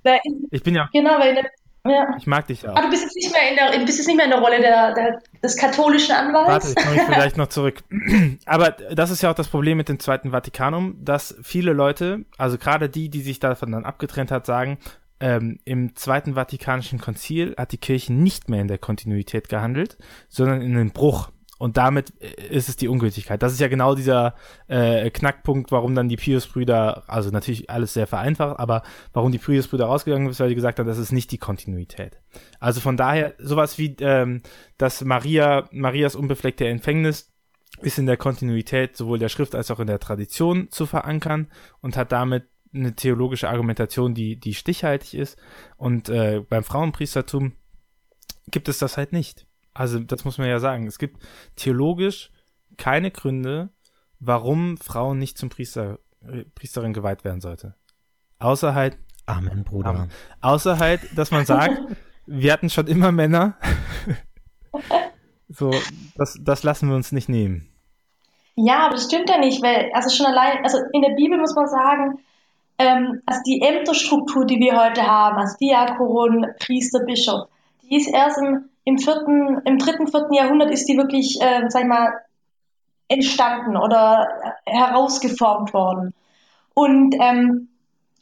ich 0.50 0.62
bin 0.62 0.74
ja. 0.74 0.88
Genau, 0.92 1.18
weil 1.18 1.44
ja. 1.86 2.16
Ich 2.18 2.26
mag 2.26 2.46
dich 2.46 2.62
ja. 2.62 2.70
Aber 2.70 2.82
du 2.82 2.90
bist 2.90 3.04
jetzt 3.04 3.16
nicht 3.16 3.32
mehr 3.32 3.50
in 3.50 3.56
der, 3.56 3.84
bist 3.84 3.98
jetzt 3.98 4.06
nicht 4.06 4.16
mehr 4.16 4.26
in 4.26 4.30
der 4.30 4.40
Rolle 4.40 4.60
der, 4.60 4.94
der, 4.94 5.18
des 5.42 5.56
katholischen 5.56 6.14
Anwalts. 6.14 6.48
Warte, 6.48 6.68
ich 6.68 6.74
komme 6.74 7.06
vielleicht 7.14 7.36
noch 7.36 7.48
zurück. 7.48 7.82
Aber 8.46 8.70
das 8.70 9.10
ist 9.10 9.22
ja 9.22 9.30
auch 9.30 9.34
das 9.34 9.48
Problem 9.48 9.76
mit 9.76 9.88
dem 9.88 9.98
Zweiten 9.98 10.30
Vatikanum, 10.32 10.96
dass 11.02 11.36
viele 11.42 11.72
Leute, 11.72 12.24
also 12.36 12.58
gerade 12.58 12.88
die, 12.88 13.08
die 13.08 13.22
sich 13.22 13.38
davon 13.38 13.72
dann 13.72 13.84
abgetrennt 13.84 14.30
hat, 14.30 14.46
sagen, 14.46 14.78
ähm, 15.20 15.58
im 15.64 15.96
Zweiten 15.96 16.34
Vatikanischen 16.34 17.00
Konzil 17.00 17.54
hat 17.58 17.72
die 17.72 17.78
Kirche 17.78 18.12
nicht 18.12 18.48
mehr 18.48 18.60
in 18.60 18.68
der 18.68 18.78
Kontinuität 18.78 19.48
gehandelt, 19.48 19.98
sondern 20.28 20.60
in 20.60 20.76
einem 20.76 20.92
Bruch. 20.92 21.30
Und 21.58 21.76
damit 21.76 22.12
äh, 22.20 22.46
ist 22.48 22.68
es 22.68 22.76
die 22.76 22.88
Ungültigkeit. 22.88 23.42
Das 23.42 23.52
ist 23.52 23.60
ja 23.60 23.68
genau 23.68 23.94
dieser 23.94 24.34
äh, 24.68 25.10
Knackpunkt, 25.10 25.70
warum 25.72 25.94
dann 25.94 26.08
die 26.08 26.16
Pius-Brüder, 26.16 27.04
also 27.08 27.30
natürlich 27.30 27.68
alles 27.68 27.92
sehr 27.92 28.06
vereinfacht, 28.06 28.58
aber 28.58 28.82
warum 29.12 29.32
die 29.32 29.38
Pius-Brüder 29.38 29.86
rausgegangen 29.86 30.32
sind, 30.32 30.40
weil 30.40 30.48
die 30.48 30.54
gesagt 30.54 30.78
haben, 30.78 30.86
das 30.86 30.98
ist 30.98 31.12
nicht 31.12 31.30
die 31.32 31.38
Kontinuität. 31.38 32.20
Also 32.60 32.80
von 32.80 32.96
daher, 32.96 33.34
sowas 33.38 33.76
wie, 33.78 33.96
ähm, 34.00 34.42
dass 34.78 35.04
Maria, 35.04 35.68
Marias 35.72 36.14
unbefleckte 36.14 36.66
Empfängnis 36.66 37.32
ist 37.82 37.98
in 37.98 38.06
der 38.06 38.16
Kontinuität 38.16 38.96
sowohl 38.96 39.18
der 39.18 39.28
Schrift 39.28 39.54
als 39.54 39.70
auch 39.70 39.80
in 39.80 39.86
der 39.86 40.00
Tradition 40.00 40.70
zu 40.70 40.86
verankern 40.86 41.48
und 41.80 41.96
hat 41.96 42.12
damit 42.12 42.48
eine 42.74 42.94
theologische 42.94 43.48
Argumentation, 43.48 44.14
die, 44.14 44.36
die 44.36 44.54
stichhaltig 44.54 45.14
ist. 45.14 45.38
Und 45.76 46.08
äh, 46.08 46.42
beim 46.48 46.64
Frauenpriestertum 46.64 47.52
gibt 48.50 48.68
es 48.68 48.78
das 48.78 48.96
halt 48.96 49.12
nicht. 49.12 49.47
Also 49.78 50.00
das 50.00 50.24
muss 50.24 50.38
man 50.38 50.48
ja 50.48 50.58
sagen. 50.58 50.88
Es 50.88 50.98
gibt 50.98 51.22
theologisch 51.54 52.32
keine 52.76 53.12
Gründe, 53.12 53.70
warum 54.18 54.76
Frauen 54.76 55.18
nicht 55.18 55.38
zum 55.38 55.50
Priester, 55.50 56.00
äh, 56.20 56.44
Priesterin 56.56 56.92
geweiht 56.92 57.22
werden 57.22 57.40
sollte. 57.40 57.76
Außer 58.40 58.74
halt. 58.74 58.98
Amen, 59.26 59.62
Bruder. 59.62 59.90
Amen. 59.90 60.10
Außer 60.40 60.78
halt, 60.78 61.16
dass 61.16 61.30
man 61.30 61.46
sagt, 61.46 61.80
wir 62.26 62.52
hatten 62.52 62.70
schon 62.70 62.88
immer 62.88 63.12
Männer. 63.12 63.56
so, 65.48 65.72
das, 66.16 66.36
das 66.42 66.64
lassen 66.64 66.88
wir 66.88 66.96
uns 66.96 67.12
nicht 67.12 67.28
nehmen. 67.28 67.68
Ja, 68.56 68.86
aber 68.86 68.96
das 68.96 69.04
stimmt 69.04 69.30
ja 69.30 69.38
nicht, 69.38 69.62
weil, 69.62 69.92
also 69.94 70.10
schon 70.10 70.26
allein, 70.26 70.64
also 70.64 70.78
in 70.92 71.02
der 71.02 71.14
Bibel 71.14 71.38
muss 71.38 71.54
man 71.54 71.68
sagen, 71.68 72.18
ähm, 72.78 73.22
also 73.26 73.40
die 73.46 73.62
Ämterstruktur, 73.62 74.44
die 74.44 74.58
wir 74.58 74.76
heute 74.76 75.06
haben, 75.06 75.36
als 75.36 75.56
Diakon, 75.58 76.46
Priester, 76.58 77.04
Bischof, 77.04 77.48
die 77.90 77.96
ist 77.96 78.08
erst 78.08 78.38
im 78.38 78.68
im 78.88 78.98
vierten, 78.98 79.60
im 79.66 79.78
dritten, 79.78 80.06
vierten 80.06 80.32
Jahrhundert 80.32 80.70
ist 80.70 80.88
die 80.88 80.96
wirklich, 80.96 81.38
äh, 81.42 81.68
sag 81.68 81.82
ich 81.82 81.88
mal, 81.88 82.10
entstanden 83.08 83.76
oder 83.76 84.26
herausgeformt 84.64 85.74
worden. 85.74 86.14
Und 86.72 87.14
ähm, 87.20 87.68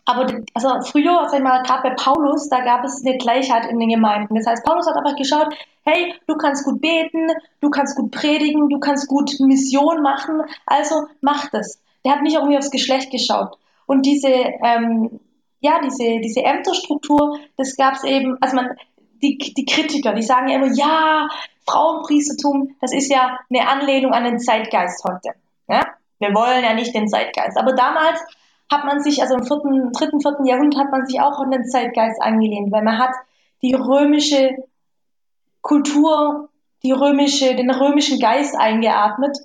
aber 0.05 0.27
also 0.55 0.69
früher, 0.91 1.29
sag 1.29 1.39
ich 1.39 1.45
mal, 1.45 1.63
gerade 1.63 1.89
bei 1.89 1.95
Paulus, 1.95 2.49
da 2.49 2.61
gab 2.65 2.85
es 2.85 3.05
eine 3.05 3.17
Gleichheit 3.17 3.67
in 3.67 3.79
den 3.79 3.91
Gemeinden. 3.91 4.35
Das 4.35 4.47
heißt, 4.47 4.65
Paulus 4.65 4.87
hat 4.89 4.97
einfach 4.97 5.17
geschaut, 5.17 5.55
hey, 5.85 6.15
du 6.27 6.37
kannst 6.37 6.65
gut 6.65 6.81
beten, 6.81 7.29
du 7.61 7.71
kannst 7.71 7.97
gut 7.97 8.11
predigen, 8.11 8.69
du 8.69 8.81
kannst 8.81 9.09
gut 9.09 9.39
Mission 9.39 10.03
machen, 10.03 10.43
also 10.65 11.07
mach 11.21 11.49
das. 11.51 11.81
Der 12.05 12.13
hat 12.13 12.23
nicht 12.23 12.35
irgendwie 12.35 12.59
aufs 12.59 12.71
Geschlecht 12.71 13.13
geschaut. 13.13 13.57
Und 13.87 14.05
diese, 14.05 14.29
ähm, 14.29 15.21
ja, 15.61 15.81
diese, 15.85 16.21
diese 16.21 16.43
Ämterstruktur, 16.43 17.39
das 17.57 17.77
gab 17.77 17.95
es 17.95 18.05
eben, 18.05 18.37
also 18.41 18.57
man, 18.57 18.77
die, 19.23 19.39
die 19.39 19.65
Kritiker, 19.65 20.13
die 20.15 20.23
sagen 20.23 20.49
ja 20.49 20.57
immer, 20.57 20.73
ja, 20.73 21.29
Frauenpriestertum, 21.69 22.77
das 22.81 22.93
ist 22.93 23.11
ja 23.11 23.39
eine 23.51 23.69
Anlehnung 23.69 24.13
an 24.13 24.25
den 24.25 24.39
Zeitgeist 24.39 25.05
heute. 25.05 25.31
Ja? 25.69 25.83
Wir 26.19 26.35
wollen 26.35 26.65
ja 26.65 26.75
nicht 26.75 26.95
den 26.95 27.09
Zeitgeist. 27.09 27.59
Aber 27.59 27.73
damals 27.73 28.21
hat 28.71 28.85
man 28.85 29.01
sich, 29.01 29.23
also 29.23 29.35
im 29.35 29.45
vierten, 29.45 29.93
dritten, 29.93 30.21
vierten 30.21 30.47
Jahrhundert 30.47 30.85
hat 30.85 30.91
man 30.91 31.07
sich 31.07 31.21
auch 31.21 31.39
an 31.41 31.51
den 31.51 31.67
Zeitgeist 31.67 32.21
angelehnt, 32.23 32.73
weil 32.73 32.83
man 32.83 32.99
hat 32.99 33.15
die 33.63 33.75
römische 33.75 34.57
Kultur, 35.61 36.49
die 36.83 36.93
römische, 36.93 37.55
den 37.55 37.71
römischen 37.71 38.21
Geist 38.21 38.57
eingeatmet. 38.57 39.37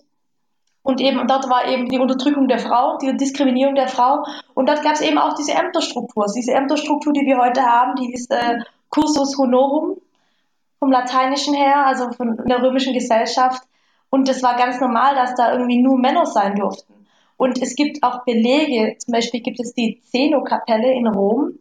Und 0.84 1.00
eben 1.00 1.28
dort 1.28 1.50
war 1.50 1.68
eben 1.68 1.90
die 1.90 2.00
Unterdrückung 2.00 2.48
der 2.48 2.60
Frau, 2.60 2.98
die 2.98 3.16
Diskriminierung 3.16 3.76
der 3.76 3.88
Frau. 3.88 4.26
Und 4.56 4.68
dort 4.68 4.84
gab 4.84 4.94
es 4.94 5.02
eben 5.02 5.18
auch 5.18 5.34
diese 5.34 5.54
Ämterstruktur. 5.54 6.26
Diese 6.36 6.54
Ämterstruktur, 6.54 7.14
die 7.14 7.26
wir 7.26 7.38
heute 7.38 7.62
haben, 7.62 7.96
die 7.96 8.14
ist 8.14 8.32
äh, 8.32 8.60
Cursus 8.92 9.38
Honorum 9.38 9.98
vom 10.80 10.92
Lateinischen 10.92 11.56
her, 11.56 11.86
also 11.86 12.12
von 12.12 12.38
der 12.46 12.62
römischen 12.62 12.94
Gesellschaft. 12.94 13.64
Und 14.10 14.30
es 14.30 14.44
war 14.44 14.58
ganz 14.58 14.80
normal, 14.80 15.16
dass 15.16 15.36
da 15.36 15.54
irgendwie 15.54 15.82
nur 15.82 15.98
Männer 15.98 16.26
sein 16.26 16.56
durften. 16.56 16.94
Und 17.38 17.60
es 17.62 17.76
gibt 17.76 18.04
auch 18.04 18.24
Belege, 18.26 18.98
zum 19.00 19.14
Beispiel 19.14 19.42
gibt 19.42 19.60
es 19.60 19.74
die 19.74 20.00
Zeno-Kapelle 20.04 20.94
in 20.94 21.08
Rom, 21.08 21.54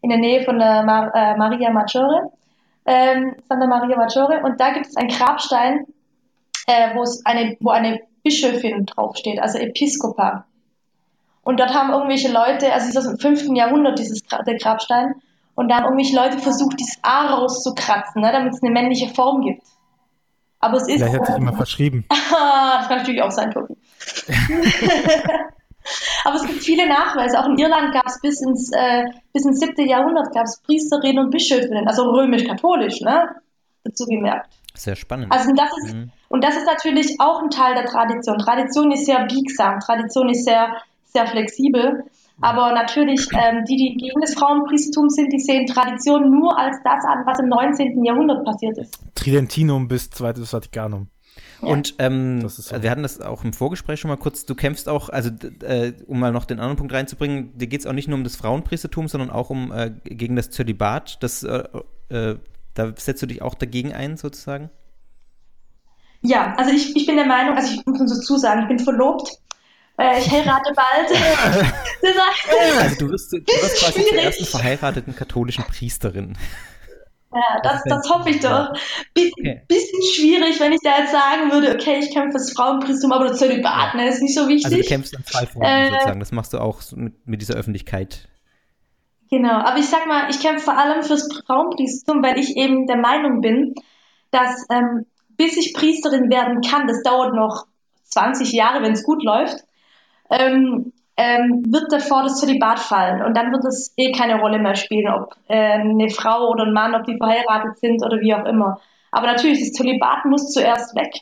in 0.00 0.10
der 0.10 0.18
Nähe 0.18 0.42
von 0.42 0.58
der 0.58 0.82
Mar 0.82 1.14
äh, 1.14 1.36
Maria 1.36 1.70
Maggiore, 1.70 2.32
ähm, 2.86 3.36
Santa 3.48 3.66
Maria 3.66 3.96
Maggiore. 3.96 4.40
Und 4.42 4.60
da 4.60 4.72
gibt 4.72 4.86
es 4.86 4.96
einen 4.96 5.10
Grabstein, 5.10 5.86
äh, 6.66 6.90
eine, 7.24 7.56
wo 7.60 7.70
eine 7.70 8.00
Bischöfin 8.24 8.86
draufsteht, 8.86 9.40
also 9.40 9.58
Episkopa. 9.58 10.46
Und 11.42 11.60
dort 11.60 11.74
haben 11.74 11.90
irgendwelche 11.92 12.32
Leute, 12.32 12.72
also 12.72 12.88
ist 12.88 12.96
aus 12.96 13.06
dem 13.06 13.18
5. 13.18 13.56
Jahrhundert, 13.56 13.98
dieses, 13.98 14.22
der 14.22 14.56
Grabstein, 14.56 15.14
und 15.58 15.68
da 15.68 15.78
haben 15.78 15.84
irgendwelche 15.86 16.14
Leute 16.14 16.38
versucht, 16.38 16.78
dieses 16.78 16.98
A 17.02 17.34
rauszukratzen, 17.34 18.22
ne, 18.22 18.30
damit 18.30 18.54
es 18.54 18.62
eine 18.62 18.70
männliche 18.70 19.12
Form 19.12 19.42
gibt. 19.42 19.64
Aber 20.60 20.76
es 20.76 20.86
ist. 20.86 20.98
Vielleicht 20.98 21.18
hat 21.18 21.26
sich 21.26 21.36
immer 21.36 21.52
verschrieben. 21.52 22.04
das 22.08 22.86
kann 22.86 22.98
natürlich 22.98 23.20
auch 23.22 23.32
sein, 23.32 23.50
Tobi. 23.50 23.76
Aber 26.24 26.36
es 26.36 26.46
gibt 26.46 26.62
viele 26.62 26.86
Nachweise. 26.88 27.40
Auch 27.40 27.46
in 27.46 27.58
Irland 27.58 27.92
gab 27.92 28.06
es 28.06 28.20
bis 28.20 28.40
ins, 28.40 28.70
äh, 28.72 29.06
bis 29.32 29.44
ins 29.46 29.58
7. 29.58 29.88
Jahrhundert 29.88 30.32
gab 30.32 30.44
es 30.44 30.60
Priesterinnen 30.62 31.24
und 31.24 31.30
Bischöfinnen, 31.30 31.88
also 31.88 32.04
römisch-katholisch, 32.04 33.00
ne? 33.00 33.28
Dazu 33.82 34.04
gemerkt. 34.04 34.52
Sehr 34.74 34.94
spannend. 34.94 35.32
Also 35.32 35.50
das 35.56 35.70
ist, 35.78 35.94
mhm. 35.94 36.12
und 36.28 36.44
das 36.44 36.56
ist 36.56 36.66
natürlich 36.66 37.16
auch 37.18 37.42
ein 37.42 37.50
Teil 37.50 37.74
der 37.74 37.86
Tradition. 37.86 38.38
Tradition 38.38 38.92
ist 38.92 39.06
sehr 39.06 39.24
biegsam, 39.26 39.80
Tradition 39.80 40.28
ist 40.28 40.44
sehr, 40.44 40.76
sehr 41.06 41.26
flexibel. 41.26 42.04
Aber 42.40 42.72
natürlich, 42.72 43.26
ähm, 43.32 43.64
die, 43.68 43.76
die 43.76 43.96
gegen 43.96 44.20
das 44.20 44.34
Frauenpriestertum 44.34 45.10
sind, 45.10 45.32
die 45.32 45.40
sehen 45.40 45.66
Tradition 45.66 46.30
nur 46.30 46.56
als 46.56 46.76
das 46.84 47.04
an, 47.04 47.26
was 47.26 47.38
im 47.40 47.48
19. 47.48 48.04
Jahrhundert 48.04 48.44
passiert 48.44 48.78
ist. 48.78 48.98
Tridentinum 49.14 49.88
bis 49.88 50.10
Zweites 50.10 50.50
Vatikanum. 50.50 51.08
Ja. 51.62 51.68
Und 51.68 51.96
ähm, 51.98 52.48
so. 52.48 52.82
wir 52.82 52.90
hatten 52.90 53.02
das 53.02 53.20
auch 53.20 53.42
im 53.42 53.52
Vorgespräch 53.52 53.98
schon 53.98 54.08
mal 54.08 54.16
kurz, 54.16 54.46
du 54.46 54.54
kämpfst 54.54 54.88
auch, 54.88 55.08
also 55.08 55.30
äh, 55.64 55.92
um 56.06 56.20
mal 56.20 56.32
noch 56.32 56.44
den 56.44 56.60
anderen 56.60 56.76
Punkt 56.76 56.92
reinzubringen, 56.92 57.56
dir 57.58 57.66
geht 57.66 57.80
es 57.80 57.86
auch 57.86 57.92
nicht 57.92 58.08
nur 58.08 58.16
um 58.16 58.24
das 58.24 58.36
Frauenpriestertum, 58.36 59.08
sondern 59.08 59.30
auch 59.30 59.50
um 59.50 59.72
äh, 59.72 59.90
gegen 60.04 60.36
das 60.36 60.50
Zölibat. 60.50 61.22
Das, 61.22 61.42
äh, 61.42 61.64
äh, 62.08 62.36
da 62.74 62.92
setzt 62.96 63.22
du 63.22 63.26
dich 63.26 63.42
auch 63.42 63.54
dagegen 63.54 63.92
ein, 63.92 64.16
sozusagen? 64.16 64.70
Ja, 66.20 66.54
also 66.56 66.70
ich, 66.72 66.96
ich 66.96 67.06
bin 67.06 67.16
der 67.16 67.26
Meinung, 67.26 67.56
also 67.56 67.74
ich 67.74 67.84
muss 67.86 67.98
dazu 67.98 68.36
sagen, 68.36 68.62
ich 68.62 68.68
bin 68.68 68.78
verlobt 68.78 69.40
äh, 69.98 70.18
ich 70.18 70.30
heirate 70.30 70.72
bald. 70.74 71.10
also 72.80 73.06
du 73.06 73.12
wirst, 73.12 73.32
du 73.32 73.38
wirst 73.38 73.78
quasi 73.80 74.04
zur 74.04 74.18
ersten 74.18 74.44
verheirateten 74.44 75.14
katholischen 75.14 75.64
Priesterin. 75.64 76.36
Ja, 77.32 77.60
das, 77.62 77.82
das 77.84 78.08
hoffe 78.08 78.30
ich 78.30 78.40
doch. 78.40 78.72
Bi 79.12 79.30
okay. 79.38 79.62
Bisschen 79.68 80.02
schwierig, 80.14 80.60
wenn 80.60 80.72
ich 80.72 80.80
da 80.82 81.00
jetzt 81.00 81.12
sagen 81.12 81.52
würde, 81.52 81.74
okay, 81.74 81.98
ich 81.98 82.10
kämpfe 82.12 82.38
fürs 82.38 82.52
Frauenpriestum, 82.52 83.12
aber 83.12 83.28
das 83.28 83.38
Zölibat 83.38 83.94
ne, 83.94 84.08
ist 84.08 84.22
nicht 84.22 84.34
so 84.34 84.48
wichtig. 84.48 84.64
Also 84.64 84.78
du 84.78 84.82
kämpfst 84.82 85.14
an 85.14 85.24
zwei 85.24 85.44
Fronten 85.44 85.68
äh, 85.68 85.90
sozusagen, 85.90 86.20
das 86.20 86.32
machst 86.32 86.54
du 86.54 86.58
auch 86.58 86.80
mit, 86.92 87.26
mit 87.26 87.42
dieser 87.42 87.54
Öffentlichkeit. 87.54 88.28
Genau, 89.30 89.58
aber 89.60 89.76
ich 89.76 89.86
sag 89.86 90.06
mal, 90.06 90.30
ich 90.30 90.40
kämpfe 90.40 90.64
vor 90.64 90.78
allem 90.78 91.02
fürs 91.02 91.28
Frauenpriestertum, 91.46 92.22
weil 92.22 92.38
ich 92.38 92.56
eben 92.56 92.86
der 92.86 92.96
Meinung 92.96 93.42
bin, 93.42 93.74
dass 94.30 94.64
ähm, 94.70 95.04
bis 95.36 95.56
ich 95.58 95.74
Priesterin 95.74 96.30
werden 96.30 96.62
kann, 96.62 96.86
das 96.86 97.02
dauert 97.02 97.34
noch 97.34 97.66
20 98.04 98.52
Jahre, 98.52 98.82
wenn 98.82 98.92
es 98.92 99.04
gut 99.04 99.22
läuft, 99.22 99.64
ähm, 100.30 100.92
ähm, 101.16 101.64
wird 101.68 101.92
davor 101.92 102.22
das 102.22 102.40
Zölibat 102.40 102.78
fallen 102.78 103.22
und 103.22 103.36
dann 103.36 103.50
wird 103.50 103.64
es 103.64 103.92
eh 103.96 104.12
keine 104.12 104.40
Rolle 104.40 104.58
mehr 104.58 104.76
spielen, 104.76 105.12
ob 105.12 105.34
äh, 105.48 105.72
eine 105.72 106.10
Frau 106.10 106.48
oder 106.48 106.64
ein 106.64 106.72
Mann, 106.72 106.94
ob 106.94 107.04
die 107.04 107.16
verheiratet 107.16 107.78
sind 107.78 108.04
oder 108.04 108.20
wie 108.20 108.34
auch 108.34 108.44
immer. 108.44 108.80
Aber 109.10 109.26
natürlich, 109.26 109.58
das 109.58 109.72
Zölibat 109.72 110.24
muss 110.26 110.52
zuerst 110.52 110.94
weg 110.94 111.12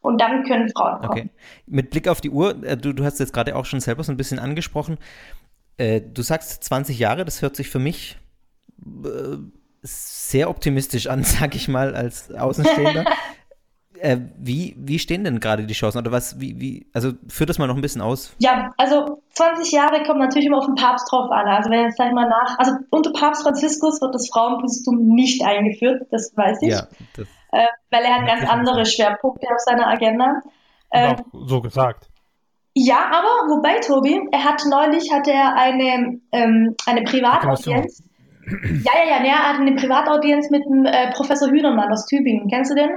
und 0.00 0.20
dann 0.20 0.44
können 0.44 0.68
Frauen 0.68 1.00
kommen. 1.00 1.10
Okay. 1.10 1.30
Mit 1.66 1.90
Blick 1.90 2.08
auf 2.08 2.20
die 2.20 2.30
Uhr, 2.30 2.62
äh, 2.62 2.76
du, 2.76 2.92
du 2.92 3.04
hast 3.04 3.20
jetzt 3.20 3.32
gerade 3.32 3.56
auch 3.56 3.64
schon 3.64 3.80
selber 3.80 4.04
so 4.04 4.12
ein 4.12 4.18
bisschen 4.18 4.38
angesprochen, 4.38 4.98
äh, 5.78 6.00
du 6.00 6.22
sagst 6.22 6.64
20 6.64 6.98
Jahre, 6.98 7.24
das 7.24 7.40
hört 7.40 7.56
sich 7.56 7.70
für 7.70 7.78
mich 7.78 8.18
äh, 9.04 9.38
sehr 9.82 10.50
optimistisch 10.50 11.06
an, 11.06 11.22
sag 11.24 11.54
ich 11.54 11.68
mal, 11.68 11.94
als 11.94 12.30
Außenstehender. 12.32 13.04
Äh, 14.00 14.18
wie, 14.38 14.74
wie 14.78 14.98
stehen 14.98 15.24
denn 15.24 15.40
gerade 15.40 15.66
die 15.66 15.74
Chancen? 15.74 15.98
Oder 15.98 16.12
was, 16.12 16.40
wie, 16.40 16.60
wie, 16.60 16.86
also 16.92 17.12
führ 17.28 17.46
das 17.46 17.58
mal 17.58 17.66
noch 17.66 17.76
ein 17.76 17.80
bisschen 17.80 18.00
aus. 18.00 18.34
Ja, 18.38 18.72
also 18.76 19.22
20 19.34 19.72
Jahre 19.72 20.02
kommt 20.04 20.20
natürlich 20.20 20.46
immer 20.46 20.58
auf 20.58 20.66
den 20.66 20.74
Papst 20.74 21.10
drauf 21.10 21.30
an. 21.30 21.46
Also 21.46 21.70
wenn 21.70 21.84
jetzt 21.84 21.96
sag 21.96 22.08
ich 22.08 22.14
mal 22.14 22.28
nach, 22.28 22.58
also 22.58 22.72
unter 22.90 23.12
Papst 23.12 23.42
Franziskus 23.42 24.00
wird 24.00 24.14
das 24.14 24.28
Frauenbistum 24.28 25.08
nicht 25.08 25.44
eingeführt, 25.44 26.06
das 26.10 26.32
weiß 26.36 26.62
ich. 26.62 26.70
Ja, 26.70 26.86
das 27.16 27.26
äh, 27.52 27.66
weil 27.90 28.04
er 28.04 28.14
hat 28.14 28.26
ganz 28.26 28.48
andere 28.48 28.84
Schwerpunkte 28.84 29.46
auf 29.48 29.60
seiner 29.60 29.86
Agenda. 29.88 30.42
Äh, 30.90 31.16
so 31.32 31.60
gesagt. 31.60 32.08
Ja, 32.74 33.06
aber 33.10 33.52
wobei, 33.56 33.80
Tobi, 33.80 34.20
er 34.30 34.44
hat 34.44 34.62
neulich 34.68 35.12
hatte 35.12 35.32
er 35.32 35.56
eine, 35.56 36.20
ähm, 36.32 36.74
eine 36.86 37.02
Privataudienz. 37.02 38.02
Ja, 38.84 38.92
ja, 38.96 39.22
ja, 39.22 39.24
er 39.24 39.48
hat 39.48 39.60
eine 39.60 39.74
Privataudienz 39.74 40.50
mit 40.50 40.64
dem 40.64 40.86
äh, 40.86 41.10
Professor 41.12 41.48
Hühnermann 41.48 41.92
aus 41.92 42.06
Tübingen. 42.06 42.48
Kennst 42.48 42.70
du 42.70 42.74
den? 42.74 42.90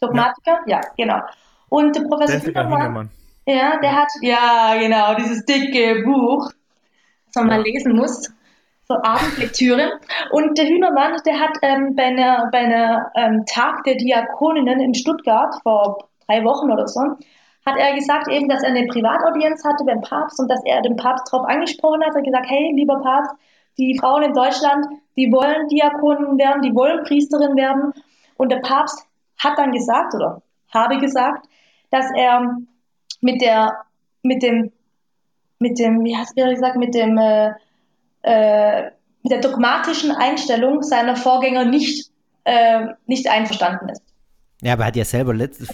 Dogmatiker? 0.00 0.60
Ja, 0.66 0.80
ja 0.80 0.80
genau. 0.96 1.20
Und 1.68 1.96
der 1.96 2.02
Professor 2.02 2.40
Hühnermann, 2.40 3.10
ja, 3.46 3.78
der 3.80 3.94
hat, 3.94 4.08
ja, 4.22 4.76
genau, 4.78 5.14
dieses 5.14 5.44
dicke 5.44 6.02
Buch, 6.04 6.50
das 7.26 7.36
man 7.36 7.46
mal 7.46 7.62
lesen 7.62 7.94
muss, 7.94 8.28
so 8.88 8.94
Abendlektüre. 8.94 10.00
Und 10.30 10.58
der 10.58 10.66
Hühnermann, 10.66 11.16
der 11.24 11.38
hat 11.38 11.56
ähm, 11.62 11.94
bei 11.94 12.06
einer, 12.06 12.48
bei 12.50 12.58
einer 12.58 13.10
ähm, 13.14 13.44
Tag 13.46 13.84
der 13.84 13.96
Diakoninnen 13.96 14.80
in 14.80 14.94
Stuttgart 14.94 15.54
vor 15.62 16.08
drei 16.26 16.44
Wochen 16.44 16.70
oder 16.70 16.88
so, 16.88 17.00
hat 17.64 17.76
er 17.76 17.94
gesagt 17.94 18.28
eben, 18.28 18.48
dass 18.48 18.62
er 18.62 18.70
eine 18.70 18.86
Privataudienz 18.86 19.64
hatte 19.64 19.84
beim 19.84 20.00
Papst 20.00 20.38
und 20.40 20.48
dass 20.48 20.64
er 20.64 20.82
den 20.82 20.96
Papst 20.96 21.32
darauf 21.32 21.48
angesprochen 21.48 22.00
hat, 22.02 22.14
er 22.14 22.18
hat 22.18 22.24
gesagt, 22.24 22.46
hey, 22.48 22.72
lieber 22.74 23.00
Papst, 23.00 23.32
die 23.78 23.96
Frauen 23.98 24.22
in 24.22 24.32
Deutschland, 24.32 24.86
die 25.16 25.30
wollen 25.30 25.68
Diakonen 25.68 26.38
werden, 26.38 26.62
die 26.62 26.74
wollen 26.74 27.04
Priesterin 27.04 27.56
werden. 27.56 27.92
Und 28.36 28.50
der 28.50 28.60
Papst 28.60 29.05
hat 29.38 29.58
dann 29.58 29.72
gesagt 29.72 30.14
oder 30.14 30.42
habe 30.72 30.98
gesagt, 30.98 31.46
dass 31.90 32.06
er 32.16 32.56
mit 33.20 33.40
der, 33.40 33.72
mit 34.22 34.42
dem, 34.42 34.72
mit 35.58 35.78
dem, 35.78 36.04
wie 36.04 36.16
hast 36.16 36.38
du 36.38 36.44
gesagt, 36.44 36.76
mit 36.76 36.94
dem, 36.94 37.18
äh, 37.18 37.52
äh, 38.22 38.90
mit 39.22 39.32
der 39.32 39.40
dogmatischen 39.40 40.12
Einstellung 40.12 40.82
seiner 40.82 41.16
Vorgänger 41.16 41.64
nicht, 41.64 42.10
äh, 42.44 42.86
nicht 43.06 43.28
einverstanden 43.28 43.88
ist. 43.88 44.02
Ja, 44.62 44.72
aber 44.72 44.84
er 44.84 44.86
hat 44.86 44.96
ja 44.96 45.04
selber 45.04 45.34
letztes 45.34 45.68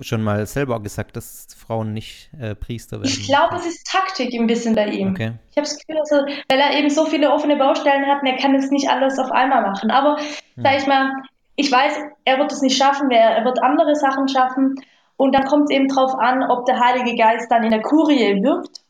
schon 0.00 0.22
mal 0.22 0.44
selber 0.46 0.78
gesagt, 0.80 1.16
dass 1.16 1.46
Frauen 1.56 1.94
nicht 1.94 2.30
äh, 2.38 2.54
Priester 2.54 2.98
werden. 2.98 3.08
Ich 3.08 3.26
glaube, 3.26 3.56
es 3.56 3.64
ist 3.64 3.86
Taktik 3.86 4.34
ein 4.34 4.46
bisschen 4.46 4.74
bei 4.74 4.88
ihm. 4.88 5.12
Okay. 5.12 5.32
Ich 5.50 5.56
habe 5.56 5.66
das 5.66 5.78
Gefühl, 5.78 5.98
also, 5.98 6.16
weil 6.48 6.60
er 6.60 6.78
eben 6.78 6.90
so 6.90 7.06
viele 7.06 7.32
offene 7.32 7.56
Baustellen 7.56 8.04
hat, 8.06 8.20
und 8.20 8.28
er 8.28 8.36
kann 8.36 8.54
es 8.54 8.70
nicht 8.70 8.90
alles 8.90 9.18
auf 9.18 9.30
einmal 9.30 9.62
machen. 9.62 9.90
Aber 9.90 10.18
hm. 10.18 10.62
sag 10.62 10.78
ich 10.78 10.86
mal, 10.86 11.12
ich 11.56 11.72
weiß, 11.72 11.98
er 12.24 12.38
wird 12.38 12.52
es 12.52 12.60
nicht 12.60 12.76
schaffen, 12.76 13.10
er, 13.10 13.44
wird 13.44 13.62
andere 13.62 13.94
Sachen 13.96 14.28
schaffen. 14.28 14.76
Und 15.16 15.34
dann 15.34 15.46
kommt 15.46 15.70
es 15.70 15.76
eben 15.76 15.88
darauf 15.88 16.14
an, 16.14 16.42
ob 16.50 16.66
der 16.66 16.78
Heilige 16.78 17.16
Geist 17.16 17.50
dann 17.50 17.64
in 17.64 17.70
der 17.70 17.80
Kurie 17.80 18.42
wirkt 18.42 18.82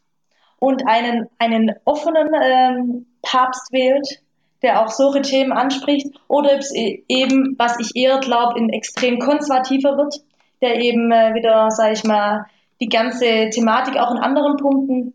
und 0.59 0.87
einen, 0.87 1.29
einen 1.39 1.73
offenen 1.85 2.29
ähm, 2.43 3.07
Papst 3.23 3.73
wählt, 3.73 4.21
der 4.63 4.83
auch 4.83 4.89
solche 4.89 5.23
Themen 5.23 5.53
anspricht, 5.53 6.09
oder 6.27 6.55
ob 6.55 6.59
es 6.59 6.75
e-, 6.75 7.05
eben, 7.09 7.55
was 7.59 7.79
ich 7.79 7.95
eher 7.95 8.19
glaube, 8.19 8.59
ein 8.59 8.71
extrem 8.71 9.21
konservativer 9.21 9.97
wird, 9.97 10.17
der 10.61 10.81
eben 10.81 11.13
äh, 11.13 11.35
wieder, 11.35 11.71
sage 11.71 11.93
ich 11.93 12.03
mal, 12.03 12.47
die 12.81 12.89
ganze 12.89 13.51
Thematik 13.51 13.97
auch 13.97 14.11
in 14.11 14.19
anderen 14.19 14.57
Punkten, 14.57 15.15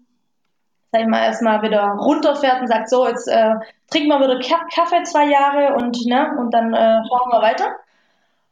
sag 0.92 1.02
ich 1.02 1.08
mal, 1.08 1.24
erstmal 1.24 1.62
wieder 1.62 1.84
runterfährt 1.84 2.62
und 2.62 2.68
sagt, 2.68 2.90
so, 2.90 3.08
jetzt 3.08 3.28
äh, 3.28 3.56
trinken 3.90 4.10
wir 4.10 4.20
wieder 4.20 4.40
Kaffee 4.40 5.04
zwei 5.04 5.28
Jahre 5.28 5.76
und, 5.76 6.06
ne, 6.06 6.36
und 6.38 6.54
dann 6.54 6.74
äh, 6.74 6.78
fahren 6.78 7.32
wir 7.32 7.42
weiter. 7.42 7.76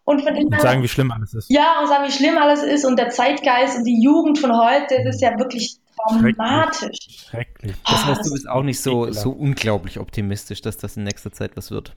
Und, 0.06 0.22
von 0.22 0.36
und 0.36 0.60
sagen, 0.60 0.82
wie 0.82 0.88
schlimm 0.88 1.12
alles 1.12 1.36
ist. 1.36 1.52
Ja, 1.52 1.82
und 1.82 1.88
sagen, 1.88 2.08
wie 2.08 2.12
schlimm 2.12 2.38
alles 2.38 2.64
ist 2.64 2.84
und 2.84 2.98
der 2.98 3.10
Zeitgeist 3.10 3.78
und 3.78 3.84
die 3.84 4.02
Jugend 4.02 4.40
von 4.40 4.58
heute, 4.58 5.04
das 5.04 5.16
ist 5.16 5.22
ja 5.22 5.38
wirklich 5.38 5.78
traumatisch. 5.98 6.98
Schrecklich. 7.30 7.76
Das 7.88 8.06
heißt, 8.06 8.26
du 8.26 8.32
bist 8.32 8.50
auch 8.50 8.64
nicht 8.64 8.82
so, 8.82 9.12
so 9.12 9.30
unglaublich 9.30 10.00
optimistisch, 10.00 10.62
dass 10.62 10.78
das 10.78 10.98
in 10.98 11.04
nächster 11.04 11.32
Zeit 11.32 11.56
was 11.56 11.70
wird. 11.70 11.96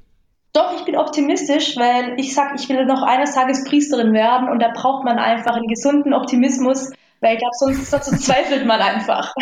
Doch, 0.52 0.76
ich 0.76 0.84
bin 0.84 0.96
optimistisch, 0.96 1.78
weil 1.78 2.20
ich 2.20 2.34
sag, 2.34 2.54
ich 2.54 2.68
will 2.68 2.84
noch 2.84 3.02
eines 3.02 3.34
Tages 3.34 3.64
Priesterin 3.64 4.12
werden 4.12 4.50
und 4.50 4.60
da 4.60 4.68
braucht 4.74 5.04
man 5.04 5.18
einfach 5.18 5.54
einen 5.54 5.68
gesunden 5.68 6.12
Optimismus, 6.12 6.90
weil 7.20 7.34
ich 7.34 7.38
glaube, 7.38 7.54
sonst, 7.58 7.90
sonst 8.04 8.26
zweifelt 8.26 8.66
man 8.66 8.80
einfach. 8.80 9.34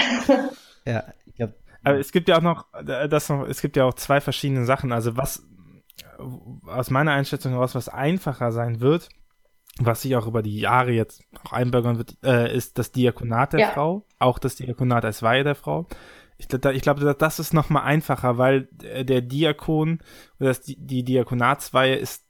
Ja, 0.84 1.04
ich 1.26 1.34
glaube. 1.34 1.54
Aber 1.82 1.98
es 1.98 2.12
gibt 2.12 2.28
ja 2.28 2.36
auch 2.36 2.42
noch, 2.42 2.66
das 2.84 3.28
noch, 3.28 3.46
es 3.46 3.62
gibt 3.62 3.76
ja 3.76 3.84
auch 3.84 3.94
zwei 3.94 4.20
verschiedene 4.20 4.66
Sachen. 4.66 4.92
Also 4.92 5.16
was 5.16 5.46
aus 6.66 6.90
meiner 6.90 7.12
Einschätzung 7.12 7.52
heraus 7.52 7.74
was 7.74 7.88
einfacher 7.88 8.52
sein 8.52 8.80
wird, 8.80 9.08
was 9.78 10.02
sich 10.02 10.16
auch 10.16 10.26
über 10.26 10.42
die 10.42 10.58
Jahre 10.58 10.92
jetzt 10.92 11.22
auch 11.44 11.52
einbürgern 11.52 11.98
wird, 11.98 12.16
äh, 12.22 12.54
ist 12.54 12.78
das 12.78 12.92
Diakonat 12.92 13.54
der 13.54 13.60
ja. 13.60 13.70
Frau, 13.70 14.06
auch 14.18 14.38
das 14.38 14.56
Diakonat 14.56 15.04
als 15.04 15.22
Weihe 15.22 15.44
der 15.44 15.54
Frau. 15.54 15.86
Ich, 16.36 16.52
ich 16.52 16.82
glaube, 16.82 17.14
das 17.14 17.38
ist 17.38 17.52
noch 17.52 17.70
mal 17.70 17.82
einfacher, 17.82 18.38
weil 18.38 18.68
der 18.72 19.20
Diakon 19.20 20.00
oder 20.38 20.48
das, 20.48 20.62
die 20.62 21.04
Diakonatsweihe 21.04 21.96
ist 21.96 22.24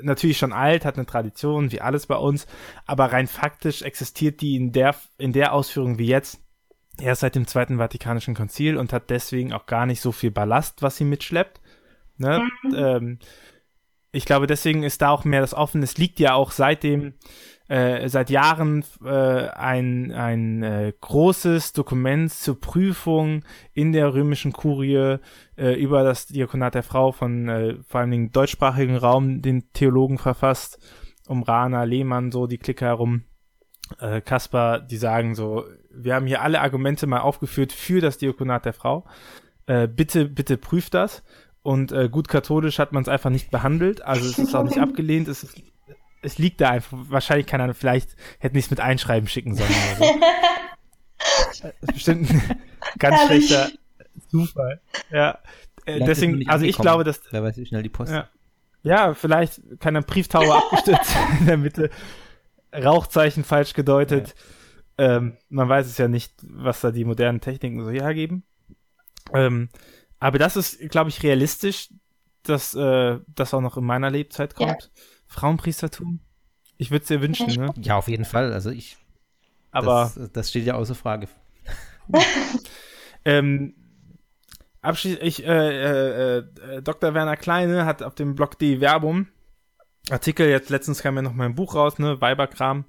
natürlich 0.00 0.38
schon 0.38 0.52
alt, 0.54 0.84
hat 0.84 0.96
eine 0.96 1.06
Tradition, 1.06 1.70
wie 1.70 1.80
alles 1.80 2.06
bei 2.06 2.16
uns, 2.16 2.46
aber 2.86 3.12
rein 3.12 3.26
faktisch 3.26 3.82
existiert 3.82 4.40
die 4.40 4.56
in 4.56 4.72
der, 4.72 4.94
in 5.18 5.32
der 5.32 5.52
Ausführung 5.52 5.98
wie 5.98 6.06
jetzt 6.06 6.42
erst 7.00 7.22
seit 7.22 7.34
dem 7.34 7.46
Zweiten 7.46 7.78
Vatikanischen 7.78 8.34
Konzil 8.34 8.76
und 8.76 8.92
hat 8.92 9.10
deswegen 9.10 9.52
auch 9.52 9.66
gar 9.66 9.86
nicht 9.86 10.00
so 10.00 10.12
viel 10.12 10.30
Ballast, 10.30 10.82
was 10.82 10.96
sie 10.96 11.04
mitschleppt. 11.04 11.60
Ne? 12.18 12.48
Mhm. 12.62 12.74
Ähm, 12.74 13.18
ich 14.12 14.26
glaube, 14.26 14.46
deswegen 14.46 14.82
ist 14.82 15.00
da 15.00 15.08
auch 15.08 15.24
mehr 15.24 15.40
das 15.40 15.54
Offene. 15.54 15.84
Es 15.84 15.96
liegt 15.96 16.20
ja 16.20 16.34
auch 16.34 16.50
seitdem, 16.50 17.14
äh, 17.68 18.08
seit 18.10 18.28
Jahren 18.28 18.84
äh, 19.02 19.08
ein, 19.48 20.12
ein 20.12 20.62
äh, 20.62 20.92
großes 21.00 21.72
Dokument 21.72 22.30
zur 22.30 22.60
Prüfung 22.60 23.44
in 23.72 23.92
der 23.92 24.12
römischen 24.12 24.52
Kurie 24.52 25.16
äh, 25.56 25.72
über 25.80 26.04
das 26.04 26.26
Diakonat 26.26 26.74
der 26.74 26.82
Frau 26.82 27.12
von 27.12 27.48
äh, 27.48 27.76
vor 27.88 28.02
allem 28.02 28.10
dem 28.10 28.32
deutschsprachigen 28.32 28.96
Raum, 28.96 29.40
den 29.40 29.72
Theologen 29.72 30.18
verfasst, 30.18 30.78
um 31.26 31.42
Rana, 31.42 31.84
Lehmann, 31.84 32.30
so 32.30 32.46
die 32.46 32.58
Clique 32.58 32.84
herum. 32.84 33.24
Äh, 33.98 34.20
Kaspar, 34.20 34.80
die 34.80 34.98
sagen 34.98 35.34
so, 35.34 35.64
wir 35.94 36.14
haben 36.14 36.26
hier 36.26 36.42
alle 36.42 36.60
Argumente 36.60 37.06
mal 37.06 37.20
aufgeführt 37.20 37.72
für 37.72 38.00
das 38.00 38.18
Diakonat 38.18 38.64
der 38.64 38.72
Frau. 38.72 39.04
Äh, 39.66 39.88
bitte, 39.88 40.26
bitte 40.26 40.56
prüft 40.56 40.94
das. 40.94 41.22
Und 41.62 41.92
äh, 41.92 42.08
gut 42.08 42.28
katholisch 42.28 42.78
hat 42.78 42.92
man 42.92 43.02
es 43.02 43.08
einfach 43.08 43.30
nicht 43.30 43.50
behandelt. 43.50 44.02
Also 44.02 44.28
es 44.28 44.38
ist 44.38 44.54
auch 44.54 44.64
nicht 44.64 44.78
abgelehnt. 44.80 45.28
Es, 45.28 45.44
ist, 45.44 45.62
es 46.22 46.38
liegt 46.38 46.60
da 46.60 46.70
einfach. 46.70 46.98
Wahrscheinlich 47.08 47.46
kann 47.46 47.60
er 47.60 47.72
vielleicht 47.74 48.16
hätte 48.38 48.56
nicht 48.56 48.70
mit 48.70 48.80
Einschreiben 48.80 49.28
schicken 49.28 49.54
sollen. 49.54 49.70
Oder 49.98 50.06
so. 50.06 50.20
bestimmt 51.86 52.30
ein 52.30 52.60
ganz 52.98 53.16
Herrlich. 53.16 53.46
schlechter 53.46 53.70
Zufall. 54.28 54.80
Ja. 55.10 55.38
Äh, 55.84 56.00
deswegen, 56.04 56.48
also 56.48 56.64
ich 56.64 56.76
glaube, 56.76 57.04
dass. 57.04 57.20
Wer 57.30 57.42
weiß, 57.42 57.56
wie 57.56 57.66
schnell 57.66 57.82
die 57.82 57.88
Post. 57.88 58.12
Ja, 58.12 58.28
ja 58.82 59.14
vielleicht 59.14 59.60
kann 59.80 59.96
ein 59.96 60.04
Brieftauer 60.04 60.56
abgestürzt 60.64 61.14
in 61.40 61.46
der 61.46 61.56
Mitte. 61.56 61.90
Rauchzeichen 62.74 63.44
falsch 63.44 63.74
gedeutet. 63.74 64.28
Ja. 64.28 64.34
Ähm, 64.98 65.36
man 65.48 65.68
weiß 65.68 65.86
es 65.86 65.98
ja 65.98 66.08
nicht, 66.08 66.34
was 66.42 66.80
da 66.80 66.90
die 66.90 67.04
modernen 67.04 67.40
Techniken 67.40 67.82
so 67.84 67.90
hergeben. 67.90 68.44
Ähm, 69.32 69.68
aber 70.18 70.38
das 70.38 70.56
ist, 70.56 70.90
glaube 70.90 71.10
ich, 71.10 71.22
realistisch, 71.22 71.88
dass 72.42 72.74
äh, 72.74 73.18
das 73.34 73.54
auch 73.54 73.60
noch 73.60 73.76
in 73.76 73.84
meiner 73.84 74.10
Lebzeit 74.10 74.54
kommt. 74.54 74.82
Ja. 74.82 75.02
Frauenpriestertum. 75.26 76.20
Ich 76.76 76.90
würde 76.90 77.02
es 77.02 77.08
dir 77.08 77.22
wünschen, 77.22 77.48
ne? 77.48 77.72
Ja, 77.80 77.96
auf 77.96 78.08
jeden 78.08 78.24
Fall. 78.24 78.52
Also 78.52 78.70
ich. 78.70 78.96
Aber. 79.70 80.12
Das, 80.14 80.32
das 80.32 80.50
steht 80.50 80.66
ja 80.66 80.74
außer 80.74 80.94
Frage. 80.94 81.28
ähm, 83.24 83.74
abschließend, 84.82 85.22
ich, 85.22 85.46
äh, 85.46 85.48
äh, 85.48 86.38
äh, 86.38 86.82
Dr. 86.82 87.14
Werner 87.14 87.36
Kleine 87.36 87.86
hat 87.86 88.02
auf 88.02 88.14
dem 88.14 88.34
Blog 88.34 88.58
die 88.58 88.80
Werbung 88.80 89.28
Artikel, 90.10 90.48
jetzt 90.48 90.70
letztens 90.70 91.02
kam 91.02 91.16
ja 91.16 91.22
noch 91.22 91.34
mein 91.34 91.54
Buch 91.54 91.74
raus, 91.74 91.98
ne, 91.98 92.20
Weiberkram, 92.20 92.84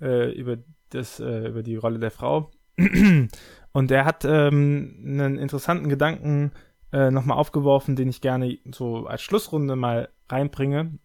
äh, 0.00 0.30
über 0.32 0.58
das, 0.90 1.20
äh, 1.20 1.48
über 1.48 1.62
die 1.62 1.76
Rolle 1.76 1.98
der 1.98 2.10
Frau. 2.10 2.50
Und 3.72 3.90
er 3.90 4.04
hat 4.04 4.24
ähm, 4.24 4.96
einen 5.04 5.38
interessanten 5.38 5.88
Gedanken 5.88 6.52
äh, 6.92 7.10
nochmal 7.10 7.38
aufgeworfen, 7.38 7.96
den 7.96 8.08
ich 8.08 8.20
gerne 8.20 8.58
so 8.72 9.06
als 9.06 9.22
Schlussrunde 9.22 9.76
mal 9.76 10.08
reinbringe. 10.28 10.98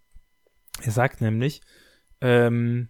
Er 0.83 0.91
sagt 0.91 1.21
nämlich, 1.21 1.61
ähm, 2.21 2.89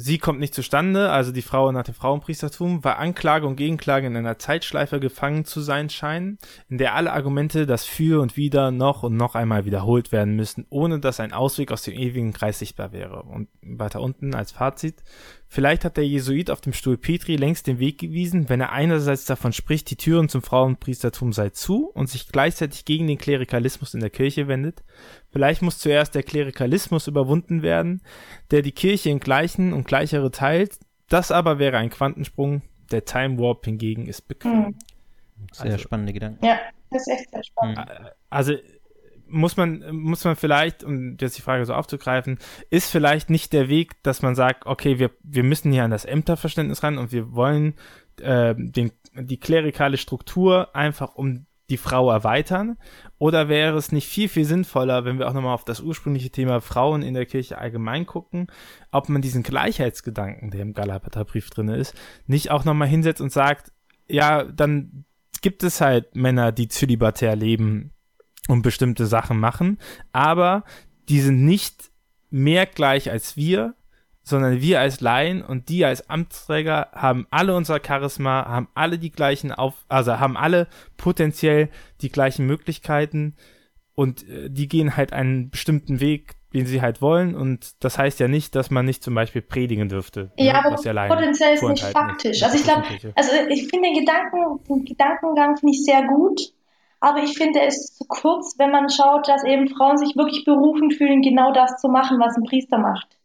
Sie 0.00 0.18
kommt 0.18 0.38
nicht 0.38 0.54
zustande, 0.54 1.10
also 1.10 1.32
die 1.32 1.42
Frau 1.42 1.72
nach 1.72 1.82
dem 1.82 1.92
Frauenpriestertum, 1.92 2.84
weil 2.84 2.94
Anklage 2.94 3.48
und 3.48 3.56
Gegenklage 3.56 4.06
in 4.06 4.16
einer 4.16 4.38
Zeitschleife 4.38 5.00
gefangen 5.00 5.44
zu 5.44 5.60
sein 5.60 5.90
scheinen, 5.90 6.38
in 6.68 6.78
der 6.78 6.94
alle 6.94 7.12
Argumente 7.12 7.66
das 7.66 7.84
Für 7.84 8.22
und 8.22 8.36
Wider 8.36 8.70
noch 8.70 9.02
und 9.02 9.16
noch 9.16 9.34
einmal 9.34 9.64
wiederholt 9.64 10.12
werden 10.12 10.36
müssen, 10.36 10.66
ohne 10.70 11.00
dass 11.00 11.18
ein 11.18 11.32
Ausweg 11.32 11.72
aus 11.72 11.82
dem 11.82 11.94
ewigen 11.94 12.32
Kreis 12.32 12.60
sichtbar 12.60 12.92
wäre. 12.92 13.24
Und 13.24 13.48
weiter 13.60 14.00
unten 14.00 14.36
als 14.36 14.52
Fazit, 14.52 15.02
Vielleicht 15.50 15.86
hat 15.86 15.96
der 15.96 16.06
Jesuit 16.06 16.50
auf 16.50 16.60
dem 16.60 16.74
Stuhl 16.74 16.98
Petri 16.98 17.36
längst 17.36 17.66
den 17.66 17.78
Weg 17.78 17.96
gewiesen, 17.96 18.50
wenn 18.50 18.60
er 18.60 18.70
einerseits 18.70 19.24
davon 19.24 19.54
spricht, 19.54 19.90
die 19.90 19.96
Türen 19.96 20.28
zum 20.28 20.42
Frauenpriestertum 20.42 21.32
sei 21.32 21.48
zu 21.48 21.86
und 21.86 22.10
sich 22.10 22.28
gleichzeitig 22.28 22.84
gegen 22.84 23.06
den 23.06 23.16
Klerikalismus 23.16 23.94
in 23.94 24.00
der 24.00 24.10
Kirche 24.10 24.46
wendet. 24.46 24.84
Vielleicht 25.30 25.62
muss 25.62 25.78
zuerst 25.78 26.14
der 26.14 26.22
Klerikalismus 26.22 27.06
überwunden 27.06 27.62
werden, 27.62 28.02
der 28.50 28.62
die 28.62 28.72
Kirche 28.72 29.10
in 29.10 29.20
Gleichen 29.20 29.72
und 29.72 29.86
Gleichere 29.86 30.30
teilt. 30.30 30.78
Das 31.08 31.30
aber 31.30 31.58
wäre 31.58 31.78
ein 31.78 31.90
Quantensprung. 31.90 32.62
Der 32.90 33.04
Time 33.04 33.38
Warp 33.38 33.64
hingegen 33.66 34.06
ist 34.06 34.28
bequem. 34.28 34.66
Hm. 34.66 34.78
Sehr 35.52 35.72
also, 35.72 35.78
spannende 35.78 36.12
Gedanken. 36.12 36.44
Ja, 36.44 36.58
das 36.90 37.02
ist 37.02 37.08
echt 37.08 37.30
sehr 37.30 37.44
spannend. 37.44 37.78
Also 38.30 38.54
muss 39.28 39.56
man, 39.56 39.84
muss 39.94 40.24
man 40.24 40.36
vielleicht, 40.36 40.82
um 40.84 41.16
jetzt 41.20 41.36
die 41.36 41.42
Frage 41.42 41.64
so 41.66 41.74
aufzugreifen, 41.74 42.38
ist 42.70 42.90
vielleicht 42.90 43.30
nicht 43.30 43.52
der 43.52 43.68
Weg, 43.68 44.02
dass 44.02 44.22
man 44.22 44.34
sagt, 44.34 44.66
okay, 44.66 44.98
wir, 44.98 45.10
wir 45.22 45.42
müssen 45.42 45.72
hier 45.72 45.84
an 45.84 45.90
das 45.90 46.04
Ämterverständnis 46.04 46.82
ran 46.82 46.98
und 46.98 47.12
wir 47.12 47.34
wollen 47.34 47.74
äh, 48.20 48.54
den, 48.56 48.92
die 49.14 49.38
klerikale 49.38 49.98
Struktur 49.98 50.74
einfach 50.74 51.14
um 51.14 51.46
die 51.70 51.76
Frau 51.76 52.10
erweitern? 52.10 52.78
Oder 53.18 53.48
wäre 53.48 53.76
es 53.76 53.92
nicht 53.92 54.08
viel, 54.08 54.28
viel 54.28 54.44
sinnvoller, 54.44 55.04
wenn 55.04 55.18
wir 55.18 55.28
auch 55.28 55.32
nochmal 55.32 55.54
auf 55.54 55.64
das 55.64 55.80
ursprüngliche 55.80 56.30
Thema 56.30 56.60
Frauen 56.60 57.02
in 57.02 57.14
der 57.14 57.26
Kirche 57.26 57.58
allgemein 57.58 58.06
gucken, 58.06 58.46
ob 58.90 59.08
man 59.08 59.22
diesen 59.22 59.42
Gleichheitsgedanken, 59.42 60.50
der 60.50 60.60
im 60.60 60.74
Galaterbrief 60.74 61.50
drin 61.50 61.68
ist, 61.68 61.94
nicht 62.26 62.50
auch 62.50 62.64
nochmal 62.64 62.88
hinsetzt 62.88 63.20
und 63.20 63.32
sagt, 63.32 63.72
ja, 64.08 64.44
dann 64.44 65.04
gibt 65.42 65.62
es 65.62 65.80
halt 65.80 66.16
Männer, 66.16 66.52
die 66.52 66.68
zölibatär 66.68 67.36
leben 67.36 67.92
und 68.48 68.62
bestimmte 68.62 69.06
Sachen 69.06 69.38
machen, 69.38 69.78
aber 70.12 70.64
die 71.08 71.20
sind 71.20 71.44
nicht 71.44 71.90
mehr 72.30 72.66
gleich 72.66 73.10
als 73.10 73.36
wir, 73.36 73.74
sondern 74.28 74.60
wir 74.60 74.80
als 74.80 75.00
Laien 75.00 75.42
und 75.42 75.68
die 75.68 75.84
als 75.84 76.08
Amtsträger 76.08 76.88
haben 76.92 77.26
alle 77.30 77.54
unser 77.54 77.80
Charisma, 77.84 78.46
haben 78.46 78.68
alle 78.74 78.98
die 78.98 79.10
gleichen 79.10 79.52
auf, 79.52 79.74
also 79.88 80.18
haben 80.18 80.36
alle 80.36 80.68
potenziell 80.96 81.68
die 82.00 82.10
gleichen 82.10 82.46
Möglichkeiten 82.46 83.36
und 83.94 84.28
äh, 84.28 84.50
die 84.50 84.68
gehen 84.68 84.96
halt 84.96 85.12
einen 85.12 85.50
bestimmten 85.50 86.00
Weg, 86.00 86.34
den 86.54 86.66
sie 86.66 86.80
halt 86.80 87.02
wollen 87.02 87.34
und 87.34 87.82
das 87.82 87.98
heißt 87.98 88.20
ja 88.20 88.28
nicht, 88.28 88.54
dass 88.54 88.70
man 88.70 88.86
nicht 88.86 89.02
zum 89.02 89.14
Beispiel 89.14 89.42
predigen 89.42 89.88
dürfte. 89.88 90.30
Ja, 90.36 90.52
ne? 90.52 90.58
aber 90.58 90.72
was 90.72 91.08
potenziell 91.08 91.54
ist 91.54 91.62
nicht 91.62 91.84
faktisch. 91.84 92.42
Also 92.42 92.56
ich 92.56 92.64
glaube, 92.64 92.84
also 93.14 93.30
ich 93.48 93.68
finde 93.68 93.88
den 93.88 93.98
Gedanken, 93.98 94.64
den 94.68 94.84
Gedankengang 94.84 95.56
finde 95.56 95.74
ich 95.74 95.84
sehr 95.84 96.06
gut 96.06 96.52
aber 97.00 97.22
ich 97.22 97.36
finde 97.36 97.60
es 97.60 97.94
zu 97.94 98.04
kurz, 98.08 98.58
wenn 98.58 98.70
man 98.70 98.90
schaut, 98.90 99.28
dass 99.28 99.44
eben 99.44 99.68
Frauen 99.68 99.98
sich 99.98 100.16
wirklich 100.16 100.44
berufen 100.44 100.90
fühlen, 100.90 101.22
genau 101.22 101.52
das 101.52 101.80
zu 101.80 101.88
machen, 101.88 102.18
was 102.18 102.36
ein 102.36 102.42
Priester 102.42 102.78
macht. 102.78 103.17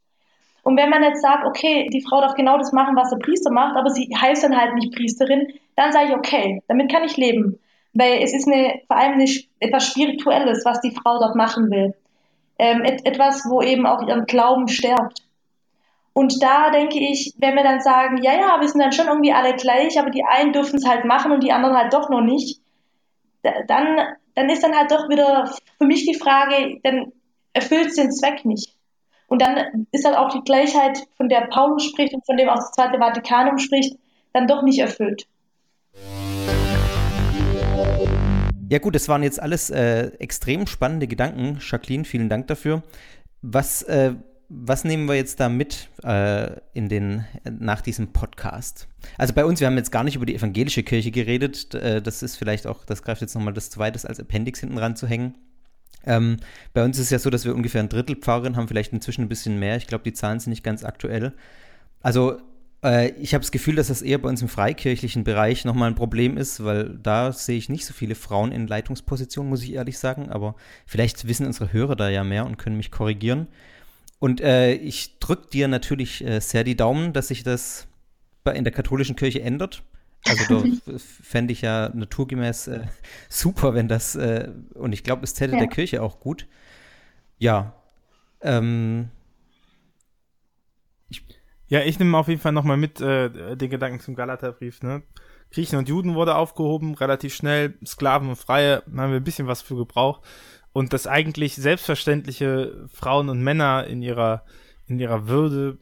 Und 0.64 0.78
wenn 0.78 0.90
man 0.90 1.04
jetzt 1.04 1.22
sagt, 1.22 1.46
okay, 1.46 1.90
die 1.92 2.02
Frau 2.02 2.22
darf 2.22 2.36
genau 2.36 2.58
das 2.58 2.72
machen, 2.72 2.96
was 2.96 3.10
der 3.10 3.18
Priester 3.18 3.52
macht, 3.52 3.76
aber 3.76 3.90
sie 3.90 4.10
heißt 4.16 4.44
dann 4.44 4.58
halt 4.58 4.74
nicht 4.76 4.96
Priesterin, 4.96 5.48
dann 5.76 5.92
sage 5.92 6.10
ich, 6.10 6.16
okay, 6.16 6.62
damit 6.68 6.92
kann 6.92 7.04
ich 7.04 7.18
leben. 7.18 7.60
Weil 7.94 8.24
es 8.24 8.34
ist 8.34 8.48
eine, 8.48 8.82
vor 8.88 8.98
allem 8.98 9.14
eine, 9.14 9.28
etwas 9.60 9.88
Spirituelles, 9.88 10.64
was 10.66 10.82
die 10.82 10.96
Frau 10.96 11.20
dort 11.20 11.36
machen 11.36 11.70
will. 11.70 11.94
Ähm, 12.58 12.84
et, 12.86 13.06
etwas, 13.06 13.44
wo 13.50 13.62
eben 13.62 13.86
auch 13.86 14.08
ihren 14.08 14.26
Glauben 14.26 14.68
stärkt. 14.68 15.20
Und 16.14 16.42
da 16.42 16.70
denke 16.72 17.00
ich, 17.00 17.34
wenn 17.38 17.56
wir 17.56 17.64
dann 17.64 17.82
sagen, 17.82 18.22
ja, 18.24 18.34
ja, 18.34 18.62
wir 18.62 18.68
sind 18.68 18.80
dann 18.80 18.94
schon 18.94 19.08
irgendwie 19.08 19.34
alle 19.34 19.56
gleich, 19.56 20.00
aber 20.00 20.12
die 20.12 20.24
einen 20.24 20.54
dürfen 20.54 20.78
es 20.78 20.88
halt 20.88 21.06
machen 21.06 21.32
und 21.32 21.44
die 21.44 21.52
anderen 21.52 21.76
halt 21.76 21.94
doch 21.94 22.10
noch 22.10 22.22
nicht, 22.22 22.62
dann, 23.42 24.00
dann 24.36 24.50
ist 24.50 24.64
dann 24.64 24.78
halt 24.78 24.92
doch 24.92 25.10
wieder 25.10 25.52
für 25.78 25.86
mich 25.86 26.06
die 26.06 26.18
Frage, 26.18 26.80
dann 26.84 27.12
erfüllt 27.52 27.88
es 27.88 27.96
den 27.96 28.12
Zweck 28.12 28.46
nicht. 28.46 28.74
Und 29.34 29.42
dann 29.42 29.88
ist 29.92 30.06
dann 30.06 30.14
auch 30.14 30.32
die 30.32 30.44
Gleichheit, 30.46 31.08
von 31.18 31.28
der 31.28 31.48
Paulus 31.50 31.86
spricht 31.86 32.14
und 32.14 32.24
von 32.24 32.38
dem 32.38 32.50
auch 32.50 32.58
das 32.58 32.72
Zweite 32.74 33.00
Vatikanum 33.00 33.58
spricht, 33.58 33.98
dann 34.32 34.46
doch 34.46 34.62
nicht 34.62 34.78
erfüllt. 34.78 35.26
Ja 38.70 38.78
gut, 38.78 38.94
das 38.94 39.10
waren 39.10 39.24
jetzt 39.24 39.42
alles 39.42 39.72
äh, 39.72 40.12
extrem 40.20 40.68
spannende 40.68 41.08
Gedanken. 41.08 41.58
Jacqueline, 41.60 42.06
vielen 42.06 42.30
Dank 42.30 42.46
dafür. 42.46 42.84
Was 43.42 43.82
äh, 43.82 44.14
was 44.50 44.84
nehmen 44.84 45.08
wir 45.08 45.16
jetzt 45.16 45.40
da 45.40 45.50
mit 45.50 45.90
äh, 46.04 46.52
in 46.76 46.88
den, 46.88 47.26
nach 47.44 47.82
diesem 47.82 48.14
Podcast? 48.14 48.88
Also 49.18 49.34
bei 49.34 49.46
uns, 49.46 49.60
wir 49.60 49.66
haben 49.66 49.78
jetzt 49.78 49.92
gar 49.92 50.04
nicht 50.04 50.16
über 50.16 50.28
die 50.28 50.36
evangelische 50.36 50.84
Kirche 50.84 51.10
geredet. 51.10 51.74
Äh, 51.74 52.04
das 52.04 52.22
ist 52.22 52.36
vielleicht 52.36 52.68
auch, 52.68 52.86
das 52.86 53.02
greift 53.02 53.22
jetzt 53.22 53.34
nochmal 53.34 53.54
das 53.54 53.72
Zweite 53.72 54.08
als 54.08 54.20
Appendix 54.20 54.60
hinten 54.60 54.78
ranzuhängen. 54.78 55.34
Ähm, 56.06 56.38
bei 56.74 56.84
uns 56.84 56.98
ist 56.98 57.06
es 57.06 57.10
ja 57.12 57.20
so, 57.20 57.30
dass 57.30 57.46
wir 57.46 57.56
ungefähr 57.56 57.82
ein 57.82 57.90
Drittel 57.90 58.16
Pfarrerin 58.16 58.56
haben, 58.56 58.68
vielleicht 58.68 58.94
inzwischen 58.94 59.22
ein 59.22 59.30
bisschen 59.30 59.60
mehr. 59.60 59.78
Ich 59.78 59.88
glaube, 59.88 60.04
die 60.04 60.14
Zahlen 60.14 60.40
sind 60.40 60.52
nicht 60.52 60.64
ganz 60.64 60.84
aktuell. 60.84 61.34
Also 62.02 62.40
äh, 62.84 63.12
ich 63.14 63.34
habe 63.34 63.42
das 63.42 63.52
Gefühl, 63.52 63.76
dass 63.76 63.88
das 63.88 64.02
eher 64.02 64.18
bei 64.18 64.30
uns 64.30 64.42
im 64.42 64.50
freikirchlichen 64.50 65.24
Bereich 65.24 65.66
nochmal 65.66 65.90
ein 65.90 65.96
Problem 65.96 66.38
ist, 66.38 66.64
weil 66.64 66.98
da 67.02 67.32
sehe 67.32 67.58
ich 67.58 67.70
nicht 67.70 67.86
so 67.86 67.94
viele 67.94 68.16
Frauen 68.16 68.52
in 68.52 68.68
Leitungspositionen, 68.68 69.50
muss 69.50 69.64
ich 69.64 69.74
ehrlich 69.74 69.98
sagen. 69.98 70.30
Aber 70.30 70.56
vielleicht 70.86 71.28
wissen 71.28 71.46
unsere 71.46 71.72
Hörer 71.72 71.96
da 71.96 72.10
ja 72.10 72.24
mehr 72.24 72.46
und 72.46 72.58
können 72.58 72.78
mich 72.78 72.92
korrigieren. 72.92 73.48
Und 74.20 74.42
äh, 74.42 74.74
ich 74.74 75.20
drücke 75.20 75.48
dir 75.50 75.68
natürlich 75.68 76.24
äh, 76.24 76.40
sehr 76.40 76.64
die 76.64 76.78
Daumen, 76.78 77.14
dass 77.14 77.30
sich 77.30 77.44
das 77.44 77.88
in 78.54 78.64
der 78.64 78.74
katholischen 78.74 79.16
Kirche 79.16 79.42
ändert. 79.42 79.84
Also 80.26 80.62
da 80.62 80.98
fände 80.98 81.52
ich 81.52 81.62
ja 81.62 81.90
naturgemäß 81.94 82.68
äh, 82.68 82.88
super, 83.30 83.74
wenn 83.74 83.88
das, 83.88 84.16
äh, 84.16 84.52
und 84.74 84.94
ich 84.94 85.04
glaube, 85.04 85.24
es 85.24 85.34
täte 85.34 85.54
ja. 85.54 85.60
der 85.60 85.68
Kirche 85.68 86.02
auch 86.02 86.20
gut. 86.20 86.48
Ja. 87.38 87.74
Ähm, 88.42 89.10
ich, 91.10 91.26
ja, 91.68 91.82
ich 91.82 92.00
nehme 92.00 92.18
auf 92.18 92.28
jeden 92.28 92.42
Fall 92.42 92.54
nochmal 92.54 92.78
mit 92.78 93.02
äh, 93.02 93.58
den 93.58 93.70
Gedanken 93.70 94.00
zum 94.00 94.16
Galaterbrief. 94.16 94.82
Ne? 94.82 95.04
Griechen 95.52 95.78
und 95.78 95.90
Juden 95.90 96.16
wurde 96.16 96.36
aufgehoben, 96.36 96.96
relativ 96.96 97.36
schnell. 97.36 97.74
Sklaven 97.86 98.30
und 98.30 98.38
Freie 98.38 98.84
haben 98.86 99.12
wir 99.12 99.18
ein 99.18 99.24
bisschen 99.24 99.48
was 99.48 99.62
für 99.62 99.76
gebraucht 99.76 100.24
und 100.72 100.94
das 100.94 101.06
eigentlich 101.06 101.56
selbstverständliche 101.56 102.88
Frauen 102.92 103.30
und 103.30 103.42
Männer 103.42 103.86
in 103.88 104.02
ihrer 104.02 104.44
in 104.88 105.00
ihrer 105.00 105.28
Würde 105.28 105.78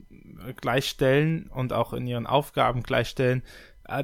gleichstellen 0.60 1.48
und 1.48 1.74
auch 1.74 1.94
in 1.94 2.08
ihren 2.08 2.28
Aufgaben 2.28 2.84
gleichstellen, 2.84 3.44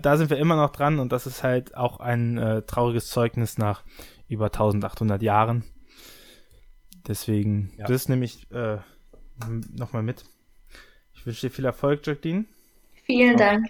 da 0.02 0.18
sind 0.18 0.30
wir 0.30 0.38
immer 0.38 0.56
noch 0.56 0.72
dran 0.72 1.00
und 1.00 1.12
das 1.12 1.26
ist 1.26 1.44
halt 1.44 1.76
auch 1.76 2.00
ein 2.00 2.38
äh, 2.38 2.62
trauriges 2.64 3.08
Zeugnis 3.08 3.58
nach 3.58 3.84
über 4.28 4.46
1800 4.46 5.22
Jahren. 5.22 5.64
Deswegen, 7.08 7.72
ja. 7.78 7.86
das 7.86 8.10
nehme 8.10 8.26
ich 8.26 8.52
äh, 8.52 8.78
nochmal 9.74 10.04
mit. 10.04 10.26
Ich 11.14 11.26
wünsche 11.26 11.48
dir 11.48 11.54
viel 11.54 11.66
Erfolg, 11.66 12.06
Jacqueline. 12.06 12.46
Vielen 13.06 13.36
auch 13.36 13.40
Dank. 13.40 13.68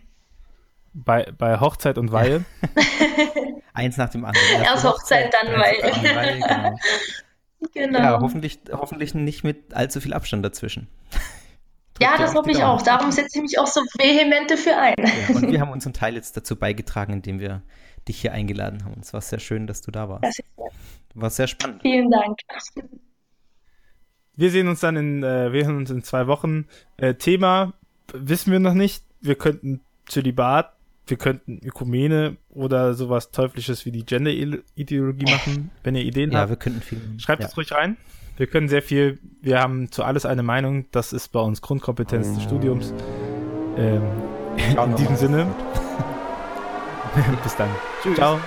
Bei, 0.94 1.32
bei 1.38 1.60
Hochzeit 1.60 1.98
und 1.98 2.12
Weihe. 2.12 2.44
Eins 3.74 3.98
nach 3.98 4.10
dem 4.10 4.26
anderen. 4.26 4.48
Erst, 4.54 4.66
Erst 4.66 4.84
Hochzeit, 4.86 5.34
dann 5.34 5.54
Weihe. 5.54 5.84
Weihe 5.84 6.40
genau. 6.40 6.80
genau. 7.74 8.00
Ja, 8.00 8.20
hoffentlich, 8.20 8.60
hoffentlich 8.72 9.14
nicht 9.14 9.44
mit 9.44 9.76
allzu 9.76 10.02
viel 10.02 10.14
Abstand 10.14 10.44
dazwischen. 10.44 10.88
Ja, 12.00 12.18
das 12.18 12.36
hoffe 12.36 12.52
ich 12.52 12.64
auch. 12.64 12.82
Darum 12.82 13.12
setze 13.12 13.38
ich 13.38 13.42
mich 13.42 13.60
auch 13.60 13.68
so 13.68 13.82
vehement 13.98 14.50
dafür 14.50 14.80
ein. 14.82 14.96
Ja, 14.98 15.36
und 15.36 15.52
wir 15.52 15.60
haben 15.60 15.72
unseren 15.74 15.94
Teil 15.94 16.16
jetzt 16.16 16.36
dazu 16.38 16.56
beigetragen, 16.56 17.14
indem 17.14 17.40
wir 17.40 17.62
dich 18.08 18.22
hier 18.22 18.34
eingeladen 18.34 18.84
haben. 18.84 18.94
Und 18.94 19.06
es 19.06 19.14
war 19.14 19.22
sehr 19.22 19.40
schön, 19.40 19.68
dass 19.68 19.82
du 19.82 19.92
da 19.92 20.10
warst. 20.10 20.24
Das 20.24 20.40
ist 20.40 20.46
War 21.14 21.30
sehr 21.30 21.48
spannend. 21.48 21.82
Vielen 21.82 22.10
Dank. 22.10 22.40
Wir 24.36 24.52
sehen 24.52 24.68
uns 24.68 24.80
dann 24.80 24.96
in, 24.96 25.24
äh, 25.24 25.52
wir 25.52 25.66
sehen 25.66 25.78
uns 25.78 25.90
in 25.90 26.04
zwei 26.04 26.28
Wochen. 26.28 26.68
Äh, 26.98 27.16
Thema 27.16 27.74
wissen 28.14 28.52
wir 28.52 28.60
noch 28.60 28.76
nicht. 28.76 29.04
Wir 29.20 29.36
könnten 29.36 29.82
Zölibat 30.06 30.78
wir 31.08 31.18
könnten 31.18 31.60
Ökumene 31.64 32.38
oder 32.50 32.94
sowas 32.94 33.32
Teuflisches 33.32 33.86
wie 33.86 33.92
die 33.92 34.06
Gender-Ideologie 34.06 35.32
machen, 35.32 35.72
wenn 35.84 35.96
ihr 35.96 36.04
Ideen 36.04 36.32
ja, 36.32 36.40
habt. 36.40 36.50
Ja, 36.50 36.56
wir 36.56 36.58
könnten 36.58 36.82
viel. 36.82 37.02
Schreibt 37.18 37.42
ja. 37.42 37.48
es 37.48 37.58
ruhig 37.58 37.72
rein. 37.72 37.98
Wir 38.38 38.48
können 38.48 38.70
sehr 38.70 38.84
viel, 38.84 39.20
wir 39.42 39.60
haben 39.60 39.92
zu 39.92 40.04
alles 40.04 40.26
eine 40.26 40.44
Meinung. 40.44 40.86
Das 40.92 41.12
ist 41.12 41.30
bei 41.30 41.40
uns 41.40 41.62
Grundkompetenz 41.62 42.36
des 42.36 42.44
Studiums. 42.44 42.94
Ähm, 43.76 44.04
in 44.58 44.96
diesem 44.96 45.16
Sinne. 45.16 45.48
Bis 47.44 47.56
dann. 47.56 47.70
Tschüss. 48.04 48.16
Ciao. 48.16 48.40